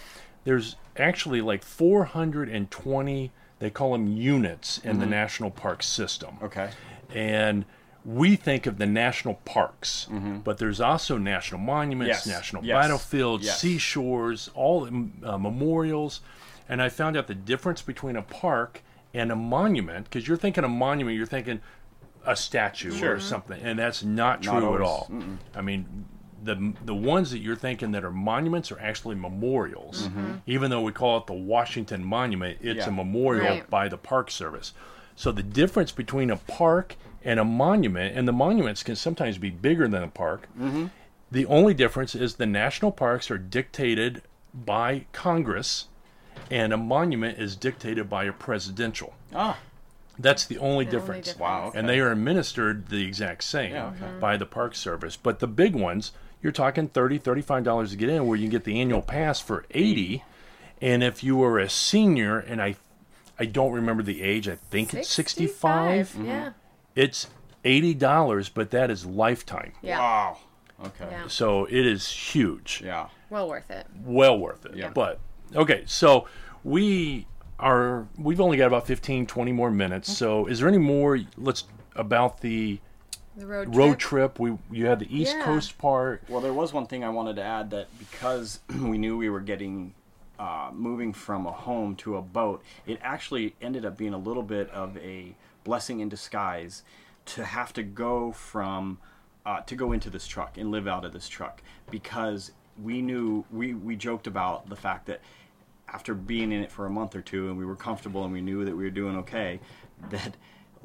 there's 0.44 0.76
actually 0.96 1.40
like 1.40 1.62
four 1.62 2.04
hundred 2.04 2.48
and 2.48 2.70
twenty. 2.70 3.30
They 3.58 3.70
call 3.70 3.92
them 3.92 4.06
units 4.08 4.78
in 4.78 4.92
Mm-hmm. 4.92 5.00
the 5.00 5.06
national 5.06 5.50
park 5.50 5.82
system. 5.82 6.36
Okay. 6.42 6.70
and 7.14 7.64
we 8.06 8.36
think 8.36 8.66
of 8.66 8.76
the 8.76 8.84
national 8.86 9.34
parks, 9.46 10.06
but 10.44 10.58
there's 10.58 10.78
also 10.78 11.16
national 11.16 11.58
monuments, 11.60 12.18
Mm-hmm. 12.20 12.28
Yes, 12.30 12.36
national 12.36 12.64
yes, 12.64 12.74
battlefields, 12.82 13.46
yes. 13.46 13.58
seashores, 13.60 14.50
all 14.54 14.86
uh, 15.24 15.38
memorials. 15.38 16.20
And 16.68 16.82
I 16.82 16.90
found 16.90 17.16
out 17.16 17.28
the 17.28 17.34
difference 17.34 17.80
between 17.80 18.16
a 18.16 18.22
park 18.22 18.82
and 19.14 19.32
a 19.32 19.36
monument 19.36 20.04
because 20.04 20.28
you're 20.28 20.36
thinking 20.36 20.64
a 20.64 20.68
monument, 20.68 21.16
you're 21.16 21.24
thinking 21.26 21.62
a 22.26 22.36
statue 22.36 23.02
or 23.06 23.20
something, 23.20 23.58
and 23.62 23.78
that's 23.78 24.02
not 24.04 24.42
true 24.42 24.74
at 24.74 24.82
all. 24.82 25.10
I 25.54 25.62
mean, 25.62 26.04
the 26.44 26.74
the 26.84 26.94
ones 26.94 27.30
that 27.30 27.38
you're 27.38 27.56
thinking 27.56 27.92
that 27.92 28.04
are 28.04 28.10
monuments 28.10 28.70
are 28.70 28.78
actually 28.80 29.14
memorials. 29.14 30.08
Even 30.46 30.70
though 30.70 30.82
we 30.82 30.92
call 30.92 31.18
it 31.18 31.26
the 31.26 31.32
Washington 31.32 32.04
Monument, 32.04 32.58
it's 32.60 32.78
Yeah. 32.80 32.88
a 32.88 32.92
memorial 32.92 33.44
Right. 33.46 33.70
by 33.70 33.88
the 33.88 33.96
Park 33.98 34.30
Service. 34.30 34.72
So 35.16 35.32
the 35.32 35.42
difference 35.42 35.92
between 35.92 36.30
a 36.30 36.36
park 36.36 36.96
and 37.24 37.40
a 37.40 37.44
monument, 37.44 38.16
and 38.16 38.28
the 38.28 38.32
monuments 38.32 38.82
can 38.82 38.96
sometimes 38.96 39.38
be 39.38 39.48
bigger 39.50 39.88
than 39.88 40.02
a 40.02 40.08
park. 40.08 40.48
Mm-hmm. 40.58 40.86
The 41.30 41.46
only 41.46 41.72
difference 41.72 42.14
is 42.14 42.34
the 42.34 42.46
national 42.46 42.92
parks 42.92 43.30
are 43.30 43.38
dictated 43.38 44.22
by 44.52 45.06
Congress, 45.12 45.86
and 46.50 46.72
a 46.72 46.76
monument 46.76 47.38
is 47.38 47.56
dictated 47.56 48.08
by 48.10 48.24
a 48.24 48.32
presidential. 48.32 49.14
Ah, 49.34 49.58
That's 50.16 50.44
the 50.46 50.58
only 50.58 50.68
The 50.68 50.70
only 50.70 50.84
difference. 50.84 51.26
difference. 51.26 51.40
wow. 51.40 51.66
Okay. 51.68 51.78
And 51.78 51.88
they 51.88 51.98
are 51.98 52.12
administered 52.12 52.86
the 52.88 53.04
exact 53.04 53.42
same 53.42 53.72
Yeah, 53.72 53.86
okay. 53.86 54.06
by 54.20 54.36
the 54.36 54.46
Park 54.46 54.76
Service. 54.76 55.16
But 55.16 55.40
the 55.40 55.48
big 55.48 55.74
ones, 55.74 56.12
you're 56.44 56.52
talking 56.52 56.86
30 56.86 57.18
$35 57.18 57.90
to 57.90 57.96
get 57.96 58.08
in, 58.08 58.26
where 58.28 58.36
you 58.36 58.44
can 58.44 58.50
get 58.50 58.62
the 58.64 58.80
annual 58.80 59.02
pass 59.02 59.40
for 59.40 59.64
80 59.72 60.22
And 60.80 61.02
if 61.02 61.24
you 61.24 61.36
were 61.36 61.58
a 61.58 61.68
senior, 61.68 62.38
and 62.38 62.62
I 62.62 62.76
I 63.38 63.46
don't 63.46 63.72
remember 63.72 64.04
the 64.04 64.22
age, 64.22 64.48
I 64.48 64.54
think 64.56 64.94
it's 64.94 65.08
65, 65.08 66.08
65, 66.08 66.26
Yeah. 66.26 66.40
Mm-hmm. 66.40 66.48
it's 66.94 67.26
$80, 67.64 68.50
but 68.54 68.70
that 68.70 68.90
is 68.90 69.04
lifetime. 69.06 69.72
Yeah. 69.82 69.98
Wow. 69.98 70.38
Okay. 70.84 71.08
Yeah. 71.10 71.26
So 71.28 71.64
it 71.64 71.86
is 71.86 72.08
huge. 72.08 72.82
Yeah. 72.84 73.08
Well 73.30 73.48
worth 73.48 73.70
it. 73.70 73.86
well 74.04 74.38
worth 74.38 74.66
it. 74.66 74.76
Yeah. 74.76 74.90
But 74.94 75.18
okay, 75.56 75.82
so 75.86 76.28
we 76.62 77.26
are 77.58 78.06
we've 78.18 78.40
only 78.40 78.56
got 78.58 78.66
about 78.66 78.86
15 78.86 79.26
20 79.26 79.52
more 79.52 79.70
minutes. 79.70 80.08
Mm-hmm. 80.10 80.16
So 80.16 80.46
is 80.46 80.60
there 80.60 80.68
any 80.68 80.78
more 80.78 81.18
let's 81.36 81.64
about 81.96 82.40
the 82.42 82.80
The 83.36 83.46
road 83.46 83.74
road 83.74 83.98
trip. 83.98 84.34
trip? 84.36 84.38
We 84.38 84.58
you 84.70 84.86
had 84.86 84.98
the 85.00 85.16
East 85.16 85.36
Yeah. 85.36 85.44
Coast 85.44 85.76
part. 85.78 86.22
Well, 86.28 86.40
there 86.40 86.52
was 86.52 86.72
one 86.72 86.86
thing 86.86 87.02
I 87.02 87.08
wanted 87.08 87.36
to 87.36 87.42
add 87.42 87.70
that 87.70 87.88
because 87.98 88.60
we 88.80 88.98
knew 88.98 89.16
we 89.16 89.28
were 89.28 89.40
getting 89.40 89.94
uh, 90.38 90.70
moving 90.72 91.12
from 91.12 91.46
a 91.46 91.52
home 91.52 91.96
to 91.96 92.16
a 92.16 92.22
boat, 92.22 92.62
it 92.86 92.98
actually 93.02 93.54
ended 93.62 93.84
up 93.84 93.96
being 93.96 94.14
a 94.14 94.18
little 94.18 94.42
bit 94.42 94.68
of 94.70 94.96
a 94.98 95.34
blessing 95.64 96.00
in 96.00 96.08
disguise 96.08 96.82
to 97.26 97.44
have 97.44 97.72
to 97.72 97.82
go 97.82 98.32
from 98.32 98.98
uh, 99.46 99.60
to 99.62 99.74
go 99.76 99.92
into 99.92 100.10
this 100.10 100.26
truck 100.26 100.56
and 100.58 100.70
live 100.70 100.86
out 100.86 101.04
of 101.04 101.12
this 101.12 101.28
truck 101.28 101.62
because 101.90 102.52
we 102.82 103.00
knew 103.02 103.44
we 103.50 103.74
we 103.74 103.96
joked 103.96 104.26
about 104.26 104.68
the 104.68 104.76
fact 104.76 105.06
that 105.06 105.20
after 105.88 106.14
being 106.14 106.50
in 106.50 106.62
it 106.62 106.72
for 106.72 106.86
a 106.86 106.90
month 106.90 107.14
or 107.14 107.20
two 107.20 107.48
and 107.48 107.56
we 107.58 107.64
were 107.64 107.76
comfortable 107.76 108.24
and 108.24 108.32
we 108.32 108.40
knew 108.40 108.64
that 108.64 108.76
we 108.76 108.84
were 108.84 108.90
doing 108.90 109.16
okay 109.16 109.60
that 110.10 110.36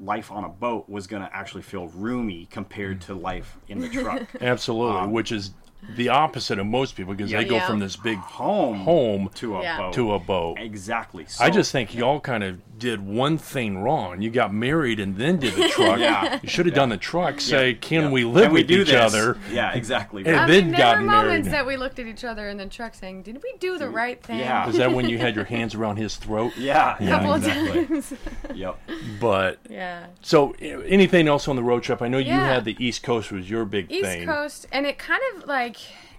life 0.01 0.31
on 0.31 0.43
a 0.43 0.49
boat 0.49 0.87
was 0.89 1.07
going 1.07 1.21
to 1.21 1.35
actually 1.35 1.61
feel 1.61 1.87
roomy 1.89 2.47
compared 2.51 3.01
to 3.01 3.13
life 3.13 3.57
in 3.67 3.79
the 3.79 3.89
truck 3.89 4.23
Absolutely, 4.41 4.99
um, 5.01 5.11
which 5.11 5.31
is 5.31 5.51
the 5.95 6.09
opposite 6.09 6.59
of 6.59 6.65
most 6.65 6.95
people 6.95 7.13
because 7.13 7.31
they 7.31 7.45
go 7.45 7.55
Yeah. 7.55 7.67
from 7.67 7.79
this 7.79 7.95
big 7.95 8.17
home 8.17 8.79
home 8.79 9.29
to 9.35 9.57
a 9.57 9.61
Yeah. 9.61 9.77
boat 9.77 9.93
to 9.93 10.13
a 10.13 10.19
boat. 10.19 10.57
exactly 10.59 11.25
I 11.39 11.49
just 11.49 11.71
think 11.71 11.95
y'all 11.95 12.19
kind 12.19 12.43
of 12.43 12.59
did 12.79 13.01
one 13.05 13.37
thing 13.37 13.79
wrong. 13.83 14.21
You 14.21 14.29
got 14.31 14.53
married 14.53 14.99
and 14.99 15.15
then 15.17 15.37
did 15.37 15.53
the 15.53 15.67
truck. 15.75 15.99
Yeah. 15.99 16.39
You 16.41 16.49
should 16.49 16.65
have 16.65 16.73
done 16.75 16.89
the 16.89 16.97
truck. 16.97 17.39
Say, 17.41 17.73
can 17.75 18.03
Yeah. 18.03 18.09
we 18.11 18.23
live 18.23 18.45
Can 18.45 18.53
we 18.53 18.59
with 18.61 18.67
do 18.67 18.81
each 18.81 18.87
this? 18.87 18.95
other? 19.13 19.37
yeah 19.51 19.73
exactly 19.73 20.23
And 20.25 20.35
I 20.37 20.47
then 20.47 20.65
mean, 20.71 20.79
there 20.79 20.95
were 20.95 21.01
moments 21.01 21.47
married. 21.49 21.53
that 21.53 21.65
we 21.67 21.77
looked 21.77 21.99
at 21.99 22.07
each 22.07 22.23
other 22.23 22.47
in 22.49 22.57
the 22.57 22.65
truck 22.65 22.95
saying, 22.95 23.23
"Did 23.23 23.41
we 23.43 23.53
do 23.59 23.77
the 23.77 23.89
right 23.89 24.21
thing?" 24.23 24.39
Yeah. 24.39 24.67
Is 24.69 24.77
that 24.77 24.91
when 24.93 25.07
you 25.09 25.17
had 25.17 25.35
your 25.35 25.45
hands 25.55 25.75
around 25.75 25.97
his 25.97 26.15
throat? 26.15 26.53
yeah, 26.57 26.95
yeah 26.99 27.09
couple 27.09 27.33
exactly. 27.35 27.85
times. 27.87 28.13
yep 28.55 28.79
But 29.19 29.59
yeah. 29.69 30.07
So, 30.21 30.51
anything 30.59 31.27
else 31.27 31.47
on 31.47 31.55
the 31.55 31.63
road 31.63 31.83
trip? 31.83 32.01
I 32.01 32.07
know 32.07 32.17
you 32.17 32.31
had 32.33 32.65
the 32.65 32.75
East 32.83 33.03
Coast 33.03 33.31
was 33.31 33.49
your 33.49 33.65
big 33.65 33.91
East 33.91 34.03
thing. 34.05 34.21
East 34.21 34.29
Coast, 34.29 34.67
and 34.71 34.85
it 34.85 34.97
kind 34.97 35.21
of 35.35 35.45
like 35.47 35.77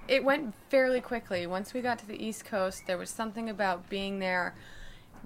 it 0.09 0.25
went 0.25 0.55
fairly 0.69 1.01
quickly. 1.01 1.47
Once 1.47 1.73
we 1.73 1.81
got 1.81 1.99
to 2.01 2.07
the 2.07 2.21
East 2.25 2.45
Coast, 2.45 2.87
there 2.87 2.99
was 2.99 3.11
something 3.11 3.49
about 3.49 3.89
being 3.89 4.19
there, 4.19 4.55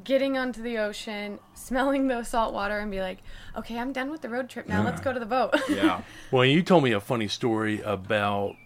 getting 0.03 0.37
onto 0.37 0.63
the 0.63 0.79
ocean, 0.79 1.39
smelling 1.55 2.09
the 2.09 2.25
salt 2.25 2.53
water, 2.53 2.79
and 2.79 2.91
be 2.91 3.01
like, 3.01 3.19
"Okay, 3.57 3.79
I'm 3.79 3.93
done 3.93 4.11
with 4.11 4.23
the 4.23 4.29
road 4.29 4.49
trip 4.51 4.67
now. 4.67 4.83
Let's 4.85 5.01
go 5.01 5.13
to 5.13 5.21
the 5.21 5.27
boat." 5.27 5.55
yeah 5.69 6.03
Well, 6.31 6.45
you 6.45 6.63
told 6.63 6.83
me 6.85 6.93
a 6.93 7.01
funny 7.01 7.29
story 7.29 7.81
about. 7.83 8.57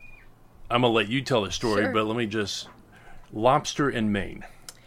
I'm 0.71 0.83
gonna 0.83 0.93
let 0.93 1.09
you 1.09 1.23
tell 1.23 1.43
the 1.45 1.51
story, 1.53 1.83
Sure. 1.85 1.93
but 1.93 2.07
let 2.07 2.17
me 2.17 2.27
just 2.27 2.69
lobster 3.33 3.89
in 3.91 4.11
Maine. 4.13 4.45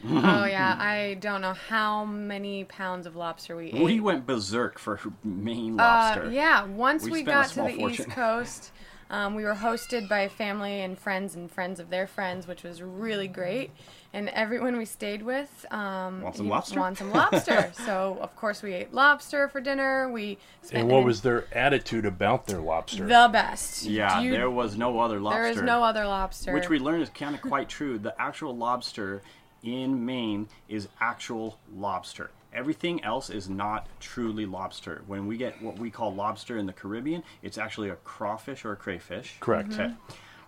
oh 0.08 0.46
yeah, 0.46 0.76
I 0.80 1.18
don't 1.20 1.42
know 1.42 1.54
how 1.54 2.06
many 2.06 2.64
pounds 2.64 3.06
of 3.06 3.16
lobster 3.16 3.56
we 3.56 3.68
ate. 3.72 3.82
we 3.84 4.00
went 4.00 4.26
berserk 4.26 4.80
for 4.80 5.00
Maine 5.24 5.80
Uh, 5.80 5.84
lobster 5.84 6.32
yeah, 6.32 6.64
once 6.66 7.04
We 7.06 7.12
we, 7.12 7.24
got 7.24 7.50
to 7.50 7.56
the 7.56 7.70
fortune. 7.70 7.90
East 7.90 8.10
Coast, 8.10 8.72
um, 9.10 9.36
we 9.36 9.44
were 9.44 9.56
hosted 9.56 10.08
by 10.08 10.28
family 10.28 10.82
and 10.82 10.98
friends 10.98 11.36
and 11.36 11.50
friends 11.52 11.80
of 11.80 11.90
their 11.90 12.08
friends, 12.08 12.48
which 12.48 12.64
was 12.64 12.82
really 12.82 13.28
great. 13.28 13.72
And 14.14 14.28
everyone 14.30 14.78
we 14.78 14.84
stayed 14.86 15.22
with 15.22 15.66
um, 15.72 16.22
Want 16.22 16.36
some 16.36 16.50
lobster? 16.50 16.80
Want 16.80 16.98
some 16.98 17.12
lobster. 17.12 17.72
so 17.86 18.18
of 18.20 18.36
course 18.36 18.62
we 18.62 18.74
ate 18.74 18.94
lobster 18.94 19.48
for 19.48 19.62
dinner. 19.62 20.12
We 20.12 20.38
spent 20.62 20.82
And 20.84 20.92
what 20.92 21.00
an- 21.00 21.06
was 21.06 21.22
their 21.22 21.46
attitude 21.54 22.06
about 22.06 22.46
their 22.48 22.60
lobster? 22.60 23.06
the 23.06 23.30
best? 23.32 23.86
yeah 23.86 24.20
You- 24.22 24.32
there 24.32 24.50
was 24.50 24.78
no 24.78 25.00
other 25.00 25.20
lobster 25.20 25.42
there 25.44 25.52
is 25.52 25.62
no 25.62 25.84
other 25.84 26.06
lobster. 26.06 26.54
which 26.54 26.68
we 26.68 26.78
learned 26.80 27.04
is 27.04 27.10
kind 27.10 27.36
of 27.36 27.42
quite 27.42 27.70
true 27.70 27.98
the 27.98 28.14
actual 28.22 28.56
lobster 28.56 29.22
in 29.64 30.06
Maine 30.06 30.48
is 30.68 30.88
actual 31.00 31.58
lobster 31.74 32.32
Everything 32.54 33.02
else 33.06 33.30
is 33.30 33.48
not 33.50 33.88
truly 34.02 34.46
lobster. 34.46 35.04
When 35.08 35.26
we 35.26 35.38
get 35.38 35.62
what 35.62 35.80
we 35.80 35.90
call 35.90 36.14
lobster 36.14 36.58
in 36.58 36.66
the 36.66 36.74
Caribbean, 36.74 37.24
it's 37.42 37.58
actually 37.58 37.88
a 37.88 37.96
crawfish 38.04 38.66
or 38.66 38.74
a 38.74 38.76
crayfish. 38.76 39.38
Correct. 39.40 39.72
Okay. 39.72 39.94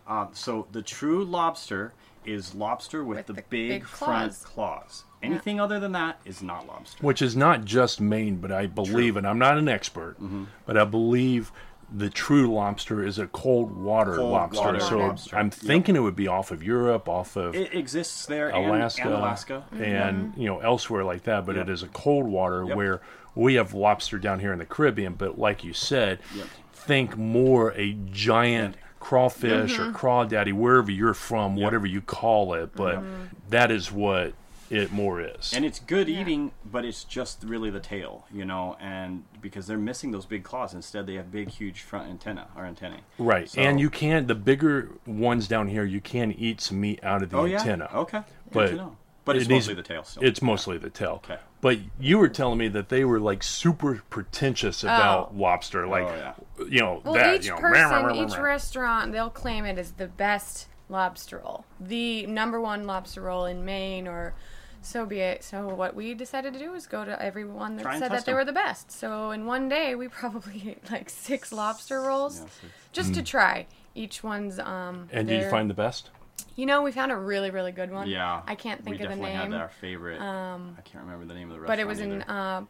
Um, 0.06 0.28
so 0.34 0.68
the 0.74 0.82
true 0.82 1.24
lobster 1.24 1.94
is 2.26 2.54
lobster 2.56 3.04
with, 3.04 3.18
With 3.18 3.28
the, 3.28 3.34
the 3.34 3.42
big, 3.50 3.70
big 3.70 3.86
front 3.86 4.32
claws. 4.34 4.46
claws. 4.46 5.04
Anything 5.22 5.60
other 5.60 5.80
than 5.80 5.94
that 5.94 6.20
is 6.26 6.42
not 6.44 6.68
lobster. 6.68 6.98
Which 7.06 7.22
is 7.22 7.36
not 7.36 7.64
just 7.64 8.02
Maine, 8.02 8.38
but 8.38 8.52
I 8.52 8.66
believe, 8.68 9.16
and 9.16 9.26
I'm 9.28 9.40
not 9.40 9.58
an 9.58 9.70
expert, 9.70 10.16
Mm-hmm. 10.22 10.44
but 10.66 10.78
I 10.78 10.84
believe 10.84 11.52
the 11.96 12.10
true 12.10 12.52
lobster 12.52 13.06
is 13.06 13.20
a 13.20 13.28
cold 13.28 13.72
water 13.72 14.16
Cold 14.16 14.32
lobster. 14.32 14.64
water 14.66 14.80
so 14.80 14.98
lobster. 14.98 15.38
I'm 15.38 15.46
Yep. 15.46 15.54
thinking 15.54 15.96
it 15.96 16.00
would 16.00 16.16
be 16.16 16.28
off 16.28 16.50
of 16.52 16.64
Europe, 16.64 17.08
off 17.08 17.36
of 17.38 17.54
It 17.56 17.74
exists 17.74 18.26
there 18.26 18.50
and- 18.50 18.66
Alaska, 18.66 19.04
and, 19.04 19.14
Alaska. 19.14 19.64
and 19.80 20.34
you 20.36 20.48
know 20.48 20.60
elsewhere 20.60 21.04
like 21.04 21.24
that. 21.24 21.46
But 21.46 21.56
Yep. 21.56 21.68
it 21.68 21.72
is 21.72 21.84
a 21.84 21.88
cold 21.90 22.26
water 22.26 22.66
Yep. 22.68 22.76
where 22.76 23.02
we 23.36 23.54
have 23.56 23.74
lobster 23.74 24.18
down 24.18 24.40
here 24.40 24.52
in 24.52 24.60
the 24.60 24.66
Caribbean. 24.66 25.14
But 25.14 25.38
like 25.38 25.64
you 25.64 25.72
said, 25.74 26.20
Yep. 26.36 26.48
think 26.74 27.16
more 27.18 27.72
a 27.78 27.94
giant 28.12 28.76
crawfish 29.04 29.78
or 29.78 29.84
mm-hmm. 29.84 29.96
crawdaddy 29.96 30.54
wherever 30.54 30.90
you're 30.90 31.14
from, 31.14 31.56
whatever 31.56 31.86
you 31.86 32.02
call 32.02 32.54
it. 32.54 32.74
But 32.74 33.04
that 33.50 33.70
is 33.70 33.92
what 33.92 34.34
it 34.70 34.92
more 34.92 35.22
is. 35.22 35.54
And 35.54 35.66
it's 35.66 35.80
good 35.80 36.10
eating, 36.10 36.52
but 36.66 36.86
it's 36.86 37.04
just 37.04 37.44
really 37.44 37.70
the 37.70 37.80
tail, 37.80 38.26
you 38.34 38.46
know, 38.46 38.78
and 38.80 39.24
because 39.42 39.68
they're 39.68 39.78
missing 39.78 40.12
those 40.12 40.26
big 40.26 40.44
claws. 40.44 40.74
Instead, 40.74 41.06
they 41.06 41.16
have 41.16 41.32
big, 41.32 41.50
huge 41.50 41.82
front 41.82 42.10
antenna 42.10 42.48
or 42.56 42.66
antennae. 42.66 43.02
Right, 43.20 43.50
So- 43.50 43.62
and 43.62 43.80
you 43.80 43.90
can 43.90 44.28
the 44.28 44.36
bigger 44.36 44.90
ones 45.06 45.48
down 45.48 45.68
here. 45.68 45.84
You 45.84 46.02
can 46.02 46.32
eat 46.32 46.62
some 46.62 46.80
meat 46.80 47.04
out 47.04 47.22
of 47.22 47.30
the 47.30 47.38
Oh 47.38 47.46
yeah. 47.46 47.60
antenna. 47.60 47.90
Okay. 47.94 48.20
Good 48.20 48.54
But 48.54 48.68
to 48.68 48.76
know. 48.76 48.98
But 49.26 49.36
it 49.38 49.40
it's 49.44 49.50
needs- 49.50 49.68
mostly 49.68 49.76
the 49.76 49.88
tail 49.88 50.04
still. 50.04 50.24
It's 50.24 50.42
mostly 50.42 50.78
the 50.78 50.90
tail. 50.90 51.22
Okay. 51.24 51.38
But 51.62 51.80
you 52.00 52.18
were 52.18 52.28
telling 52.28 52.58
me 52.58 52.68
that 52.70 52.90
they 52.90 53.06
were 53.06 53.20
like 53.20 53.42
super 53.44 54.02
pretentious 54.10 54.84
about 54.84 55.38
lobster, 55.38 55.88
like 55.88 56.04
Oh, 56.06 56.16
yeah. 56.16 56.66
you 56.70 56.80
know 56.82 57.02
Well, 57.06 57.14
that. 57.14 57.36
each 57.36 57.46
you 57.46 57.52
know, 57.52 57.58
person, 57.58 57.90
rah, 57.90 58.00
rah, 58.02 58.08
rah, 58.08 58.24
each 58.26 58.36
rah. 58.38 58.44
restaurant, 58.44 59.12
they'll 59.14 59.30
claim 59.30 59.64
it 59.66 59.78
as 59.80 59.92
the 59.94 60.08
best 60.08 60.68
lobster 60.90 61.38
roll, 61.38 61.64
the 61.80 62.26
number 62.26 62.60
one 62.60 62.86
lobster 62.86 63.22
roll 63.22 63.46
in 63.46 63.64
Maine, 63.64 64.08
or 64.10 64.34
so 64.82 65.06
be 65.06 65.20
it. 65.20 65.42
So 65.42 65.70
what 65.74 65.96
we 65.96 66.14
decided 66.14 66.52
to 66.54 66.60
do 66.60 66.74
is 66.74 66.86
go 66.86 67.06
to 67.06 67.20
everyone 67.24 67.78
that 67.78 68.00
said 68.00 68.12
that 68.12 68.26
they 68.26 68.34
them. 68.34 68.40
were 68.40 68.46
the 68.46 68.52
best. 68.52 68.92
So 68.92 69.32
in 69.32 69.46
one 69.46 69.70
day, 69.70 69.96
we 69.96 70.08
probably 70.10 70.72
ate 70.72 70.92
like 70.92 71.10
six 71.10 71.54
lobster 71.54 72.02
rolls 72.02 72.40
Yeah, 72.42 72.46
six. 72.62 72.74
just 72.92 73.14
to 73.14 73.24
try. 73.24 73.68
Each 73.96 74.22
one's 74.22 74.60
um. 74.60 75.08
And 75.14 75.30
did 75.30 75.42
you 75.42 75.50
find 75.50 75.70
the 75.70 75.74
best? 75.74 76.10
You 76.56 76.66
know, 76.68 76.84
we 76.84 76.92
found 76.92 77.12
a 77.12 77.16
really, 77.16 77.50
really 77.52 77.72
good 77.72 77.92
one. 77.92 78.08
Yeah. 78.08 78.42
I 78.48 78.56
can't 78.56 78.84
think 78.84 78.98
of 78.98 79.02
the 79.02 79.10
name. 79.10 79.20
We 79.20 79.26
definitely 79.26 79.44
name, 79.44 79.52
had 79.54 79.62
our 79.62 79.70
favorite. 79.70 80.22
I 80.22 80.82
can't 80.86 81.04
remember 81.04 81.26
the 81.26 81.34
name 81.34 81.50
of 81.50 81.56
the 81.56 81.62
restaurant. 81.62 81.68
but 81.68 81.80
it 81.80 81.88
was 81.88 82.00
in 82.00 82.22
uh, 82.24 82.66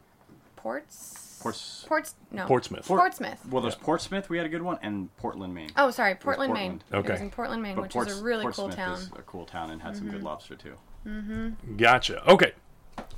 Ports. 0.56 1.40
Ports- 1.42 1.86
Ports. 1.88 2.16
No. 2.32 2.46
Portsmouth. 2.46 2.86
Portsmouth. 2.86 3.46
Well, 3.50 3.62
there's 3.62 3.76
Portsmouth. 3.76 4.30
We 4.30 4.38
had 4.38 4.46
a 4.46 4.50
good 4.50 4.62
one, 4.62 4.80
and 4.82 5.14
Portland, 5.18 5.54
Maine. 5.54 5.70
Oh, 5.76 5.92
sorry, 5.92 6.16
Portland, 6.16 6.52
Portland. 6.54 6.72
Maine. 6.92 7.00
It 7.00 7.04
was 7.04 7.12
Okay. 7.12 7.22
in 7.22 7.30
Portland, 7.30 7.62
Maine, 7.62 7.76
But 7.76 7.82
which 7.82 7.92
Ports- 7.94 8.12
is 8.14 8.22
a 8.22 8.24
really 8.24 8.46
cool 8.54 8.70
town. 8.70 8.94
is 8.94 9.10
a 9.18 9.22
cool 9.24 9.46
town 9.46 9.70
and 9.72 9.82
had 9.82 9.98
some 9.98 10.10
good 10.10 10.24
lobster 10.24 10.56
too. 10.56 10.76
Mm-hmm. 11.06 11.76
Gotcha. 11.76 12.26
Okay. 12.32 12.54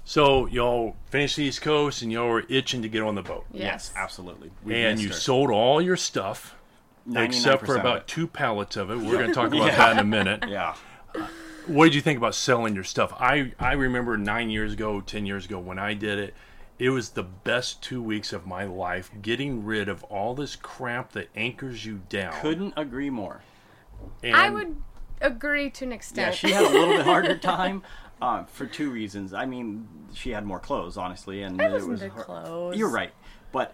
So 0.03 0.47
y'all 0.47 0.95
finished 1.11 1.35
the 1.35 1.43
East 1.43 1.61
Coast, 1.61 2.01
and 2.01 2.11
y'all 2.11 2.29
were 2.29 2.45
itching 2.49 2.81
to 2.81 2.89
get 2.89 3.03
on 3.03 3.13
the 3.13 3.21
boat, 3.21 3.45
Yes. 3.51 3.91
absolutely. 3.95 4.49
We 4.63 4.73
and 4.83 4.99
you 4.99 5.09
her. 5.09 5.13
sold 5.13 5.51
all 5.51 5.79
your 5.81 5.97
stuff, 5.97 6.55
99% 6.64 6.64
except 7.14 7.66
for 7.66 7.76
about 7.78 8.08
two 8.08 8.28
pallets 8.28 8.76
of 8.78 8.89
it. 8.89 8.97
We're 8.97 9.14
going 9.18 9.28
to 9.28 9.34
talk 9.34 9.47
about 9.53 9.68
Yeah. 9.68 9.76
that 9.76 9.91
in 9.93 9.99
a 9.99 10.03
minute. 10.03 10.43
Yeah. 10.49 10.76
what 11.68 11.86
did 11.86 11.95
you 11.95 12.01
think 12.01 12.18
about 12.18 12.36
selling 12.36 12.76
your 12.76 12.84
stuff? 12.84 13.14
I 13.20 13.53
I 13.60 13.74
remember 13.74 14.18
nine 14.18 14.49
years 14.49 14.74
ago, 14.74 15.01
ten 15.01 15.26
years 15.26 15.45
ago 15.45 15.60
when 15.60 15.80
I 15.80 15.93
did 15.93 16.20
it. 16.20 16.34
It 16.78 16.89
was 16.89 17.12
the 17.12 17.24
best 17.24 17.82
two 17.82 18.03
weeks 18.03 18.34
of 18.34 18.45
my 18.45 18.66
life, 18.66 19.10
getting 19.22 19.64
rid 19.64 19.88
of 19.88 20.03
all 20.06 20.36
this 20.36 20.58
crap 20.58 21.14
that 21.14 21.30
anchors 21.34 21.86
you 21.86 22.01
down. 22.10 22.34
Couldn't 22.41 22.74
agree 22.76 23.10
more. 23.10 23.41
And 24.22 24.36
I 24.36 24.49
would 24.49 24.76
agree 25.22 25.70
to 25.70 25.86
an 25.86 25.93
extent. 25.93 26.28
Yeah, 26.28 26.32
she 26.49 26.51
had 26.53 26.66
a 26.66 26.70
little 26.70 26.97
bit 26.97 27.06
harder 27.06 27.38
time 27.56 27.82
uh, 28.22 28.43
for 28.43 28.66
two 28.66 28.91
reasons. 28.91 29.34
I 29.34 29.45
mean, 29.45 29.88
she 30.14 30.32
had 30.32 30.45
more 30.45 30.60
clothes, 30.60 30.97
honestly, 30.97 31.43
and 31.43 31.62
It 31.62 31.68
it 31.68 31.72
wasn't 31.72 31.91
was 31.91 32.01
her- 32.01 32.10
clothes. 32.10 32.76
You're 32.78 32.89
right, 32.91 33.14
but 33.53 33.74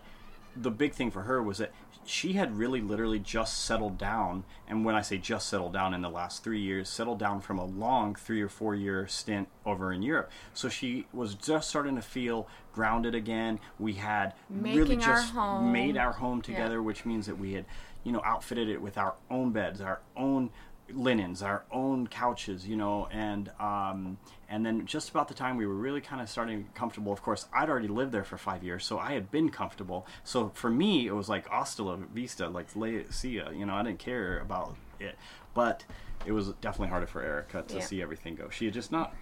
the 0.55 0.69
big 0.69 0.93
thing 0.93 1.09
for 1.09 1.23
her 1.23 1.41
was 1.41 1.57
that 1.57 1.71
she 2.11 2.33
had 2.33 2.57
really, 2.57 2.81
literally 2.81 3.19
just 3.19 3.63
settled 3.63 3.97
down. 3.97 4.43
And 4.67 4.83
when 4.83 4.95
I 4.95 5.01
say 5.01 5.17
just 5.17 5.47
settled 5.47 5.71
down, 5.71 5.93
in 5.93 6.01
the 6.01 6.09
last 6.09 6.43
three 6.43 6.59
years, 6.59 6.89
settled 6.89 7.19
down 7.19 7.39
from 7.39 7.57
a 7.57 7.63
long 7.63 8.15
three 8.15 8.41
or 8.41 8.49
four 8.49 8.75
year 8.75 9.07
stint 9.07 9.47
over 9.65 9.93
in 9.93 10.01
Europe. 10.01 10.29
So 10.53 10.67
she 10.67 11.07
was 11.13 11.35
just 11.35 11.69
starting 11.69 11.95
to 11.95 12.01
feel 12.01 12.49
grounded 12.73 13.15
again. 13.15 13.61
We 13.79 13.93
had 13.93 14.33
really 14.49 14.97
Making 14.97 15.03
our 15.03 15.15
just 15.15 15.33
made 15.63 15.95
our 15.95 16.11
home 16.11 16.41
together, 16.41 16.83
which 16.83 17.05
means 17.05 17.27
that 17.27 17.37
we 17.37 17.53
had, 17.53 17.63
you 18.03 18.11
know, 18.11 18.21
outfitted 18.25 18.67
it 18.67 18.81
with 18.81 18.97
our 18.97 19.15
own 19.29 19.51
beds, 19.51 19.79
our 19.79 20.01
own 20.17 20.49
linens, 20.93 21.41
our 21.41 21.63
own 21.71 22.07
couches, 22.07 22.67
you 22.67 22.75
know, 22.75 23.07
and 23.11 23.49
um, 23.57 24.17
and 24.51 24.65
then 24.65 24.85
just 24.85 25.09
about 25.09 25.27
the 25.29 25.33
time 25.33 25.55
we 25.57 25.65
were 25.65 25.73
really 25.75 26.01
kind 26.01 26.21
of 26.21 26.29
starting 26.29 26.67
comfortable. 26.75 27.11
Of 27.13 27.21
course, 27.23 27.47
I'd 27.53 27.69
already 27.69 27.87
lived 27.87 28.11
there 28.11 28.25
for 28.25 28.37
five 28.37 28.63
years, 28.63 28.85
so 28.85 28.99
I 28.99 29.13
had 29.13 29.31
been 29.31 29.49
comfortable. 29.49 30.05
So 30.23 30.51
for 30.53 30.69
me, 30.69 31.07
it 31.07 31.13
was 31.13 31.29
like 31.29 31.47
hasta 31.47 31.81
la 31.83 31.95
vista, 32.13 32.47
like 32.49 32.75
lay 32.75 33.05
see 33.09 33.37
ya. 33.37 33.49
You 33.49 33.65
know, 33.65 33.73
I 33.75 33.83
didn't 33.83 33.99
care 33.99 34.39
about 34.39 34.75
it, 34.99 35.15
but 35.53 35.85
it 36.25 36.33
was 36.33 36.49
definitely 36.61 36.89
harder 36.89 37.07
for 37.07 37.23
Erica 37.23 37.63
to 37.63 37.75
Yeah. 37.75 37.81
see 37.81 38.01
everything 38.01 38.35
go. 38.35 38.49
She 38.49 38.65
had 38.65 38.73
just 38.73 38.91
not 38.91 39.15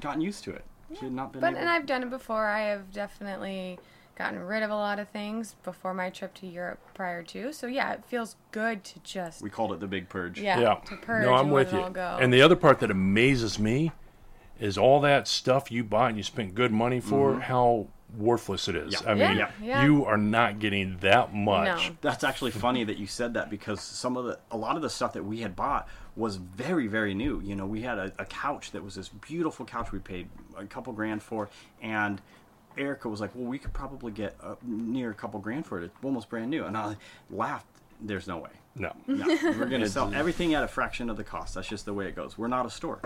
gotten 0.00 0.20
used 0.20 0.44
to 0.44 0.50
it. 0.52 0.64
She 0.94 1.04
had 1.04 1.12
not 1.12 1.32
been. 1.32 1.40
But 1.40 1.50
able- 1.52 1.60
and 1.60 1.68
I've 1.68 1.86
done 1.86 2.02
it 2.02 2.10
before. 2.10 2.46
I 2.46 2.62
have 2.62 2.92
definitely 2.92 3.78
gotten 4.16 4.40
rid 4.40 4.62
of 4.62 4.70
a 4.70 4.74
lot 4.74 4.98
of 4.98 5.08
things 5.08 5.54
before 5.62 5.94
my 5.94 6.10
trip 6.10 6.34
to 6.34 6.46
Europe 6.46 6.78
prior 6.92 7.22
to. 7.22 7.52
So 7.52 7.66
yeah, 7.68 7.92
it 7.92 8.04
feels 8.04 8.36
good 8.50 8.84
to 8.84 8.98
just 9.00 9.40
we 9.40 9.48
called 9.48 9.72
it 9.72 9.80
the 9.80 9.86
big 9.86 10.08
purge. 10.08 10.40
yeah, 10.40 10.58
yeah. 10.60 10.74
to 10.74 10.96
purge 10.96 11.24
no, 11.24 11.34
I'm 11.34 11.46
and 11.46 11.52
with 11.52 11.72
it 11.72 11.76
you. 11.76 11.82
all 11.82 11.90
go. 11.90 12.18
And 12.20 12.32
the 12.32 12.42
other 12.42 12.56
part 12.56 12.80
that 12.80 12.90
amazes 12.90 13.58
me 13.58 13.92
is 14.60 14.78
all 14.78 15.00
that 15.00 15.26
stuff 15.26 15.72
you 15.72 15.82
bought 15.82 16.10
and 16.10 16.16
you 16.16 16.22
spent 16.22 16.54
good 16.54 16.70
money 16.72 17.00
for. 17.00 17.40
How 17.40 17.88
worthless 18.16 18.66
it 18.68 18.74
is. 18.76 18.94
Mm-hmm. 18.96 19.18
Yeah. 19.18 19.26
I 19.26 19.28
mean, 19.30 19.38
Yeah, 19.38 19.50
yeah. 19.62 19.84
you 19.84 20.04
are 20.04 20.16
not 20.16 20.58
getting 20.58 20.96
that 20.98 21.32
much. 21.34 21.88
No. 21.90 21.96
That's 22.00 22.24
actually 22.24 22.50
funny 22.50 22.82
that 22.84 22.98
you 22.98 23.06
said 23.06 23.34
that 23.34 23.48
because 23.50 23.80
some 23.80 24.16
of 24.16 24.24
the 24.24 24.38
a 24.50 24.56
lot 24.56 24.76
of 24.76 24.82
the 24.82 24.90
stuff 24.90 25.12
that 25.14 25.24
we 25.24 25.40
had 25.40 25.54
bought 25.56 25.88
was 26.16 26.36
very 26.36 26.86
very 26.88 27.14
new. 27.14 27.40
You 27.40 27.54
know, 27.56 27.66
we 27.66 27.82
had 27.82 27.98
a, 27.98 28.12
a 28.18 28.24
couch 28.24 28.72
that 28.72 28.82
was 28.84 28.94
this 28.96 29.08
beautiful 29.08 29.64
couch 29.64 29.92
we 29.92 29.98
paid 30.00 30.28
a 30.56 30.64
couple 30.64 30.92
grand 30.92 31.22
for, 31.22 31.48
and 31.80 32.20
Erica 32.76 33.08
was 33.08 33.20
like, 33.20 33.30
"Well, 33.34 33.46
we 33.46 33.58
could 33.58 33.72
probably 33.72 34.10
get 34.12 34.36
uh, 34.42 34.56
near 34.62 35.10
a 35.10 35.14
couple 35.14 35.38
grand 35.40 35.66
for 35.66 35.80
it. 35.80 35.84
It's 35.84 35.94
almost 36.02 36.28
brand 36.28 36.50
new." 36.50 36.64
And 36.64 36.76
I 36.76 36.96
laughed. 37.30 37.66
There's 38.02 38.26
no 38.26 38.38
way. 38.38 38.50
No. 38.74 38.92
No, 39.06 39.26
we're 39.42 39.66
going 39.66 39.82
to 39.82 39.88
sell 39.88 40.12
everything 40.14 40.54
at 40.54 40.64
a 40.64 40.68
fraction 40.68 41.10
of 41.10 41.16
the 41.16 41.24
cost. 41.24 41.54
That's 41.54 41.68
just 41.68 41.84
the 41.84 41.94
way 41.94 42.06
it 42.08 42.16
goes. 42.16 42.36
We're 42.38 42.48
not 42.48 42.66
a 42.66 42.70
store, 42.70 43.00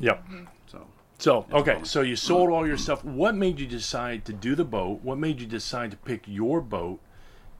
Yep. 0.00 0.24
so. 0.66 0.86
So 1.20 1.44
okay, 1.52 1.72
problem. 1.72 1.84
so 1.84 2.00
you 2.00 2.16
sold 2.16 2.50
all 2.50 2.66
your 2.66 2.78
stuff. 2.78 3.04
What 3.04 3.34
made 3.34 3.60
you 3.60 3.66
decide 3.66 4.24
to 4.24 4.32
do 4.32 4.54
the 4.54 4.64
boat? 4.64 5.00
What 5.02 5.18
made 5.18 5.38
you 5.38 5.46
decide 5.46 5.90
to 5.90 5.96
pick 5.98 6.24
your 6.26 6.62
boat? 6.62 7.00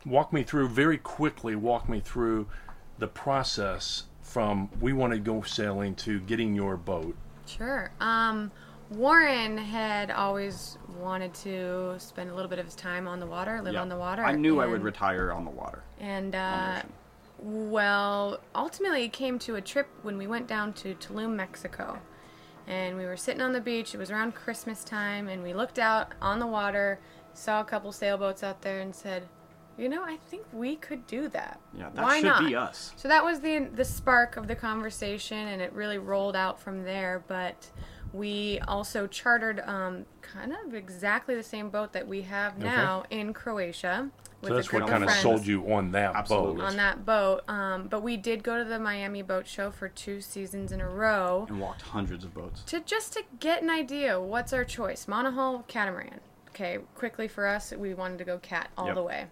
Walk 0.07 0.33
me 0.33 0.43
through 0.43 0.69
very 0.69 0.97
quickly. 0.97 1.55
Walk 1.55 1.87
me 1.87 2.01
through 2.01 2.49
the 2.99 3.07
process 3.07 4.05
from 4.23 4.71
we 4.81 4.95
want 4.95 5.13
to 5.13 5.19
go 5.19 5.43
sailing 5.43 5.95
to 5.97 6.21
getting 6.21 6.55
your 6.55 6.79
boat. 6.79 7.15
Sure. 7.45 7.91
Um, 8.01 8.51
Warren 8.89 9.59
had 9.59 10.11
always 10.11 10.79
wanted 10.99 11.35
to 11.35 11.97
spend 11.99 12.31
a 12.31 12.35
little 12.35 12.49
bit 12.49 12.59
of 12.59 12.65
his 12.65 12.75
time 12.75 13.07
on 13.07 13.21
the 13.21 13.27
water, 13.27 13.61
live 13.63 13.75
yeah. 13.75 13.83
on 13.83 13.91
the 13.91 13.97
water. 13.97 14.25
I 14.25 14.33
knew 14.33 14.61
I 14.61 14.67
would 14.67 14.83
retire 14.83 15.33
on 15.33 15.45
the 15.45 15.51
water. 15.51 15.83
And 16.01 16.35
uh, 16.35 16.81
well, 17.39 18.41
ultimately, 18.55 19.05
it 19.05 19.13
came 19.13 19.39
to 19.41 19.57
a 19.57 19.61
trip 19.61 19.89
when 20.01 20.17
we 20.17 20.27
went 20.27 20.47
down 20.47 20.73
to 20.75 20.95
Tulum, 20.95 21.35
Mexico. 21.35 22.01
And 22.71 22.97
we 22.97 23.05
were 23.05 23.17
sitting 23.17 23.43
on 23.43 23.53
the 23.53 23.61
beach. 23.61 23.95
It 23.95 23.99
was 23.99 24.13
around 24.13 24.37
Christmas 24.37 24.85
time, 24.85 25.29
and 25.29 25.43
we 25.43 25.53
looked 25.53 25.81
out 25.81 26.13
on 26.23 26.39
the 26.39 26.47
water, 26.47 27.01
saw 27.35 27.61
a 27.61 27.65
couple 27.65 27.91
sailboats 27.91 28.45
out 28.45 28.63
there, 28.63 28.81
and 28.81 28.95
said, 28.95 29.27
"You 29.77 29.89
know, 29.89 30.05
I 30.05 30.19
think 30.29 30.47
we 30.53 30.77
could 30.77 31.05
do 31.09 31.27
that. 31.29 31.59
Yeah, 31.77 31.91
that 31.95 32.05
Why 32.05 32.21
should 32.21 32.27
not?" 32.27 32.49
be 32.49 32.55
us. 32.55 32.93
So 32.97 33.09
that 33.09 33.25
was 33.25 33.41
the 33.41 33.69
the 33.75 33.85
spark 33.85 34.37
of 34.37 34.47
the 34.47 34.55
conversation, 34.55 35.49
and 35.49 35.61
it 35.61 35.73
really 35.73 35.99
rolled 35.99 36.37
out 36.37 36.61
from 36.61 36.85
there. 36.85 37.25
But 37.27 37.71
we 38.13 38.61
also 38.69 39.09
chartered 39.09 39.61
um, 39.67 40.07
kind 40.23 40.53
of 40.65 40.73
exactly 40.73 41.35
the 41.35 41.43
same 41.43 41.71
boat 41.71 41.93
that 41.93 42.07
we 42.07 42.23
have 42.23 42.57
now 42.57 43.05
in 43.11 43.33
Croatia. 43.33 44.11
With 44.41 44.49
So 44.51 44.55
that's 44.55 44.69
group 44.69 44.83
what 44.83 44.91
kind 44.91 45.05
of 45.05 45.11
friends 45.11 45.23
sold 45.23 45.47
you 45.47 45.71
on 45.73 45.93
that 45.93 46.15
Absolutely. 46.17 46.57
boat. 46.57 46.65
on 46.65 46.77
that 46.77 47.05
boat. 47.05 47.43
Um, 47.49 47.89
but 47.89 48.03
we 48.03 48.17
did 48.17 48.43
go 48.43 48.57
to 48.57 48.65
the 48.65 48.79
Miami 48.79 49.21
Boat 49.23 49.47
Show 49.47 49.71
for 49.71 49.89
two 49.89 50.21
seasons 50.23 50.73
in 50.73 50.81
a 50.81 50.89
row 50.89 51.47
And 51.49 51.61
walked 51.61 51.83
hundreds 51.83 52.25
of 52.25 52.33
boats. 52.33 52.63
to 52.65 52.81
just 52.81 53.13
to 53.15 53.23
get 53.39 53.63
an 53.63 53.69
idea. 53.69 54.19
What's 54.21 54.53
our 54.55 54.65
choice? 54.65 55.05
Monohull, 55.07 55.67
catamaran. 55.69 56.21
Okay, 56.49 56.79
quickly 56.95 57.29
for 57.29 57.47
us, 57.47 57.73
we 57.73 57.93
wanted 57.95 58.19
to 58.19 58.25
go 58.25 58.39
cat 58.39 58.71
all 58.79 58.87
Yep. 58.87 58.95
the 58.95 59.03
way. 59.03 59.27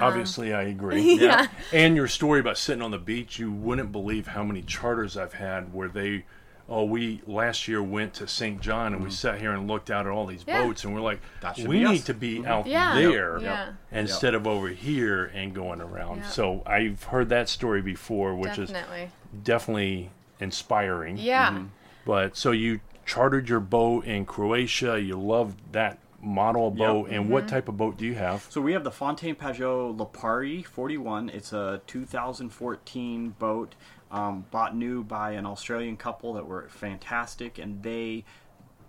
Obviously, 0.00 0.52
I 0.52 0.62
agree. 0.64 1.14
Yeah. 1.20 1.46
And 1.72 1.96
your 1.96 2.06
story 2.08 2.40
about 2.40 2.58
sitting 2.58 2.82
on 2.82 2.90
the 2.90 2.98
beach, 2.98 3.38
you 3.38 3.50
wouldn't 3.50 3.92
believe 3.92 4.28
how 4.28 4.44
many 4.44 4.62
charters 4.62 5.16
I've 5.16 5.32
had 5.34 5.72
where 5.72 5.88
they, 5.88 6.24
oh, 6.68 6.84
we 6.84 7.20
last 7.26 7.68
year 7.68 7.82
went 7.82 8.14
to 8.14 8.26
St. 8.26 8.60
John 8.60 8.92
and 8.92 9.02
we 9.04 9.10
sat 9.10 9.38
here 9.40 9.52
and 9.52 9.68
looked 9.68 9.90
out 9.90 10.04
at 10.06 10.12
all 10.12 10.26
these 10.26 10.44
Yeah. 10.46 10.62
boats 10.64 10.84
and 10.84 10.92
we're 10.94 11.00
like, 11.00 11.20
That 11.40 11.58
we 11.58 11.78
need 11.84 12.00
us. 12.00 12.04
to 12.04 12.14
be 12.14 12.40
Mhm. 12.40 12.46
out 12.46 12.66
Yeah. 12.66 12.94
there 12.94 13.38
Yeah. 13.38 13.68
instead 13.92 14.34
of 14.34 14.46
over 14.46 14.68
here 14.68 15.30
and 15.34 15.54
going 15.54 15.80
around. 15.80 16.18
Yep. 16.18 16.26
So 16.26 16.62
I've 16.66 17.04
heard 17.04 17.28
that 17.28 17.48
story 17.48 17.82
before, 17.82 18.34
which 18.34 18.56
Definitely. 18.56 19.02
is 19.02 19.10
definitely 19.44 20.10
inspiring. 20.40 21.16
Yeah. 21.18 21.50
Mm-hmm. 21.50 21.64
But 22.04 22.36
so 22.36 22.50
you 22.52 22.80
chartered 23.04 23.48
your 23.48 23.60
boat 23.60 24.04
in 24.04 24.24
Croatia. 24.26 25.00
You 25.00 25.18
loved 25.18 25.58
that 25.72 25.98
model 26.26 26.68
of 26.68 26.76
Yep. 26.76 26.88
boat, 26.88 27.10
and 27.10 27.30
what 27.30 27.46
type 27.48 27.68
of 27.68 27.76
boat 27.76 27.96
do 27.96 28.04
you 28.04 28.14
have? 28.16 28.42
So 28.50 28.60
we 28.60 28.72
have 28.72 28.84
the 28.84 28.90
Fountaine 28.90 29.36
Pajot 29.36 29.96
Lipari 29.96 30.64
41. 30.64 31.28
It's 31.30 31.52
a 31.52 31.80
2014 31.86 33.30
boat, 33.38 33.74
um, 34.10 34.44
bought 34.50 34.76
new 34.76 35.02
by 35.04 35.32
an 35.32 35.46
Australian 35.46 35.96
couple 35.96 36.34
that 36.34 36.46
were 36.46 36.68
fantastic, 36.68 37.58
and 37.58 37.82
they 37.82 38.24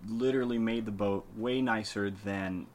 literally 0.06 0.58
made 0.58 0.84
the 0.84 0.92
boat 0.92 1.26
way 1.36 1.60
nicer 1.62 2.10
than 2.10 2.66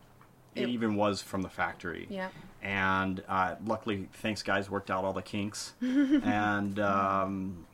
it 0.56 0.64
It- 0.64 0.70
even 0.70 0.96
was 0.96 1.22
from 1.22 1.42
the 1.42 1.50
factory. 1.50 2.08
Yeah. 2.10 2.30
And 2.62 3.22
uh, 3.28 3.56
luckily, 3.66 4.08
thanks 4.14 4.42
guys, 4.44 4.70
worked 4.70 4.90
out 4.90 5.04
all 5.04 5.14
the 5.14 5.22
kinks. 5.22 5.74
and 5.82 6.80
um, 6.80 7.66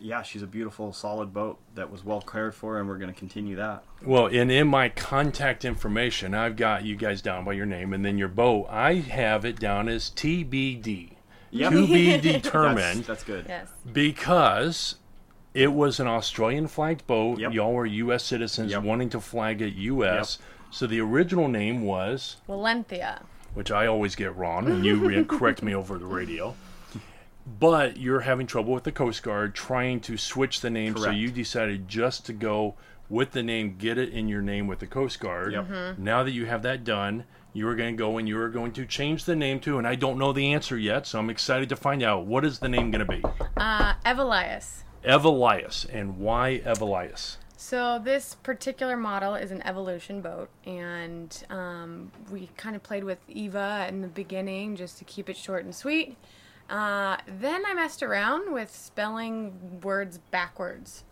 yeah, 0.00 0.22
she's 0.22 0.42
a 0.42 0.46
beautiful, 0.46 0.92
solid 0.92 1.32
boat 1.32 1.58
that 1.74 1.90
was 1.90 2.04
well 2.04 2.20
cared 2.20 2.54
for, 2.54 2.78
and 2.78 2.88
we're 2.88 2.98
going 2.98 3.12
to 3.12 3.18
continue 3.18 3.56
that. 3.56 3.84
Well, 4.04 4.26
and 4.26 4.50
in 4.50 4.68
my 4.68 4.88
contact 4.88 5.64
information, 5.64 6.34
I've 6.34 6.56
got 6.56 6.84
you 6.84 6.96
guys 6.96 7.22
down 7.22 7.44
by 7.44 7.52
your 7.54 7.66
name, 7.66 7.92
and 7.92 8.04
then 8.04 8.18
your 8.18 8.28
boat. 8.28 8.66
I 8.70 8.94
have 8.94 9.44
it 9.44 9.58
down 9.58 9.88
as 9.88 10.10
TBD, 10.10 11.12
Yep. 11.50 11.72
to 11.72 11.86
be 11.86 12.18
determined, 12.18 13.04
that's 13.06 13.24
good. 13.24 13.46
Yes. 13.48 13.68
because 13.92 14.96
it 15.54 15.72
was 15.72 15.98
an 16.00 16.06
Australian 16.06 16.68
flagged 16.68 17.06
boat. 17.06 17.38
Yep. 17.38 17.52
Y'all 17.54 17.72
were 17.72 17.86
U.S. 17.86 18.24
citizens 18.24 18.72
Yep. 18.72 18.82
wanting 18.82 19.08
to 19.10 19.20
flag 19.20 19.62
it 19.62 19.72
U.S. 19.74 20.38
So 20.70 20.86
the 20.86 21.00
original 21.00 21.48
name 21.48 21.82
was, 21.82 22.36
Valentia. 22.48 23.22
which 23.54 23.70
I 23.70 23.86
always 23.86 24.14
get 24.14 24.36
wrong, 24.36 24.66
and 24.66 24.84
you 24.84 25.24
correct 25.24 25.62
me 25.62 25.74
over 25.74 25.96
the 25.98 26.04
radio. 26.06 26.54
But 27.46 27.96
you're 27.96 28.20
having 28.20 28.46
trouble 28.46 28.72
with 28.72 28.84
the 28.84 28.92
Coast 28.92 29.22
Guard 29.22 29.54
trying 29.54 30.00
to 30.00 30.16
switch 30.16 30.60
the 30.60 30.70
name, 30.70 30.96
so 30.96 31.10
you 31.10 31.30
decided 31.30 31.86
just 31.86 32.26
to 32.26 32.32
go 32.32 32.74
with 33.08 33.30
the 33.30 33.42
name, 33.42 33.76
get 33.78 33.98
it 33.98 34.12
in 34.12 34.28
your 34.28 34.42
name 34.42 34.66
with 34.66 34.80
the 34.80 34.86
Coast 34.86 35.20
Guard. 35.20 35.52
Yep. 35.52 35.68
Mm-hmm. 35.68 36.04
Now 36.04 36.24
that 36.24 36.32
you 36.32 36.46
have 36.46 36.62
that 36.62 36.82
done, 36.82 37.24
you 37.52 37.68
are 37.68 37.76
going 37.76 37.96
to 37.96 37.98
go 37.98 38.18
and 38.18 38.28
you 38.28 38.38
are 38.38 38.48
going 38.48 38.72
to 38.72 38.84
change 38.84 39.24
the 39.24 39.36
name 39.36 39.60
to, 39.60 39.78
and 39.78 39.86
I 39.86 39.94
don't 39.94 40.18
know 40.18 40.32
the 40.32 40.52
answer 40.52 40.76
yet, 40.76 41.06
so 41.06 41.18
I'm 41.18 41.30
excited 41.30 41.68
to 41.68 41.76
find 41.76 42.02
out 42.02 42.26
what 42.26 42.44
is 42.44 42.58
the 42.58 42.68
name 42.68 42.90
going 42.90 43.06
to 43.06 43.12
be. 43.12 43.22
Uh, 43.56 43.94
Evelias. 44.04 44.82
Evelias, 45.04 45.86
and 45.94 46.18
why 46.18 46.60
Evelias? 46.64 47.36
So 47.56 47.98
this 48.02 48.34
particular 48.34 48.96
model 48.96 49.34
is 49.34 49.50
an 49.50 49.62
evolution 49.62 50.20
boat, 50.20 50.50
and 50.66 51.44
um, 51.48 52.12
we 52.30 52.50
kind 52.56 52.76
of 52.76 52.82
played 52.82 53.04
with 53.04 53.18
Eva 53.28 53.86
in 53.88 54.02
the 54.02 54.08
beginning 54.08 54.76
just 54.76 54.98
to 54.98 55.04
keep 55.04 55.30
it 55.30 55.36
short 55.36 55.64
and 55.64 55.74
sweet. 55.74 56.16
Uh, 56.68 57.16
then 57.26 57.64
I 57.66 57.74
messed 57.74 58.02
around 58.02 58.52
with 58.52 58.74
spelling 58.74 59.80
words 59.82 60.18
backwards, 60.30 61.04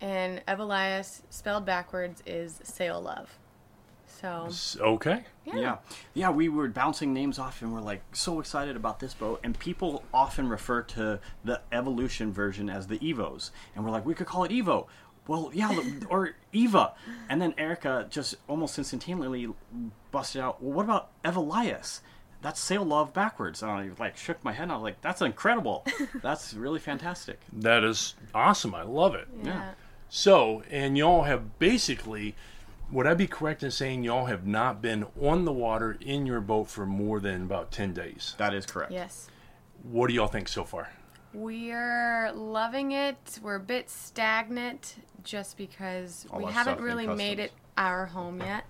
and 0.00 0.42
Evelias 0.46 1.22
spelled 1.30 1.64
backwards 1.64 2.22
is 2.26 2.60
sail 2.62 3.00
love. 3.00 3.38
So 4.06 4.50
Okay. 4.78 5.24
yeah, 5.46 5.56
Yeah. 5.56 5.76
yeah, 6.12 6.30
We 6.30 6.50
were 6.50 6.68
bouncing 6.68 7.14
names 7.14 7.38
off, 7.38 7.62
and 7.62 7.72
we're 7.72 7.80
like 7.80 8.02
so 8.12 8.38
excited 8.40 8.76
about 8.76 9.00
this 9.00 9.14
boat. 9.14 9.40
And 9.42 9.58
people 9.58 10.04
often 10.12 10.48
refer 10.48 10.82
to 10.82 11.20
the 11.44 11.62
Evolution 11.72 12.30
version 12.32 12.68
as 12.68 12.86
the 12.88 12.98
Evos, 12.98 13.50
and 13.74 13.82
we're 13.84 13.90
like, 13.90 14.04
we 14.04 14.14
could 14.14 14.26
call 14.26 14.44
it 14.44 14.50
Evo. 14.50 14.86
Well, 15.26 15.50
yeah, 15.54 15.74
or 16.10 16.34
Eva. 16.52 16.92
And 17.30 17.40
then 17.40 17.54
Erica 17.56 18.06
just 18.10 18.34
almost 18.48 18.76
instantaneously 18.76 19.48
busted 20.10 20.42
out. 20.42 20.62
Well, 20.62 20.72
what 20.74 20.84
about 20.84 21.08
Evelias? 21.24 22.00
That's 22.42 22.58
sail 22.60 22.84
love 22.84 23.12
backwards. 23.12 23.62
And 23.62 23.70
I 23.70 23.90
like 23.98 24.16
shook 24.16 24.42
my 24.44 24.52
head. 24.52 24.64
and 24.64 24.72
I 24.72 24.76
was 24.76 24.82
like, 24.82 25.00
that's 25.02 25.20
incredible. 25.20 25.84
That's 26.22 26.54
really 26.54 26.78
fantastic. 26.78 27.40
That 27.52 27.84
is 27.84 28.14
awesome. 28.34 28.74
I 28.74 28.82
love 28.82 29.14
it. 29.14 29.28
yeah. 29.42 29.72
So, 30.08 30.62
and 30.70 30.96
y'all 30.98 31.22
have 31.24 31.58
basically, 31.58 32.34
would 32.90 33.06
I 33.06 33.14
be 33.14 33.26
correct 33.26 33.62
in 33.62 33.70
saying 33.70 34.02
y'all 34.04 34.26
have 34.26 34.46
not 34.46 34.80
been 34.82 35.06
on 35.20 35.44
the 35.44 35.52
water 35.52 35.96
in 36.00 36.26
your 36.26 36.40
boat 36.40 36.68
for 36.68 36.86
more 36.86 37.20
than 37.20 37.42
about 37.42 37.70
10 37.70 37.92
days? 37.92 38.34
That 38.38 38.54
is 38.54 38.66
correct. 38.66 38.90
yes. 38.90 39.28
What 39.82 40.08
do 40.08 40.14
y'all 40.14 40.26
think 40.26 40.48
so 40.48 40.64
far? 40.64 40.90
We're 41.32 42.32
loving 42.34 42.92
it. 42.92 43.38
We're 43.42 43.54
a 43.56 43.60
bit 43.60 43.88
stagnant 43.88 44.96
just 45.22 45.56
because 45.56 46.26
All 46.30 46.38
we 46.40 46.46
haven't 46.46 46.74
stuff 46.74 46.78
in 46.78 46.84
really 46.84 47.06
made 47.06 47.38
it 47.38 47.52
our 47.76 48.06
home 48.06 48.40
yet. 48.40 48.64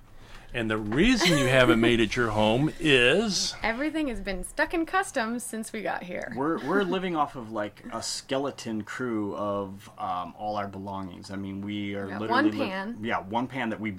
And 0.52 0.70
the 0.70 0.78
reason 0.78 1.38
you 1.38 1.46
haven't 1.46 1.80
made 1.80 2.00
it 2.00 2.16
your 2.16 2.30
home 2.30 2.72
is 2.80 3.54
Everything 3.62 4.08
has 4.08 4.20
been 4.20 4.42
stuck 4.42 4.74
in 4.74 4.84
customs 4.84 5.44
since 5.44 5.72
we 5.72 5.82
got 5.82 6.02
here. 6.02 6.32
We're 6.36 6.58
we're 6.66 6.82
living 6.82 7.14
off 7.14 7.36
of 7.36 7.52
like 7.52 7.84
a 7.92 8.02
skeleton 8.02 8.82
crew 8.82 9.36
of 9.36 9.88
um, 9.98 10.34
all 10.36 10.56
our 10.56 10.66
belongings. 10.66 11.30
I 11.30 11.36
mean, 11.36 11.60
we 11.60 11.94
are 11.94 12.08
got 12.08 12.20
literally 12.20 12.50
one 12.50 12.58
li- 12.58 12.66
pan. 12.66 12.98
yeah, 13.00 13.20
one 13.20 13.46
pan 13.46 13.70
that 13.70 13.80
we 13.80 13.94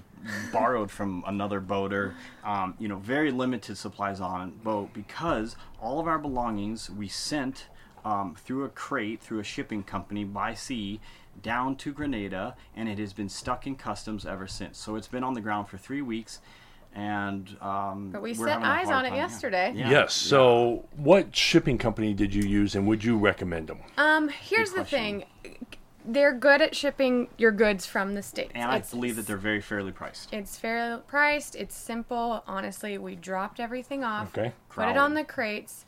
borrowed 0.52 0.92
from 0.92 1.24
another 1.26 1.60
boater. 1.60 2.16
Um, 2.44 2.76
you 2.80 2.88
know, 2.88 2.98
very 2.98 3.32
limited 3.32 3.78
supplies 3.78 4.20
on 4.20 4.52
boat 4.64 4.94
because 4.94 5.56
all 5.82 6.00
of 6.00 6.08
our 6.08 6.20
belongings 6.20 6.90
we 6.90 7.08
sent 7.08 7.68
um, 8.04 8.36
through 8.36 8.64
a 8.66 8.70
crate 8.70 9.22
through 9.22 9.40
a 9.40 9.44
shipping 9.44 9.84
company 9.84 10.24
by 10.24 10.54
sea 10.54 11.00
down 11.42 11.76
to 11.78 11.92
Grenada, 11.94 12.56
and 12.76 12.88
it 12.90 13.00
has 13.00 13.14
been 13.14 13.30
stuck 13.30 13.68
in 13.68 13.76
customs 13.76 14.26
ever 14.26 14.48
since. 14.48 14.78
So 14.78 14.96
it's 14.96 15.08
been 15.08 15.24
on 15.24 15.34
the 15.34 15.42
ground 15.42 15.68
for 15.68 15.78
three 15.78 16.02
weeks. 16.02 16.40
And 16.94 17.56
um, 17.62 18.10
But 18.12 18.22
we 18.22 18.34
set 18.34 18.62
eyes 18.62 18.90
on 18.90 19.06
it 19.06 19.10
time, 19.10 19.18
yeah. 19.18 19.24
yesterday. 19.24 19.74
Yeah, 19.74 19.90
yes. 19.90 20.14
So, 20.14 20.86
what 20.98 21.34
shipping 21.34 21.78
company 21.78 22.14
did 22.14 22.36
you 22.36 22.44
use 22.44 22.76
and 22.76 22.86
would 22.86 23.02
you 23.02 23.18
recommend 23.18 23.68
them? 23.68 23.80
Um, 23.98 24.28
here's 24.28 24.74
the 24.74 24.84
thing. 24.84 25.24
They're 26.04 26.34
good 26.34 26.62
at 26.62 26.76
shipping 26.76 27.30
your 27.38 27.52
goods 27.52 27.86
from 27.86 28.16
the 28.16 28.24
states. 28.24 28.52
and 28.56 28.70
I 28.70 28.80
believe 28.80 29.16
that 29.18 29.28
they're 29.28 29.38
very 29.38 29.62
fairly 29.62 29.92
priced. 29.92 30.34
It's 30.34 30.58
fair 30.58 30.98
priced. 31.08 31.56
It's 31.56 31.76
simple. 31.76 32.44
Honestly, 32.48 32.98
we 32.98 33.16
dropped 33.16 33.60
everything 33.60 34.04
off. 34.04 34.36
Okay. 34.38 34.52
Put 34.70 34.90
it 34.90 34.98
on 34.98 35.14
the 35.14 35.24
crates. 35.24 35.86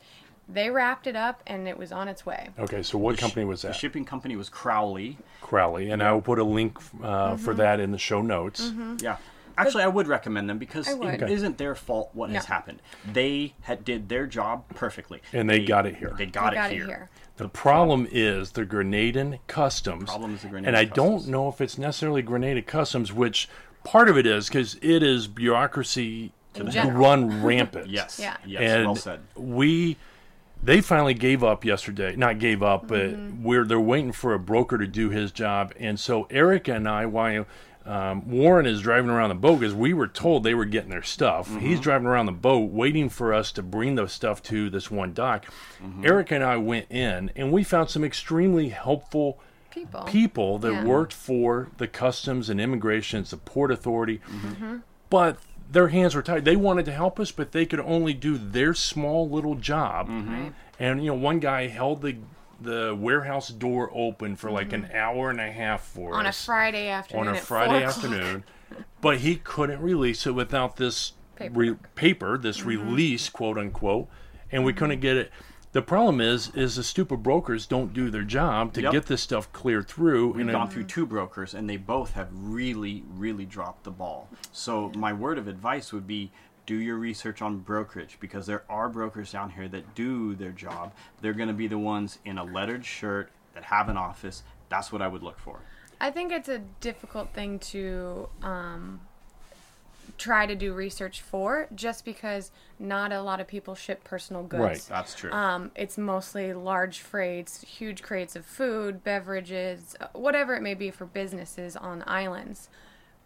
They 0.48 0.68
wrapped 0.70 1.06
it 1.06 1.16
up, 1.16 1.42
and 1.46 1.66
it 1.66 1.78
was 1.78 1.90
on 1.90 2.06
its 2.08 2.26
way. 2.26 2.50
Okay, 2.58 2.82
so 2.82 2.98
what 2.98 3.16
company 3.18 3.44
was 3.46 3.62
that? 3.62 3.68
The 3.68 3.74
shipping 3.74 4.04
company 4.04 4.36
was 4.36 4.48
Crowley. 4.48 5.16
Crowley, 5.40 5.90
and 5.90 6.02
I 6.02 6.12
will 6.12 6.20
put 6.22 6.38
a 6.38 6.44
link 6.44 6.78
uh, 7.02 7.32
Mm-hmm. 7.34 7.36
for 7.44 7.54
that 7.54 7.80
in 7.80 7.92
the 7.92 7.98
show 7.98 8.20
notes. 8.22 8.70
Yeah. 9.00 9.16
Actually, 9.56 9.84
I 9.84 9.88
would 9.88 10.08
recommend 10.08 10.50
them 10.50 10.58
because 10.58 10.88
I 10.88 10.94
would. 10.94 11.22
it 11.22 11.30
isn't 11.30 11.58
their 11.58 11.74
fault 11.76 12.10
what 12.12 12.28
has 12.30 12.46
happened. 12.46 12.82
They 13.10 13.54
had, 13.62 13.84
did 13.84 14.08
their 14.08 14.26
job 14.26 14.64
perfectly. 14.74 15.22
And 15.32 15.48
they 15.48 15.64
got 15.64 15.86
it 15.86 15.94
here. 15.96 16.12
They 16.18 16.26
got, 16.26 16.50
we 16.50 16.56
got 16.56 16.70
it, 16.72 16.74
it 16.74 16.78
here. 16.78 16.86
here. 16.86 17.10
The 17.36 17.48
problem 17.48 18.08
is 18.10 18.52
the 18.52 18.66
Grenadan 18.66 19.38
Customs. 19.46 20.00
The 20.00 20.06
problem 20.06 20.34
is 20.34 20.42
the 20.42 20.48
Grenadan 20.48 20.66
and 20.66 20.76
I 20.76 20.86
Customs. 20.86 21.22
don't 21.22 21.28
know 21.30 21.48
if 21.48 21.60
it's 21.60 21.78
necessarily 21.78 22.20
Grenada 22.20 22.62
Customs, 22.62 23.12
which 23.12 23.48
part 23.84 24.08
of 24.08 24.18
it 24.18 24.26
is 24.26 24.48
because 24.48 24.74
it 24.82 25.02
is 25.04 25.28
bureaucracy 25.28 26.32
to 26.54 26.64
run 26.92 27.42
rampant. 27.44 27.88
Yes. 27.88 28.18
Yeah. 28.20 28.36
Yes. 28.44 28.60
and 28.62 28.84
well 28.86 28.96
said. 28.96 29.20
we 29.36 29.96
they 30.64 30.80
finally 30.80 31.14
gave 31.14 31.44
up 31.44 31.64
yesterday. 31.64 32.16
Not 32.16 32.38
gave 32.38 32.62
up, 32.62 32.88
but 32.88 33.10
Mm-hmm. 33.10 33.42
we're 33.44 33.64
they're 33.64 33.80
waiting 33.80 34.12
for 34.12 34.34
a 34.34 34.38
broker 34.38 34.78
to 34.78 34.86
do 34.86 35.10
his 35.10 35.30
job. 35.32 35.72
And 35.78 35.98
so 36.00 36.24
Erica 36.30 36.72
and 36.74 36.88
I, 36.88 37.06
while 37.06 37.46
um, 37.86 38.30
Warren 38.30 38.64
is 38.64 38.80
driving 38.80 39.10
around 39.10 39.28
the 39.28 39.34
boat, 39.34 39.60
because 39.60 39.74
we 39.74 39.92
were 39.92 40.08
told 40.08 40.42
they 40.42 40.54
were 40.54 40.64
getting 40.64 40.88
their 40.90 41.02
stuff. 41.02 41.48
Mm-hmm. 41.48 41.58
He's 41.58 41.80
driving 41.80 42.06
around 42.06 42.26
the 42.26 42.32
boat, 42.32 42.70
waiting 42.70 43.10
for 43.10 43.34
us 43.34 43.52
to 43.52 43.62
bring 43.62 43.94
the 43.96 44.06
stuff 44.08 44.42
to 44.44 44.70
this 44.70 44.90
one 44.90 45.12
dock. 45.12 45.44
Mm-hmm. 45.82 46.06
Erica 46.06 46.34
and 46.36 46.44
I 46.44 46.56
went 46.56 46.90
in, 46.90 47.30
and 47.36 47.52
we 47.52 47.62
found 47.62 47.90
some 47.90 48.02
extremely 48.02 48.70
helpful 48.70 49.38
People. 49.70 50.02
people 50.04 50.58
that 50.60 50.72
Yeah. 50.72 50.84
worked 50.84 51.12
for 51.12 51.68
the 51.76 51.86
customs 51.86 52.48
and 52.48 52.58
immigration, 52.58 53.20
it's 53.20 53.32
the 53.32 53.36
port 53.36 53.70
authority, 53.70 54.20
Mm-hmm. 54.30 54.76
but 55.10 55.36
their 55.74 55.88
hands 55.88 56.14
were 56.14 56.22
tied. 56.22 56.44
They 56.46 56.56
wanted 56.56 56.86
to 56.86 56.92
help 56.92 57.20
us, 57.20 57.30
but 57.30 57.52
they 57.52 57.66
could 57.66 57.80
only 57.80 58.14
do 58.14 58.38
their 58.38 58.72
small 58.72 59.28
little 59.28 59.54
job. 59.56 60.08
Right. 60.08 60.52
And 60.78 61.04
you 61.04 61.10
know, 61.10 61.14
one 61.18 61.38
guy 61.40 61.66
held 61.68 62.00
the 62.02 62.16
the 62.60 62.96
warehouse 62.98 63.48
door 63.48 63.90
open 63.92 64.36
for 64.36 64.50
like 64.50 64.72
an 64.72 64.88
hour 64.94 65.28
and 65.28 65.40
a 65.40 65.50
half 65.52 65.84
for 65.84 66.10
Mm-hmm. 66.12 66.20
On 66.20 66.26
a 66.26 66.32
Friday 66.32 66.88
afternoon. 66.88 67.28
on 67.28 67.34
a 67.34 67.36
at 67.36 67.42
Friday 67.44 67.80
4 67.80 67.88
afternoon, 67.88 68.44
but 69.02 69.18
he 69.18 69.36
couldn't 69.36 69.82
release 69.82 70.26
it 70.26 70.32
without 70.32 70.76
this 70.76 71.12
re- 71.38 71.48
Paperwork. 71.48 71.76
Mm-hmm. 71.82 71.94
paper, 71.96 72.38
this 72.38 72.64
release, 72.64 73.28
quote 73.28 73.58
unquote, 73.58 74.08
and 74.50 74.64
we 74.64 74.72
couldn't 74.72 75.00
get 75.00 75.16
it. 75.16 75.32
The 75.74 75.82
problem 75.82 76.20
is, 76.20 76.52
is 76.54 76.76
the 76.76 76.84
stupid 76.84 77.24
brokers 77.24 77.66
don't 77.66 77.92
do 77.92 78.08
their 78.08 78.22
job 78.22 78.72
to 78.74 78.82
Yep. 78.82 78.92
get 78.92 79.06
this 79.06 79.22
stuff 79.22 79.52
cleared 79.52 79.88
through. 79.88 80.28
We've 80.28 80.42
and 80.42 80.50
gone 80.52 80.68
it- 80.68 80.72
through 80.72 80.84
two 80.84 81.04
brokers, 81.04 81.52
and 81.52 81.68
they 81.68 81.76
both 81.76 82.12
have 82.12 82.28
really, 82.32 83.02
really 83.08 83.44
dropped 83.44 83.82
the 83.82 83.90
ball. 83.90 84.28
So 84.52 84.92
my 84.94 85.12
word 85.12 85.36
of 85.36 85.48
advice 85.48 85.92
would 85.92 86.06
be 86.06 86.30
do 86.64 86.76
your 86.76 86.96
research 86.96 87.42
on 87.42 87.58
brokerage 87.58 88.18
because 88.20 88.46
there 88.46 88.62
are 88.70 88.88
brokers 88.88 89.32
down 89.32 89.50
here 89.50 89.66
that 89.66 89.96
do 89.96 90.36
their 90.36 90.52
job. 90.52 90.92
They're 91.20 91.32
going 91.32 91.48
to 91.48 91.52
be 91.54 91.66
the 91.66 91.76
ones 91.76 92.20
in 92.24 92.38
a 92.38 92.44
lettered 92.44 92.84
shirt 92.84 93.32
that 93.54 93.64
have 93.64 93.88
an 93.88 93.96
office. 93.96 94.44
That's 94.68 94.92
what 94.92 95.02
I 95.02 95.08
would 95.08 95.24
look 95.24 95.40
for. 95.40 95.58
I 96.00 96.12
think 96.12 96.30
it's 96.30 96.48
a 96.48 96.60
difficult 96.80 97.34
thing 97.34 97.58
to 97.58 98.28
um, 98.44 99.00
try 100.24 100.46
to 100.46 100.54
do 100.54 100.72
research 100.72 101.20
for, 101.20 101.68
just 101.74 102.04
because 102.04 102.50
not 102.78 103.12
a 103.12 103.20
lot 103.20 103.40
of 103.40 103.46
people 103.46 103.74
ship 103.74 104.02
personal 104.04 104.42
goods. 104.42 104.62
Right. 104.62 104.86
That's 104.88 105.14
true. 105.14 105.30
Um, 105.32 105.70
it's 105.74 105.98
mostly 105.98 106.52
large 106.54 107.00
freights, 107.00 107.60
huge 107.62 108.02
crates 108.02 108.34
of 108.36 108.46
food, 108.46 109.04
beverages, 109.04 109.94
uh, 110.00 110.06
whatever 110.14 110.54
it 110.54 110.62
may 110.62 110.74
be 110.74 110.90
for 110.90 111.04
businesses 111.04 111.76
on 111.76 112.02
islands. 112.06 112.68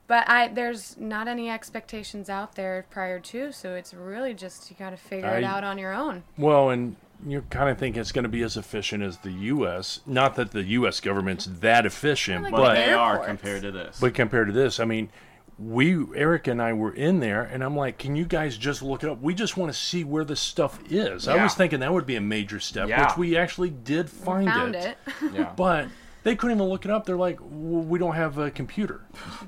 but 0.09 0.24
I 0.28 0.49
there's 0.49 0.96
not 0.99 1.28
any 1.28 1.51
expectations 1.51 2.28
out 2.30 2.55
there 2.55 2.86
prior 2.90 3.20
to, 3.20 3.53
so 3.53 3.74
it's 3.74 3.92
really 3.94 4.34
just 4.34 4.70
you 4.70 4.76
got 4.76 4.90
to 4.90 4.96
figure 4.96 5.36
it 5.36 5.44
out 5.44 5.64
on 5.64 5.76
your 5.78 5.92
own. 5.92 6.22
Well, 6.36 6.70
and 6.70 6.96
you 7.26 7.42
kind 7.51 7.68
of 7.68 7.78
think 7.78 7.96
it's 7.96 8.12
going 8.12 8.22
to 8.24 8.28
be 8.28 8.42
as 8.42 8.57
efficient 8.57 9.03
as 9.03 9.18
the 9.18 9.32
U.S. 9.55 10.01
Not 10.07 10.34
that 10.36 10.51
the 10.53 10.62
U.S. 10.78 11.01
government's 11.01 11.46
that 11.61 11.84
efficient, 11.84 12.44
Like 12.44 12.53
But 12.53 12.59
but 12.59 12.74
they 12.74 12.92
are 12.92 13.18
compared 13.24 13.62
to 13.62 13.70
this. 13.70 14.01
but 14.01 14.14
compared 14.14 14.46
to 14.49 14.53
this, 14.53 14.80
I 14.80 14.84
mean, 14.84 15.11
we 15.59 16.04
Eric 16.14 16.46
and 16.46 16.62
I 16.62 16.72
were 16.72 16.92
in 16.92 17.20
there, 17.20 17.42
and 17.42 17.64
I'm 17.64 17.76
like, 17.76 17.98
can 17.98 18.14
you 18.14 18.24
guys 18.24 18.56
just 18.56 18.80
look 18.82 19.02
it 19.02 19.11
up? 19.11 19.20
We 19.20 19.34
just 19.34 19.56
want 19.56 19.72
to 19.72 19.78
see 19.78 20.04
where 20.04 20.24
this 20.24 20.40
stuff 20.40 20.78
is. 20.90 21.26
I 21.26 21.42
was 21.42 21.54
thinking 21.54 21.80
that 21.80 21.92
would 21.92 22.06
be 22.06 22.16
a 22.16 22.20
major 22.20 22.61
step, 22.61 22.88
Yeah. 22.88 23.06
which 23.09 23.16
we 23.16 23.36
actually 23.36 23.70
did 23.70 24.09
find 24.09 24.46
Found 24.48 24.76
it. 24.76 24.96
yeah. 25.32 25.52
but 25.56 25.88
they 26.22 26.36
couldn't 26.36 26.56
even 26.59 26.68
look 26.68 26.84
it 26.84 26.90
up. 26.90 27.06
They're 27.06 27.16
like, 27.16 27.38
well, 27.40 27.82
we 27.82 27.98
don't 27.98 28.14
have 28.14 28.38
a 28.38 28.50
computer. 28.50 29.00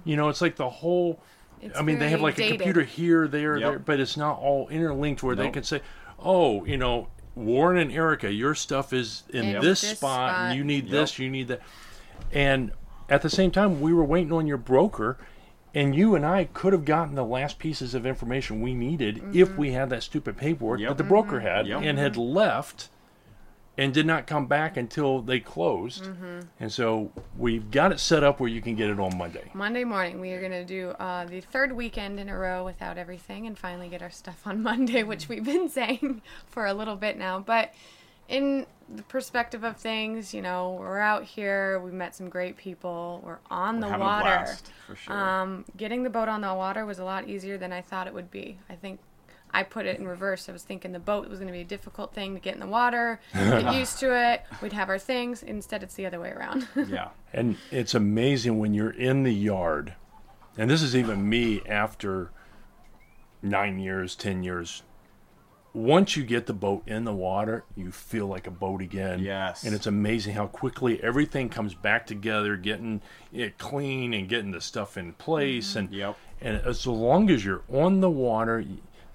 You 0.04 0.16
know, 0.16 0.28
it's 0.28 0.40
like 0.40 0.56
the 0.56 0.68
whole. 0.68 1.22
It's 1.62 1.78
I 1.78 1.82
mean, 1.82 1.98
they 1.98 2.08
have 2.08 2.22
like 2.22 2.36
dated. 2.36 2.54
a 2.54 2.56
computer 2.64 2.82
here, 2.82 3.28
there, 3.28 3.58
Yep. 3.58 3.70
there, 3.70 3.78
but 3.78 4.00
it's 4.00 4.16
not 4.16 4.38
all 4.40 4.66
interlinked 4.68 5.22
where 5.22 5.36
they 5.36 5.50
can 5.50 5.62
say, 5.62 5.80
oh, 6.18 6.64
you 6.64 6.76
know, 6.78 7.08
Warren 7.36 7.76
and 7.78 7.92
Erica, 7.92 8.32
your 8.32 8.54
stuff 8.54 8.92
is 8.92 9.22
in 9.30 9.44
In 9.44 9.52
this, 9.60 9.82
this 9.82 9.98
spot, 9.98 10.30
spot. 10.30 10.56
you 10.56 10.64
need 10.64 10.84
Yep. 10.84 10.90
this, 10.90 11.18
you 11.18 11.28
need 11.30 11.48
that. 11.48 11.60
And 12.32 12.72
at 13.08 13.22
the 13.22 13.30
same 13.30 13.50
time, 13.50 13.80
we 13.80 13.92
were 13.92 14.04
waiting 14.04 14.32
on 14.32 14.46
your 14.46 14.56
broker. 14.56 15.18
And 15.74 15.94
you 15.94 16.14
and 16.16 16.26
I 16.26 16.44
could 16.44 16.72
have 16.72 16.84
gotten 16.84 17.14
the 17.14 17.24
last 17.24 17.58
pieces 17.58 17.94
of 17.94 18.04
information 18.06 18.60
we 18.60 18.74
needed 18.74 19.16
Mm-hmm. 19.16 19.38
if 19.38 19.56
we 19.56 19.72
had 19.72 19.90
that 19.90 20.02
stupid 20.02 20.36
paperwork 20.36 20.80
Yep. 20.80 20.88
that 20.88 20.98
the 20.98 21.04
broker 21.08 21.40
had 21.40 21.66
Yep. 21.66 21.82
and 21.82 21.98
had 21.98 22.16
left 22.16 22.88
and 23.78 23.94
did 23.94 24.04
not 24.04 24.26
come 24.26 24.46
back 24.46 24.76
until 24.76 25.22
they 25.22 25.38
closed. 25.40 26.04
Mm-hmm. 26.04 26.40
And 26.58 26.70
so 26.72 27.12
we've 27.38 27.70
got 27.70 27.92
it 27.92 28.00
set 28.00 28.22
up 28.24 28.38
where 28.40 28.48
you 28.50 28.60
can 28.60 28.74
get 28.74 28.90
it 28.90 28.98
on 29.00 29.16
Monday. 29.16 29.50
Monday 29.54 29.84
morning, 29.84 30.20
we 30.20 30.32
are 30.32 30.40
going 30.40 30.50
to 30.52 30.64
do 30.64 30.90
uh, 30.98 31.24
the 31.24 31.40
third 31.40 31.72
weekend 31.72 32.18
in 32.20 32.28
a 32.28 32.36
row 32.36 32.64
without 32.64 32.98
everything 32.98 33.46
and 33.46 33.56
finally 33.56 33.88
get 33.88 34.02
our 34.02 34.10
stuff 34.10 34.42
on 34.46 34.62
Monday, 34.70 35.02
which 35.02 35.28
we've 35.28 35.44
been 35.44 35.68
saying 35.68 36.20
for 36.46 36.66
a 36.66 36.74
little 36.74 36.96
bit 36.96 37.16
now. 37.16 37.38
But 37.38 37.72
in 38.30 38.66
the 38.94 39.02
perspective 39.02 39.64
of 39.64 39.76
things, 39.76 40.32
you 40.32 40.40
know, 40.40 40.76
we're 40.78 40.98
out 40.98 41.24
here, 41.24 41.80
we 41.80 41.90
met 41.90 42.14
some 42.14 42.28
great 42.28 42.56
people, 42.56 43.20
we're 43.24 43.38
on 43.50 43.80
the 43.80 43.88
Having 43.88 44.00
a 44.00 44.04
water. 44.04 44.22
blast, 44.22 44.72
for 44.86 44.96
sure. 44.96 45.12
Um, 45.12 45.64
getting 45.76 46.02
the 46.02 46.10
boat 46.10 46.28
on 46.28 46.40
the 46.40 46.54
water 46.54 46.86
was 46.86 46.98
a 46.98 47.04
lot 47.04 47.28
easier 47.28 47.58
than 47.58 47.72
I 47.72 47.82
thought 47.82 48.06
it 48.06 48.14
would 48.14 48.30
be. 48.30 48.58
I 48.68 48.74
think 48.74 49.00
I 49.52 49.64
put 49.64 49.86
it 49.86 49.98
in 49.98 50.06
reverse. 50.06 50.48
I 50.48 50.52
was 50.52 50.62
thinking 50.62 50.92
the 50.92 50.98
boat 51.00 51.28
was 51.28 51.38
going 51.40 51.48
to 51.48 51.52
be 51.52 51.60
a 51.60 51.64
difficult 51.64 52.14
thing 52.14 52.34
to 52.34 52.40
get 52.40 52.54
in 52.54 52.60
the 52.60 52.66
water, 52.66 53.20
get 53.34 53.74
used 53.78 53.98
to 53.98 54.16
it. 54.16 54.42
We'd 54.62 54.72
have 54.72 54.88
our 54.88 54.98
things. 54.98 55.42
Instead, 55.42 55.82
it's 55.82 55.94
the 55.94 56.06
other 56.06 56.20
way 56.20 56.30
around. 56.30 56.68
yeah. 56.88 57.08
And 57.32 57.56
it's 57.70 57.94
amazing 57.94 58.58
when 58.58 58.74
you're 58.74 58.90
in 58.90 59.24
the 59.24 59.34
yard. 59.34 59.94
And 60.56 60.70
this 60.70 60.82
is 60.82 60.94
even 60.94 61.28
me 61.28 61.62
after 61.66 62.30
nine 63.42 63.78
years, 63.78 64.14
10 64.14 64.42
years. 64.42 64.82
Once 65.72 66.16
you 66.16 66.24
get 66.24 66.46
the 66.46 66.52
boat 66.52 66.82
in 66.86 67.04
the 67.04 67.12
water, 67.14 67.64
you 67.76 67.92
feel 67.92 68.26
like 68.26 68.46
a 68.46 68.50
boat 68.50 68.82
again. 68.82 69.20
Yes. 69.20 69.62
And 69.62 69.74
it's 69.74 69.86
amazing 69.86 70.34
how 70.34 70.46
quickly 70.48 71.00
everything 71.02 71.48
comes 71.48 71.74
back 71.74 72.06
together, 72.06 72.56
getting 72.56 73.00
it 73.32 73.56
clean 73.58 74.12
and 74.12 74.28
getting 74.28 74.50
the 74.50 74.60
stuff 74.60 74.96
in 74.96 75.12
place. 75.12 75.76
And 75.76 75.90
Yep. 75.92 76.16
and 76.40 76.56
as 76.64 76.86
long 76.86 77.30
as 77.30 77.44
you're 77.44 77.62
on 77.72 78.00
the 78.00 78.10
water, 78.10 78.64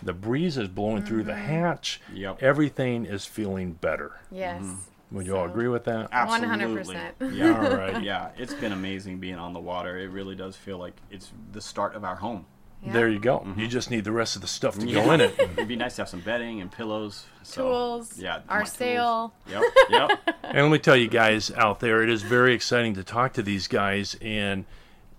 the 0.01 0.13
breeze 0.13 0.57
is 0.57 0.69
blowing 0.69 1.03
through 1.03 1.23
the 1.23 1.35
hatch. 1.35 1.99
Yep. 2.13 2.41
Everything 2.41 3.05
is 3.05 3.25
feeling 3.25 3.73
better. 3.73 4.13
yes. 4.31 4.61
Mm-hmm. 4.63 4.75
Would 5.11 5.27
you 5.27 5.37
all 5.37 5.45
agree 5.45 5.67
with 5.67 5.83
that? 5.85 6.09
Absolutely. 6.11 6.95
100%. 6.95 7.33
Yeah. 7.35 7.69
All 7.69 7.77
right. 7.77 8.01
yeah. 8.03 8.29
It's 8.37 8.55
been 8.55 8.71
amazing 8.71 9.19
being 9.19 9.35
on 9.35 9.53
the 9.53 9.59
water. 9.59 9.97
It 9.99 10.07
really 10.09 10.35
does 10.35 10.55
feel 10.55 10.77
like 10.79 10.93
it's 11.11 11.31
the 11.51 11.61
start 11.61 11.95
of 11.95 12.03
our 12.03 12.15
home. 12.15 12.47
Yeah. 12.83 12.93
There 12.93 13.09
you 13.09 13.19
go. 13.19 13.41
You 13.43 13.51
mm-hmm. 13.51 13.67
just 13.67 13.89
need 13.89 14.03
the 14.03 14.11
rest 14.11 14.35
of 14.35 14.41
the 14.41 14.47
stuff 14.47 14.77
to 14.77 14.85
go 14.85 15.11
in 15.11 15.21
it. 15.21 15.33
It'd 15.39 15.67
be 15.67 15.75
nice 15.75 15.95
to 15.95 16.03
have 16.03 16.09
some 16.09 16.19
bedding 16.19 16.61
and 16.61 16.71
pillows. 16.71 17.25
So, 17.41 17.63
Tools, 17.63 18.19
Yeah. 18.19 18.41
our 18.47 18.59
my 18.59 18.63
tools. 18.63 18.71
sail. 18.73 19.33
Yep. 19.49 19.63
Yep. 19.89 20.19
And 20.43 20.63
let 20.63 20.71
me 20.71 20.77
tell 20.77 20.95
you 20.95 21.09
guys 21.09 21.51
out 21.51 21.81
there, 21.81 22.01
it 22.01 22.09
is 22.09 22.21
very 22.21 22.53
exciting 22.53 22.93
to 22.93 23.03
talk 23.03 23.33
to 23.33 23.43
these 23.43 23.67
guys 23.67 24.15
and 24.21 24.63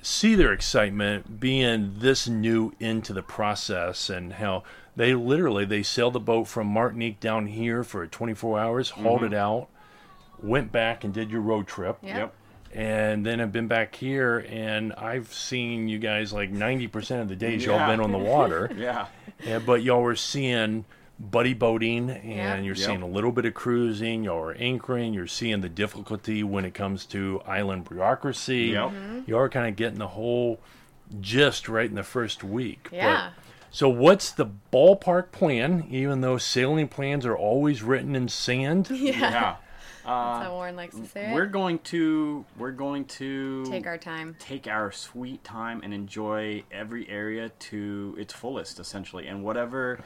see 0.01 0.35
their 0.35 0.53
excitement 0.53 1.41
being 1.41 1.97
this 1.99 2.29
new 2.29 2.73
into 2.79 3.13
the 3.13 3.23
process 3.23 4.09
and 4.09 4.35
how 4.35 4.63
they 4.95 5.15
literally 5.15 5.65
they 5.65 5.83
sailed 5.83 6.15
the 6.15 6.21
boat 6.21 6.45
from 6.47 6.69
Martinique 6.69 7.21
down 7.21 7.49
here 7.49 7.85
for 7.85 8.07
24 8.07 8.59
hours, 8.59 8.91
hauled 8.91 9.21
mm-hmm. 9.21 9.35
it 9.35 9.37
out, 9.37 9.69
went 10.43 10.73
back 10.73 11.05
and 11.05 11.13
did 11.13 11.31
your 11.31 11.41
road 11.43 11.67
trip. 11.67 11.99
Yeah. 12.03 12.19
Yep. 12.19 12.35
And 12.77 13.25
then 13.25 13.41
I've 13.41 13.53
been 13.53 13.69
back 13.69 13.95
here 13.95 14.47
and 14.51 14.93
I've 14.93 15.33
seen 15.33 15.89
you 15.89 15.99
guys 15.99 16.31
like 16.33 16.53
90% 16.53 17.23
of 17.23 17.29
the 17.29 17.35
days 17.37 17.65
y'all 17.65 17.87
been 17.89 18.01
on 18.01 18.13
the 18.13 18.19
water. 18.19 18.71
Yeah. 18.77 19.07
Yeah, 19.45 19.59
but 19.61 19.83
y'all 19.83 20.03
were 20.03 20.15
seeing 20.17 20.85
buddy 21.19 21.55
boating 21.55 22.11
and 22.11 22.25
Yeah. 22.31 22.57
you're 22.61 22.75
Yep. 22.75 22.87
seeing 22.87 23.03
a 23.03 23.07
little 23.07 23.33
bit 23.33 23.47
of 23.47 23.55
cruising, 23.55 24.25
y'all 24.25 24.39
are 24.43 24.53
anchoring, 24.55 25.15
you're 25.15 25.27
seeing 25.27 25.63
the 25.63 25.69
difficulty 25.71 26.43
when 26.43 26.65
it 26.67 26.75
comes 26.75 27.07
to 27.07 27.41
island 27.47 27.89
bureaucracy. 27.89 28.67
Yep. 28.67 28.75
Y'all 28.75 28.91
mm-hmm. 28.91 29.35
are 29.35 29.49
kind 29.49 29.69
of 29.69 29.77
getting 29.77 29.99
the 29.99 30.09
whole 30.09 30.61
gist 31.21 31.69
right 31.71 31.89
in 31.89 31.95
the 31.97 32.03
first 32.03 32.45
week. 32.45 32.89
But- 32.91 32.97
Yeah. 32.97 33.29
so 33.71 33.89
what's 33.89 34.31
the 34.31 34.47
ballpark 34.73 35.33
plan, 35.33 35.87
even 35.91 36.21
though 36.21 36.37
sailing 36.37 36.89
plans 36.89 37.25
are 37.25 37.37
always 37.37 37.83
written 37.83 38.15
in 38.15 38.29
sand? 38.29 38.89
Yeah. 38.91 39.19
Yeah. 39.19 39.57
That's 40.07 40.47
how 40.47 40.53
Warren 40.55 40.77
likes 40.77 40.95
to 40.97 41.05
say 41.07 41.33
We're 41.33 41.45
it. 41.45 41.53
going 41.53 41.79
to 41.81 42.45
we're 42.57 42.71
going 42.71 43.05
to 43.07 43.65
Take 43.67 43.87
our 43.87 43.99
time. 43.99 44.37
take 44.39 44.67
our 44.67 44.93
sweet 44.93 45.43
time 45.45 45.81
and 45.83 45.93
enjoy 45.93 46.63
every 46.71 47.09
area 47.09 47.49
to 47.49 48.15
its 48.19 48.33
fullest 48.33 48.79
essentially 48.79 49.27
and 49.27 49.43
whatever 49.43 49.99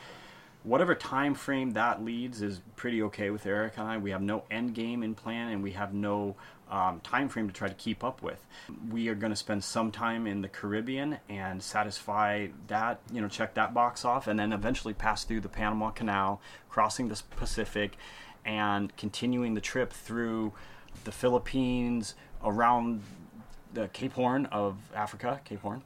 whatever 0.62 0.94
time 0.94 1.34
frame 1.34 1.70
that 1.72 2.04
leads 2.04 2.42
is 2.42 2.60
pretty 2.76 3.02
okay 3.02 3.30
with 3.30 3.46
Eric 3.46 3.74
and 3.78 3.88
I. 3.88 3.96
We 3.96 4.10
have 4.10 4.20
no 4.22 4.44
end 4.50 4.74
game 4.74 5.02
in 5.02 5.14
plan 5.14 5.50
and 5.52 5.62
we 5.62 5.72
have 5.72 5.94
no 5.94 6.36
um, 6.70 7.00
time 7.00 7.28
frame 7.28 7.48
to 7.48 7.52
try 7.54 7.66
to 7.66 7.74
keep 7.74 8.04
up 8.04 8.22
with. 8.22 8.44
We 8.90 9.08
are 9.08 9.14
going 9.14 9.32
to 9.32 9.36
spend 9.36 9.64
some 9.64 9.90
time 9.90 10.26
in 10.26 10.40
the 10.42 10.48
Caribbean 10.48 11.18
and 11.28 11.62
satisfy 11.62 12.48
that, 12.68 13.00
you 13.12 13.20
know, 13.20 13.26
check 13.28 13.54
that 13.54 13.74
box 13.74 14.04
off, 14.04 14.28
and 14.28 14.38
then 14.38 14.52
eventually 14.52 14.94
pass 14.94 15.24
through 15.24 15.40
the 15.40 15.48
Panama 15.48 15.90
Canal, 15.90 16.40
crossing 16.68 17.08
the 17.08 17.20
Pacific, 17.36 17.96
and 18.44 18.96
continuing 18.96 19.54
the 19.54 19.60
trip 19.60 19.92
through 19.92 20.52
the 21.04 21.12
Philippines, 21.12 22.14
around 22.44 23.02
the 23.72 23.88
Cape 23.88 24.12
Horn 24.12 24.46
of 24.46 24.76
Africa, 24.94 25.40
Cape 25.44 25.60
Horn. 25.60 25.82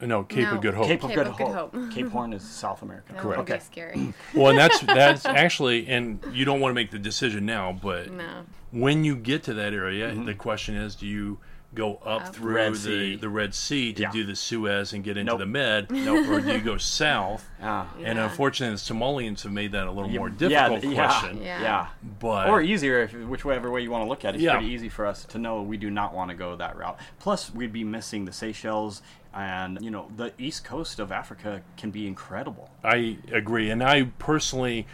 No, 0.00 0.24
Cape 0.24 0.44
No. 0.44 0.54
of 0.54 0.62
Good 0.62 0.74
Hope. 0.74 0.86
Cape 0.86 1.02
of 1.04 1.10
Cape 1.10 1.16
Good 1.16 1.26
of 1.26 1.36
Good 1.36 1.46
Hope. 1.48 1.74
Hope. 1.74 1.90
Cape 1.90 2.08
Horn 2.08 2.32
is 2.32 2.42
South 2.42 2.80
America. 2.82 3.12
That 3.12 3.24
would 3.24 3.38
Okay. 3.40 3.54
be 3.54 3.60
scary. 3.60 4.14
well, 4.34 4.48
and 4.48 4.58
that's 4.58 4.80
that's 4.80 5.26
actually, 5.26 5.86
and 5.88 6.24
you 6.32 6.44
don't 6.46 6.60
want 6.60 6.70
to 6.70 6.74
make 6.74 6.90
the 6.90 6.98
decision 6.98 7.44
now, 7.44 7.78
but 7.82 8.10
No. 8.10 8.44
when 8.70 9.04
you 9.04 9.14
get 9.14 9.42
to 9.44 9.54
that 9.54 9.74
area, 9.74 10.10
mm-hmm. 10.10 10.24
the 10.24 10.34
question 10.34 10.74
is, 10.74 10.94
do 10.94 11.06
you 11.06 11.38
go 11.72 11.96
up 12.04 12.22
Up. 12.26 12.34
through 12.34 12.54
Red 12.54 12.74
the, 12.74 13.14
the 13.16 13.28
Red 13.28 13.54
Sea 13.54 13.92
to 13.92 14.02
Yeah. 14.02 14.10
do 14.10 14.24
the 14.24 14.34
Suez 14.34 14.92
and 14.92 15.04
get 15.04 15.16
into 15.16 15.30
Nope. 15.30 15.38
the 15.38 15.46
Med, 15.46 15.84
or 15.92 16.40
do 16.40 16.52
you 16.52 16.60
go 16.64 16.76
south? 16.76 17.48
Ah. 17.62 17.88
And 18.02 18.18
unfortunately, 18.18 18.74
the 18.74 18.80
Somalians 18.94 19.42
have 19.44 19.52
made 19.52 19.70
that 19.72 19.86
a 19.86 19.90
little 19.92 20.10
more 20.10 20.28
difficult 20.30 20.82
yeah, 20.82 20.94
question. 20.94 21.40
Yeah. 21.42 21.62
Yeah. 21.62 21.86
But 22.18 22.48
Or 22.48 22.60
easier, 22.60 23.02
if, 23.02 23.12
whichever 23.14 23.70
way 23.70 23.82
you 23.82 23.90
want 23.92 24.04
to 24.04 24.08
look 24.08 24.24
at 24.24 24.34
it. 24.34 24.38
It's 24.38 24.44
Yeah. 24.44 24.56
pretty 24.56 24.72
easy 24.72 24.88
for 24.88 25.06
us 25.06 25.24
to 25.26 25.38
know 25.38 25.62
we 25.62 25.76
do 25.76 25.90
not 25.90 26.12
want 26.12 26.30
to 26.30 26.36
go 26.36 26.56
that 26.56 26.76
route. 26.76 26.98
Plus, 27.20 27.54
we'd 27.54 27.72
be 27.72 27.84
missing 27.84 28.24
the 28.24 28.32
Seychelles, 28.32 29.00
and 29.32 29.78
you 29.80 29.92
know 29.92 30.08
the 30.16 30.32
east 30.38 30.64
coast 30.64 30.98
of 30.98 31.12
Africa 31.12 31.62
can 31.76 31.92
be 31.92 32.08
incredible. 32.08 32.68
I 32.82 33.18
agree, 33.30 33.70
and 33.70 33.80
I 33.80 34.04
personally, 34.18 34.88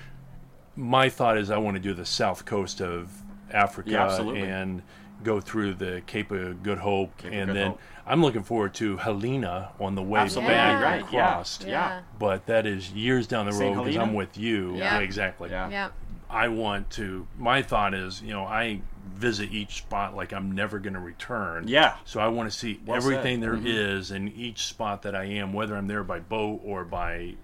my 0.77 1.09
thought 1.09 1.39
is 1.39 1.51
I 1.51 1.57
want 1.57 1.77
to 1.77 1.83
do 1.83 1.95
the 1.95 2.05
south 2.05 2.45
coast 2.45 2.83
of 2.83 3.23
Africa 3.51 3.91
Yeah, 3.93 4.05
absolutely. 4.05 4.43
and 4.43 4.83
go 5.23 5.41
through 5.41 5.75
the 5.75 6.03
Cape 6.07 6.31
of 6.31 6.63
Good 6.63 6.79
Hope, 6.79 7.17
Cape 7.19 7.33
and 7.33 7.47
Good 7.49 7.57
then 7.57 7.71
Hope. 7.73 7.81
I'm 8.07 8.23
looking 8.23 8.43
forward 8.45 8.75
to 8.75 8.97
Helena 8.99 9.71
on 9.81 9.95
the 9.95 10.03
way 10.03 10.21
Absolutely 10.21 10.55
back 10.55 10.83
right, 10.83 11.03
across. 11.03 11.61
yeah. 11.63 11.69
Yeah. 11.71 12.01
But 12.19 12.47
that 12.47 12.67
is 12.67 12.93
years 12.93 13.27
down 13.27 13.47
the 13.47 13.53
St. 13.53 13.77
road 13.77 13.85
because 13.85 13.97
I'm 14.01 14.15
with 14.15 14.37
you. 14.39 14.77
Yeah. 14.77 14.99
exactly. 14.99 15.51
Yeah. 15.51 15.69
Yeah. 15.71 15.89
I 16.29 16.49
want 16.49 16.91
to. 16.91 17.27
My 17.39 17.63
thought 17.63 17.95
is, 17.95 18.21
you 18.21 18.33
know, 18.33 18.45
I 18.45 18.81
visit 19.15 19.53
each 19.53 19.77
spot 19.79 20.15
like 20.17 20.33
I'm 20.33 20.53
never 20.53 20.79
going 20.81 20.95
to 20.95 21.01
return. 21.01 21.67
Yeah. 21.69 21.97
So 22.05 22.21
I 22.21 22.29
want 22.29 22.51
to 22.51 22.57
see 22.57 22.81
Well 22.85 23.01
said. 23.01 23.13
everything 23.13 23.41
there 23.41 23.55
is 23.57 24.11
Mhm. 24.11 24.17
in 24.17 24.29
each 24.29 24.67
spot 24.67 25.03
that 25.03 25.15
I 25.15 25.25
am, 25.25 25.53
whether 25.53 25.77
I'm 25.77 25.87
there 25.87 26.03
by 26.05 26.19
boat 26.21 26.61
or 26.65 26.85
by 26.85 27.35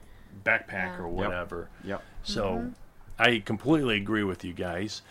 backpack 0.45 0.69
Yeah. 0.71 0.99
or 0.99 1.09
whatever. 1.09 1.69
Yep. 1.85 2.03
So 2.25 2.73
I 3.19 3.39
completely 3.45 3.97
agree 3.97 4.25
with 4.25 4.45
you 4.45 4.53
guys. 4.53 5.03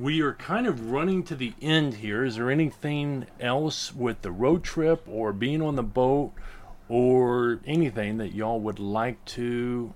We 0.00 0.22
are 0.22 0.32
kind 0.32 0.66
of 0.66 0.90
running 0.90 1.24
to 1.24 1.34
the 1.34 1.52
end 1.60 1.96
here. 1.96 2.24
Is 2.24 2.36
there 2.36 2.50
anything 2.50 3.26
else 3.38 3.94
with 3.94 4.22
the 4.22 4.30
road 4.32 4.64
trip 4.64 5.06
or 5.06 5.32
being 5.34 5.60
on 5.60 5.76
the 5.76 5.82
boat 5.82 6.32
or 6.88 7.60
anything 7.66 8.16
that 8.16 8.32
y'all 8.34 8.60
would 8.60 8.78
like 8.78 9.22
to? 9.26 9.92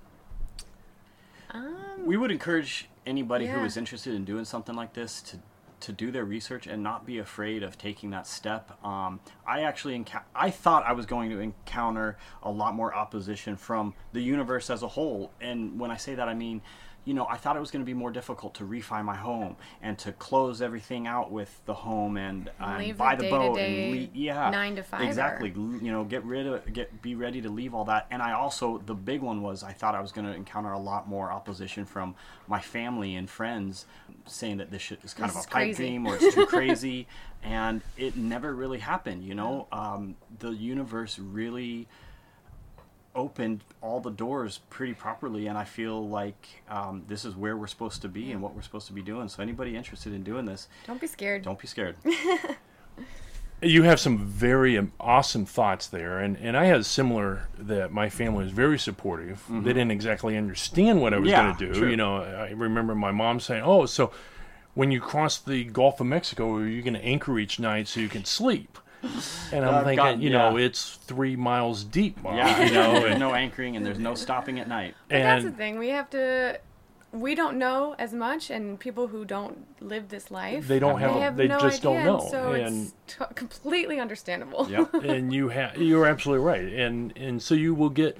Um, 1.49 2.05
We 2.05 2.17
would 2.17 2.29
encourage 2.29 2.87
anybody 3.07 3.47
who 3.47 3.57
Yeah. 3.57 3.65
is 3.65 3.77
interested 3.77 4.13
in 4.13 4.25
doing 4.25 4.45
something 4.45 4.75
like 4.75 4.93
this 4.93 5.21
to 5.23 5.39
to 5.81 5.91
do 5.91 6.09
their 6.09 6.23
research 6.25 6.65
and 6.65 6.81
not 6.81 7.05
be 7.05 7.19
afraid 7.19 7.61
of 7.61 7.77
taking 7.77 8.09
that 8.09 8.25
step. 8.25 8.71
Um, 8.83 9.19
I 9.45 9.61
actually 9.63 9.99
enca- 9.99 10.23
I 10.33 10.49
thought 10.49 10.83
I 10.85 10.93
was 10.93 11.05
going 11.05 11.29
to 11.29 11.39
encounter 11.39 12.17
a 12.41 12.49
lot 12.49 12.73
more 12.73 12.95
opposition 12.95 13.55
from 13.55 13.93
the 14.11 14.21
universe 14.21 14.69
as 14.71 14.81
a 14.81 14.87
whole, 14.87 15.31
and 15.41 15.77
when 15.77 15.91
I 15.91 15.97
say 15.97 16.15
that, 16.15 16.27
I 16.27 16.33
mean 16.33 16.61
you 17.05 17.13
know, 17.13 17.27
I 17.29 17.37
thought 17.37 17.55
it 17.55 17.59
was 17.59 17.69
going 17.69 17.83
to 17.83 17.85
be 17.85 17.93
more 17.93 18.11
difficult 18.11 18.55
to 18.55 18.63
refi 18.63 19.03
my 19.05 19.15
home 19.15 19.55
and 19.81 19.97
to 19.99 20.11
close 20.11 20.59
everything 20.61 21.05
out 21.05 21.31
with 21.31 21.61
the 21.65 21.73
home 21.75 22.17
and, 22.17 22.49
buy 22.59 23.15
the 23.15 23.25
the 23.25 23.29
boat 23.29 23.59
and 23.59 23.91
leave, 23.91 24.15
yeah, 24.15 24.49
nine 24.49 24.75
to 24.75 24.83
fiver. 24.83 25.03
exactly. 25.03 25.49
You 25.55 25.91
know, 25.91 26.03
get 26.03 26.23
rid 26.23 26.47
of 26.47 26.73
get 26.73 27.01
be 27.03 27.13
ready 27.15 27.41
to 27.41 27.49
leave 27.49 27.75
all 27.75 27.85
that. 27.85 28.07
And 28.09 28.21
I 28.23 28.33
also 28.33 28.79
the 28.79 28.95
big 28.95 29.21
one 29.21 29.43
was 29.43 29.63
I 29.63 29.71
thought 29.71 29.93
I 29.93 30.01
was 30.01 30.11
going 30.11 30.25
to 30.25 30.33
encounter 30.33 30.71
a 30.71 30.79
lot 30.79 31.07
more 31.07 31.31
opposition 31.31 31.85
from 31.85 32.15
my 32.47 32.59
family 32.59 33.15
and 33.15 33.29
friends 33.29 33.85
saying 34.25 34.57
that 34.57 34.71
this 34.71 34.81
shit 34.81 34.99
is 35.03 35.13
kind 35.13 35.29
This 35.29 35.37
of 35.37 35.43
a 35.45 35.47
pipe 35.47 35.51
crazy. 35.51 35.83
dream 35.83 36.07
or 36.07 36.15
it's 36.15 36.33
too 36.33 36.45
crazy, 36.47 37.07
and 37.43 37.81
it 37.97 38.17
never 38.17 38.53
really 38.53 38.79
happened. 38.79 39.23
You 39.23 39.35
know, 39.35 39.67
um, 39.71 40.15
the 40.39 40.49
universe 40.49 41.19
really 41.19 41.87
opened 43.15 43.63
all 43.81 43.99
the 44.01 44.11
doors 44.11 44.59
pretty 44.69 44.93
properly 44.93 45.47
and 45.47 45.57
i 45.57 45.63
feel 45.63 46.07
like 46.07 46.47
um, 46.69 47.03
this 47.07 47.23
is 47.25 47.35
where 47.35 47.55
we're 47.55 47.65
supposed 47.67 48.01
to 48.01 48.09
be 48.09 48.31
and 48.31 48.41
what 48.41 48.53
we're 48.53 48.61
supposed 48.61 48.87
to 48.87 48.93
be 48.93 49.01
doing 49.01 49.27
so 49.29 49.41
anybody 49.41 49.75
interested 49.75 50.13
in 50.13 50.21
doing 50.23 50.45
this 50.45 50.67
Don't 50.85 50.99
be 50.99 51.07
scared. 51.07 51.41
don't 51.43 51.57
be 51.59 51.67
scared 51.67 51.95
You 53.61 53.83
have 53.83 54.01
some 54.01 54.17
very 54.17 54.77
um, 54.77 54.91
awesome 54.99 55.45
thoughts 55.45 55.87
there, 55.87 56.19
and, 56.19 56.37
and 56.37 56.57
I 56.57 56.65
had 56.65 56.85
similar 56.85 57.47
that 57.57 57.89
my 57.91 58.09
family 58.09 58.43
was 58.43 58.51
very 58.51 58.77
supportive. 58.77 59.41
They 59.49 59.71
didn't 59.71 59.91
exactly 59.91 60.35
understand 60.35 61.01
what 61.01 61.13
I 61.13 61.17
was 61.19 61.29
Mm-hmm. 61.29 61.29
Yeah, 61.31 61.43
going 61.43 61.55
to 61.57 61.73
do. 61.73 61.79
true. 61.79 61.89
You 61.89 61.95
know, 61.95 62.17
I 62.17 62.49
remember 62.51 62.93
my 62.95 63.11
mom 63.11 63.39
saying, 63.39 63.63
"Oh, 63.65 63.85
so 63.85 64.11
when 64.73 64.91
you 64.91 64.99
cross 64.99 65.37
the 65.39 65.63
Gulf 65.63 66.01
of 66.01 66.05
Mexico, 66.07 66.53
are 66.55 66.67
you 66.67 66.81
going 66.81 66.95
to 66.95 67.03
anchor 67.03 67.39
each 67.39 67.57
night 67.57 67.87
so 67.87 68.01
you 68.01 68.09
can 68.09 68.25
sleep?" 68.25 68.77
And 69.51 69.65
I'm 69.65 69.83
thinking, 69.83 69.95
God, 69.95 70.19
you 70.21 70.29
know, 70.29 70.57
yeah. 70.57 70.65
it's 70.65 70.95
three 71.05 71.35
miles 71.35 71.83
deep, 71.83 72.21
Mom. 72.23 72.35
yeah 72.37 72.65
you 72.65 72.73
know, 72.73 72.93
there's 72.93 73.05
and, 73.11 73.19
no 73.19 73.33
anchoring 73.33 73.75
and 73.75 73.85
there's 73.85 73.99
no 73.99 74.15
stopping 74.15 74.59
at 74.59 74.67
night 74.67 74.95
But 75.09 75.19
that's 75.19 75.43
the 75.45 75.51
thing. 75.51 75.77
We 75.79 75.89
have 75.89 76.09
to. 76.11 76.59
We 77.11 77.33
don't 77.33 77.57
know 77.57 77.95
as 77.97 78.11
much, 78.13 78.49
and 78.49 78.77
people 78.77 79.07
who 79.07 79.23
don't 79.23 79.65
live 79.81 80.09
this 80.09 80.31
life, 80.31 80.67
They 80.67 80.79
don't 80.79 80.95
they 80.99 81.07
have- 81.07 81.15
have 81.15 81.37
they 81.37 81.47
no 81.47 81.59
just 81.59 81.81
don't 81.81 81.95
idea, 81.95 82.05
know, 82.05 82.19
and 82.19 82.29
So 82.29 82.51
and- 82.51 82.91
it's 83.07 83.15
t- 83.17 83.25
completely 83.35 84.01
understandable. 84.01 84.67
yep 84.69 84.93
and 85.13 85.33
you 85.33 85.47
have 85.47 85.77
you're 85.77 86.05
absolutely 86.07 86.43
right 86.45 86.73
and 86.73 87.13
and 87.15 87.41
so 87.41 87.55
you 87.55 87.73
will 87.73 87.89
get 87.89 88.17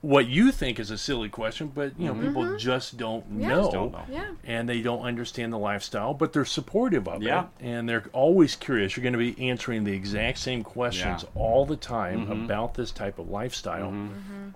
what 0.00 0.28
you 0.28 0.52
think 0.52 0.78
is 0.78 0.90
a 0.92 0.96
silly 0.98 1.28
question 1.28 1.72
but 1.74 1.98
you 1.98 2.06
know 2.06 2.12
mm-hmm. 2.14 2.26
people 2.28 2.56
just 2.56 2.96
don't 2.96 3.24
Yeah. 3.36 3.48
know, 3.48 3.60
Just 3.62 3.72
don't 3.72 3.92
know. 3.92 4.04
Yeah. 4.08 4.30
and 4.44 4.68
they 4.68 4.80
don't 4.80 5.02
understand 5.02 5.52
the 5.52 5.58
lifestyle 5.58 6.14
but 6.14 6.32
they're 6.32 6.44
supportive 6.44 7.08
of 7.08 7.20
Yeah. 7.22 7.42
it 7.60 7.64
and 7.66 7.88
they're 7.88 8.04
always 8.12 8.54
curious 8.54 8.96
you're 8.96 9.02
going 9.02 9.12
to 9.12 9.18
be 9.18 9.48
answering 9.48 9.82
the 9.82 9.92
exact 9.92 10.38
same 10.38 10.62
questions 10.62 11.24
Yeah. 11.24 11.40
all 11.42 11.66
the 11.66 11.76
time 11.76 12.26
Mm-hmm. 12.26 12.44
about 12.44 12.74
this 12.74 12.92
type 12.92 13.18
of 13.18 13.28
lifestyle 13.28 13.88
mm-hmm. 13.90 14.08
Mm-hmm. 14.12 14.48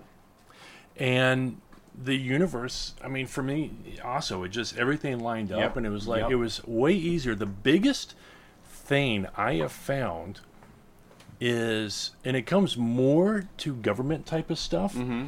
and 0.97 1.57
the 1.95 2.15
universe 2.15 2.93
i 3.03 3.07
mean 3.07 3.27
for 3.27 3.43
me 3.43 3.71
also 4.03 4.43
it 4.43 4.49
just 4.49 4.77
everything 4.77 5.19
lined 5.19 5.51
up 5.51 5.59
Yep. 5.59 5.77
and 5.77 5.85
it 5.85 5.89
was 5.89 6.07
like 6.07 6.21
Yep. 6.21 6.31
it 6.31 6.35
was 6.35 6.63
way 6.65 6.93
easier 6.93 7.35
the 7.35 7.45
biggest 7.45 8.15
thing 8.65 9.27
i 9.37 9.55
have 9.55 9.71
found 9.71 10.39
is 11.39 12.11
and 12.23 12.35
it 12.37 12.43
comes 12.43 12.77
more 12.77 13.43
to 13.57 13.75
government 13.75 14.25
type 14.25 14.49
of 14.49 14.57
stuff 14.59 14.93
Mm-hmm. 14.95 15.27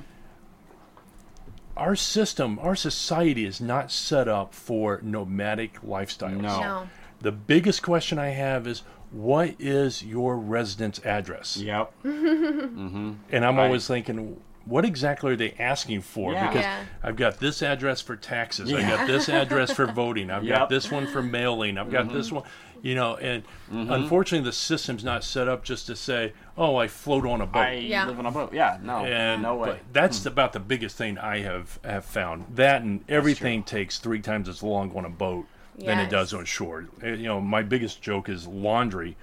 our 1.77 1.95
system 1.95 2.57
our 2.59 2.75
society 2.75 3.45
is 3.45 3.59
not 3.59 3.91
set 3.91 4.27
up 4.27 4.53
for 4.53 4.99
nomadic 5.03 5.81
lifestyles 5.81 6.41
No. 6.41 6.59
No. 6.59 6.89
the 7.21 7.31
biggest 7.31 7.81
question 7.83 8.17
i 8.19 8.29
have 8.29 8.65
is 8.67 8.83
what 9.11 9.55
is 9.59 10.03
your 10.03 10.37
residence 10.37 10.99
address 11.05 11.57
yep 11.57 11.91
and 12.03 13.17
I'm 13.31 13.55
Right. 13.57 13.65
always 13.65 13.87
thinking, 13.87 14.39
what 14.65 14.83
exactly 14.83 15.31
are 15.31 15.35
they 15.35 15.53
asking 15.59 16.01
for? 16.01 16.33
Yeah. 16.33 16.47
Because 16.47 16.63
Yeah. 16.63 16.83
I've 17.03 17.15
got 17.15 17.39
this 17.39 17.61
address 17.61 18.01
for 18.01 18.15
taxes, 18.15 18.73
I've 18.73 18.87
got 18.97 19.05
this 19.07 19.29
address 19.29 19.71
for 19.71 19.85
voting, 20.01 20.31
I've 20.31 20.45
got 20.47 20.69
this 20.69 20.91
one 20.91 21.05
for 21.05 21.21
mailing, 21.21 21.77
I've 21.77 21.91
got 21.91 22.11
this 22.11 22.31
one, 22.31 22.43
you 22.85 22.93
know, 22.93 23.15
and 23.15 23.41
unfortunately 23.71 24.45
the 24.47 24.53
system's 24.53 25.03
not 25.03 25.23
set 25.23 25.47
up 25.47 25.63
just 25.63 25.87
to 25.87 25.95
say, 25.95 26.33
oh, 26.55 26.75
I 26.75 26.87
float 26.87 27.25
on 27.25 27.41
a 27.41 27.47
boat. 27.47 27.59
i 27.59 27.73
Yeah. 27.73 28.05
live 28.05 28.19
on 28.19 28.27
a 28.27 28.31
boat 28.31 28.53
yeah 28.53 28.77
no 28.83 28.97
and 29.03 29.41
no 29.41 29.55
way 29.55 29.69
but 29.69 29.79
that's 29.91 30.23
about 30.27 30.53
the 30.53 30.59
biggest 30.59 30.95
thing 30.95 31.17
I 31.17 31.39
have 31.39 31.79
have 31.83 32.05
found. 32.05 32.45
That 32.55 32.83
and 32.83 33.03
everything 33.09 33.63
takes 33.63 33.97
three 33.97 34.19
times 34.21 34.47
as 34.47 34.61
long 34.61 34.95
on 34.95 35.03
a 35.03 35.09
boat 35.09 35.47
than 35.79 35.97
it 35.99 36.11
does 36.11 36.31
on 36.31 36.45
shore. 36.45 36.85
Uh, 37.03 37.07
You 37.07 37.23
know, 37.23 37.41
my 37.41 37.63
biggest 37.63 38.03
joke 38.03 38.29
is 38.29 38.45
laundry 38.45 39.17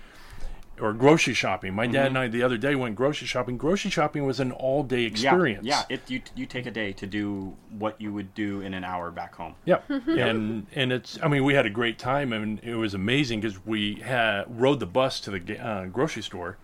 or 0.81 0.93
grocery 0.93 1.35
shopping. 1.35 1.75
My 1.75 1.87
dad 1.87 2.07
and 2.07 2.18
I 2.18 2.29
the 2.29 2.43
other 2.43 2.57
day 2.57 2.75
went 2.75 2.97
grocery 2.97 3.27
shopping. 3.27 3.57
Grocery 3.57 3.91
shopping 3.91 4.25
was 4.25 4.41
an 4.41 4.53
all 4.53 4.83
day 4.83 5.05
experience. 5.05 5.64
yeah, 5.64 5.83
yeah. 5.89 5.97
It, 5.97 6.11
you, 6.11 6.23
you 6.35 6.47
take 6.47 6.66
a 6.66 6.70
day 6.70 6.93
to 6.95 7.07
do 7.07 7.55
what 7.79 8.01
you 8.01 8.12
would 8.12 8.35
do 8.35 8.61
in 8.62 8.75
an 8.75 8.83
hour 8.85 9.11
back 9.11 9.35
home 9.35 9.55
Yep. 9.64 9.91
and 10.07 10.66
and 10.75 10.93
it's 10.93 11.18
I 11.23 11.29
mean 11.29 11.45
we 11.45 11.55
had 11.55 11.66
a 11.66 11.70
great 11.70 11.99
time 11.99 12.33
and 12.33 12.59
it 12.62 12.75
was 12.75 12.95
amazing 12.95 13.41
because 13.41 13.64
we 13.64 13.97
had 13.97 14.45
rode 14.49 14.81
the 14.81 14.87
bus 14.87 15.20
to 15.20 15.31
the 15.31 15.59
uh, 15.59 15.87
grocery 15.87 16.23
store, 16.23 16.57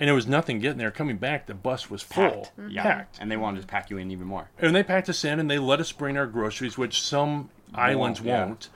and 0.00 0.08
there 0.08 0.14
was 0.14 0.26
nothing 0.26 0.58
getting 0.58 0.78
there. 0.78 0.90
Coming 0.90 1.18
back, 1.18 1.46
the 1.46 1.54
bus 1.54 1.90
was 1.90 2.02
full, 2.02 2.30
packed 2.30 2.52
yeah 2.68 2.82
packed, 2.82 3.18
and 3.20 3.30
they 3.30 3.36
wanted 3.36 3.60
to 3.60 3.66
pack 3.66 3.90
you 3.90 3.98
in 3.98 4.10
even 4.10 4.26
more 4.26 4.48
and 4.58 4.74
they 4.74 4.82
packed 4.82 5.08
us 5.08 5.24
in 5.24 5.38
and 5.38 5.50
they 5.50 5.58
let 5.58 5.78
us 5.80 5.92
bring 5.92 6.16
our 6.16 6.26
groceries, 6.26 6.76
which 6.78 7.00
some 7.02 7.50
islands 7.74 8.20
won't, 8.20 8.28
yeah. 8.28 8.46
won't, 8.46 8.68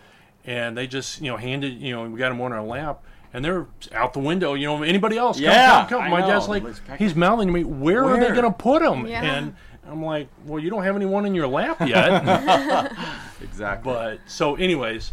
and 0.45 0.77
they 0.77 0.87
just 0.87 1.20
you 1.20 1.31
know 1.31 1.37
handed 1.37 1.81
you 1.81 1.93
know 1.93 2.09
we 2.09 2.18
got 2.18 2.29
them 2.29 2.41
on 2.41 2.53
our 2.53 2.62
lap. 2.62 3.03
And 3.37 3.45
they're 3.45 3.66
out 3.93 4.14
the 4.14 4.18
window, 4.18 4.55
you 4.55 4.66
know. 4.66 4.82
Anybody 4.82 5.18
else? 5.18 5.37
Come, 5.37 5.45
Yeah, 5.45 5.80
come, 5.80 5.89
come. 5.89 6.01
I 6.01 6.09
My 6.09 6.20
dad's 6.22 6.49
like, 6.49 6.64
he's 6.97 7.14
mouthing 7.14 7.49
to 7.49 7.53
me, 7.53 7.64
"Where, 7.64 8.03
are 8.03 8.18
they 8.18 8.28
going 8.28 8.45
to 8.45 8.51
put 8.51 8.80
them?" 8.80 9.07
Yeah. 9.07 9.22
And 9.22 9.55
I'm 9.87 10.03
like, 10.03 10.28
"Well, 10.47 10.59
you 10.59 10.70
don't 10.70 10.82
have 10.84 10.97
anyone 10.97 11.26
in 11.26 11.34
your 11.34 11.47
lap 11.47 11.78
yet." 11.87 12.22
exactly 13.43 13.93
But 13.93 14.20
so, 14.24 14.55
anyways, 14.55 15.12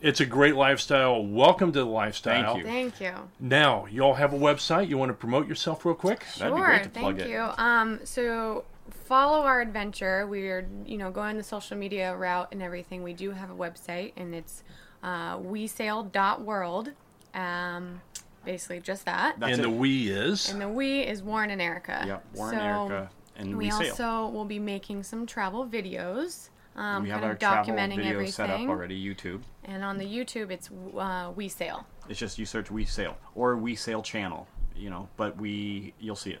it's 0.00 0.20
a 0.20 0.24
great 0.24 0.54
lifestyle. 0.54 1.26
Welcome 1.26 1.72
to 1.72 1.80
the 1.80 1.84
lifestyle. 1.84 2.54
Thank 2.54 2.58
you. 2.58 2.64
Thank 2.64 3.00
you. 3.00 3.14
Now, 3.40 3.86
y'all 3.86 4.14
have 4.14 4.32
a 4.32 4.38
website. 4.38 4.88
You 4.88 4.96
want 4.96 5.08
to 5.08 5.14
promote 5.14 5.48
yourself 5.48 5.84
real 5.84 5.96
quick? 5.96 6.24
That'd 6.38 6.54
be 6.54 6.60
sure. 6.60 6.66
great 6.66 6.84
to 6.84 6.90
plug 6.90 7.16
Thank 7.16 7.28
it. 7.28 7.32
you. 7.32 7.40
Um, 7.58 7.98
so 8.04 8.64
follow 8.88 9.40
our 9.44 9.60
adventure. 9.62 10.28
We're 10.28 10.68
you 10.86 10.96
know 10.96 11.10
going 11.10 11.38
the 11.38 11.42
social 11.42 11.76
media 11.76 12.16
route 12.16 12.50
and 12.52 12.62
everything. 12.62 13.02
We 13.02 13.14
do 13.14 13.32
have 13.32 13.50
a 13.50 13.56
website, 13.56 14.12
and 14.16 14.32
it's 14.32 14.62
uh, 15.02 15.38
wesail.world. 15.38 16.92
Um, 17.36 18.00
basically 18.44 18.80
just 18.80 19.04
that. 19.04 19.38
That's 19.38 19.54
and 19.54 19.64
the 19.64 19.70
we 19.70 20.08
is. 20.08 20.50
And 20.50 20.60
the 20.60 20.68
we 20.68 21.00
is 21.00 21.22
Warren 21.22 21.50
and 21.50 21.60
Erica. 21.60 22.04
Yep, 22.06 22.24
Warren, 22.34 22.58
so 22.58 22.64
Erica, 22.64 23.10
and 23.36 23.48
we 23.50 23.66
we, 23.66 23.70
sail. 23.70 23.90
also 23.90 24.28
will 24.34 24.44
be 24.44 24.58
making 24.58 25.02
some 25.02 25.26
travel 25.26 25.66
videos. 25.66 26.48
Um, 26.76 27.04
we 27.04 27.08
have 27.08 27.20
kind 27.20 27.24
our 27.26 27.32
of 27.32 27.38
travel 27.38 27.74
documenting 27.74 27.96
video 27.96 28.12
everything. 28.12 28.32
set 28.32 28.50
up 28.50 28.60
already. 28.60 29.02
YouTube. 29.02 29.42
And 29.64 29.82
on 29.84 29.98
the 29.98 30.04
YouTube, 30.04 30.50
it's 30.50 30.70
uh, 30.96 31.32
We 31.34 31.48
Sail. 31.48 31.86
It's 32.08 32.18
just 32.18 32.38
you 32.38 32.46
search 32.46 32.70
We 32.70 32.84
Sail 32.84 33.16
or 33.34 33.56
We 33.56 33.74
Sail 33.74 34.02
channel, 34.02 34.46
you 34.76 34.90
know. 34.90 35.08
But 35.16 35.36
we, 35.38 35.94
you'll 36.00 36.16
see 36.16 36.30
it. 36.32 36.40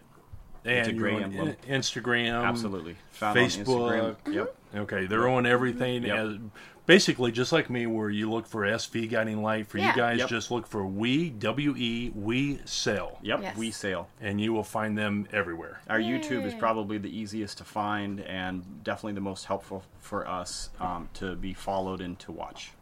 and 0.64 0.86
a 0.88 0.90
you're 0.90 0.98
great 1.00 1.16
on 1.16 1.22
emblem. 1.24 1.56
Instagram. 1.68 2.44
Absolutely. 2.44 2.96
Found 3.12 3.38
Facebook. 3.38 3.90
on 3.90 4.16
Instagram. 4.24 4.34
Yep. 4.34 4.56
Okay, 4.76 5.06
they're 5.06 5.28
on 5.28 5.46
everything. 5.46 6.02
Yep. 6.04 6.16
As, 6.18 6.36
basically, 6.86 7.32
just 7.32 7.52
like 7.52 7.68
me, 7.68 7.86
where 7.86 8.08
you 8.10 8.30
look 8.30 8.46
for 8.46 8.62
SV 8.64 9.10
Guiding 9.10 9.42
Light. 9.42 9.66
For 9.66 9.78
Yeah. 9.78 9.90
you 9.90 9.96
guys, 9.96 10.18
Yep. 10.20 10.28
just 10.28 10.50
look 10.50 10.66
for 10.66 10.86
We 10.86 11.30
W 11.30 11.74
E 11.76 12.12
We 12.14 12.60
Sail, 12.64 13.18
Yep. 13.22 13.40
Yes. 13.42 13.56
We 13.56 13.70
Sail. 13.70 14.08
and 14.20 14.40
you 14.40 14.52
will 14.52 14.64
find 14.64 14.96
them 14.96 15.26
everywhere. 15.32 15.80
Our 15.88 15.98
YouTube 16.00 16.44
is 16.46 16.54
probably 16.54 16.98
the 16.98 17.16
easiest 17.16 17.58
to 17.58 17.64
find 17.64 18.20
and 18.20 18.82
definitely 18.84 19.14
the 19.14 19.20
most 19.20 19.46
helpful 19.46 19.82
for 19.98 20.26
us 20.28 20.70
um, 20.80 21.08
to 21.14 21.34
be 21.36 21.54
followed 21.54 22.00
and 22.00 22.18
to 22.20 22.32
watch. 22.32 22.72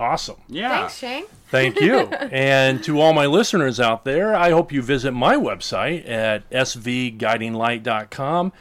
Awesome. 0.00 0.36
Yeah. 0.48 0.78
Thanks, 0.80 0.96
Shane. 0.96 1.24
Thank 1.48 1.80
you. 1.80 1.98
and 2.32 2.82
to 2.84 3.00
all 3.00 3.12
my 3.12 3.26
listeners 3.26 3.78
out 3.78 4.04
there, 4.04 4.34
I 4.34 4.50
hope 4.50 4.72
you 4.72 4.82
visit 4.82 5.12
my 5.12 5.36
website 5.36 6.08
at 6.08 6.48
svguidinglight.com. 6.50 8.52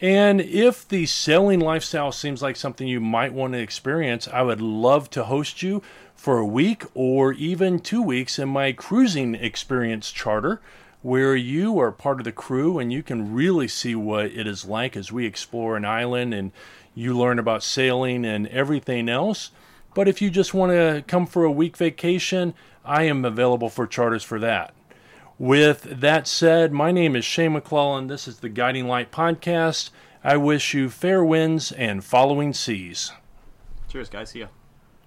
And 0.00 0.40
if 0.40 0.88
the 0.88 1.04
sailing 1.04 1.60
lifestyle 1.60 2.10
seems 2.10 2.40
like 2.40 2.56
something 2.56 2.88
you 2.88 3.00
might 3.00 3.34
want 3.34 3.52
to 3.52 3.58
experience, 3.58 4.26
I 4.26 4.40
would 4.40 4.62
love 4.62 5.10
to 5.10 5.24
host 5.24 5.62
you 5.62 5.82
for 6.14 6.38
a 6.38 6.46
week 6.46 6.84
or 6.94 7.34
even 7.34 7.80
two 7.80 8.00
weeks 8.00 8.38
in 8.38 8.48
my 8.48 8.72
cruising 8.72 9.34
experience 9.34 10.10
charter, 10.10 10.62
where 11.02 11.36
you 11.36 11.78
are 11.78 11.92
part 11.92 12.18
of 12.18 12.24
the 12.24 12.32
crew 12.32 12.78
and 12.78 12.90
you 12.90 13.02
can 13.02 13.34
really 13.34 13.68
see 13.68 13.94
what 13.94 14.26
it 14.26 14.46
is 14.46 14.64
like 14.64 14.96
as 14.96 15.12
we 15.12 15.26
explore 15.26 15.76
an 15.76 15.84
island 15.84 16.32
and 16.32 16.52
you 16.94 17.16
learn 17.16 17.38
about 17.38 17.62
sailing 17.62 18.24
and 18.24 18.48
everything 18.48 19.06
else. 19.06 19.50
But 19.94 20.08
if 20.08 20.22
you 20.22 20.30
just 20.30 20.54
want 20.54 20.72
to 20.72 21.04
come 21.06 21.26
for 21.26 21.44
a 21.44 21.52
week 21.52 21.76
vacation, 21.76 22.54
I 22.86 23.02
am 23.02 23.24
available 23.24 23.68
for 23.68 23.86
charters 23.86 24.24
for 24.24 24.38
that. 24.38 24.72
With 25.40 26.00
that 26.00 26.26
said, 26.26 26.70
my 26.70 26.92
name 26.92 27.16
is 27.16 27.24
Shane 27.24 27.54
McClellan. 27.54 28.08
This 28.08 28.28
is 28.28 28.40
the 28.40 28.50
Guiding 28.50 28.86
Light 28.86 29.10
Podcast. 29.10 29.88
I 30.22 30.36
wish 30.36 30.74
you 30.74 30.90
fair 30.90 31.24
winds 31.24 31.72
and 31.72 32.04
following 32.04 32.52
seas. 32.52 33.10
Cheers, 33.88 34.10
guys. 34.10 34.28
See 34.28 34.40
ya. 34.40 34.48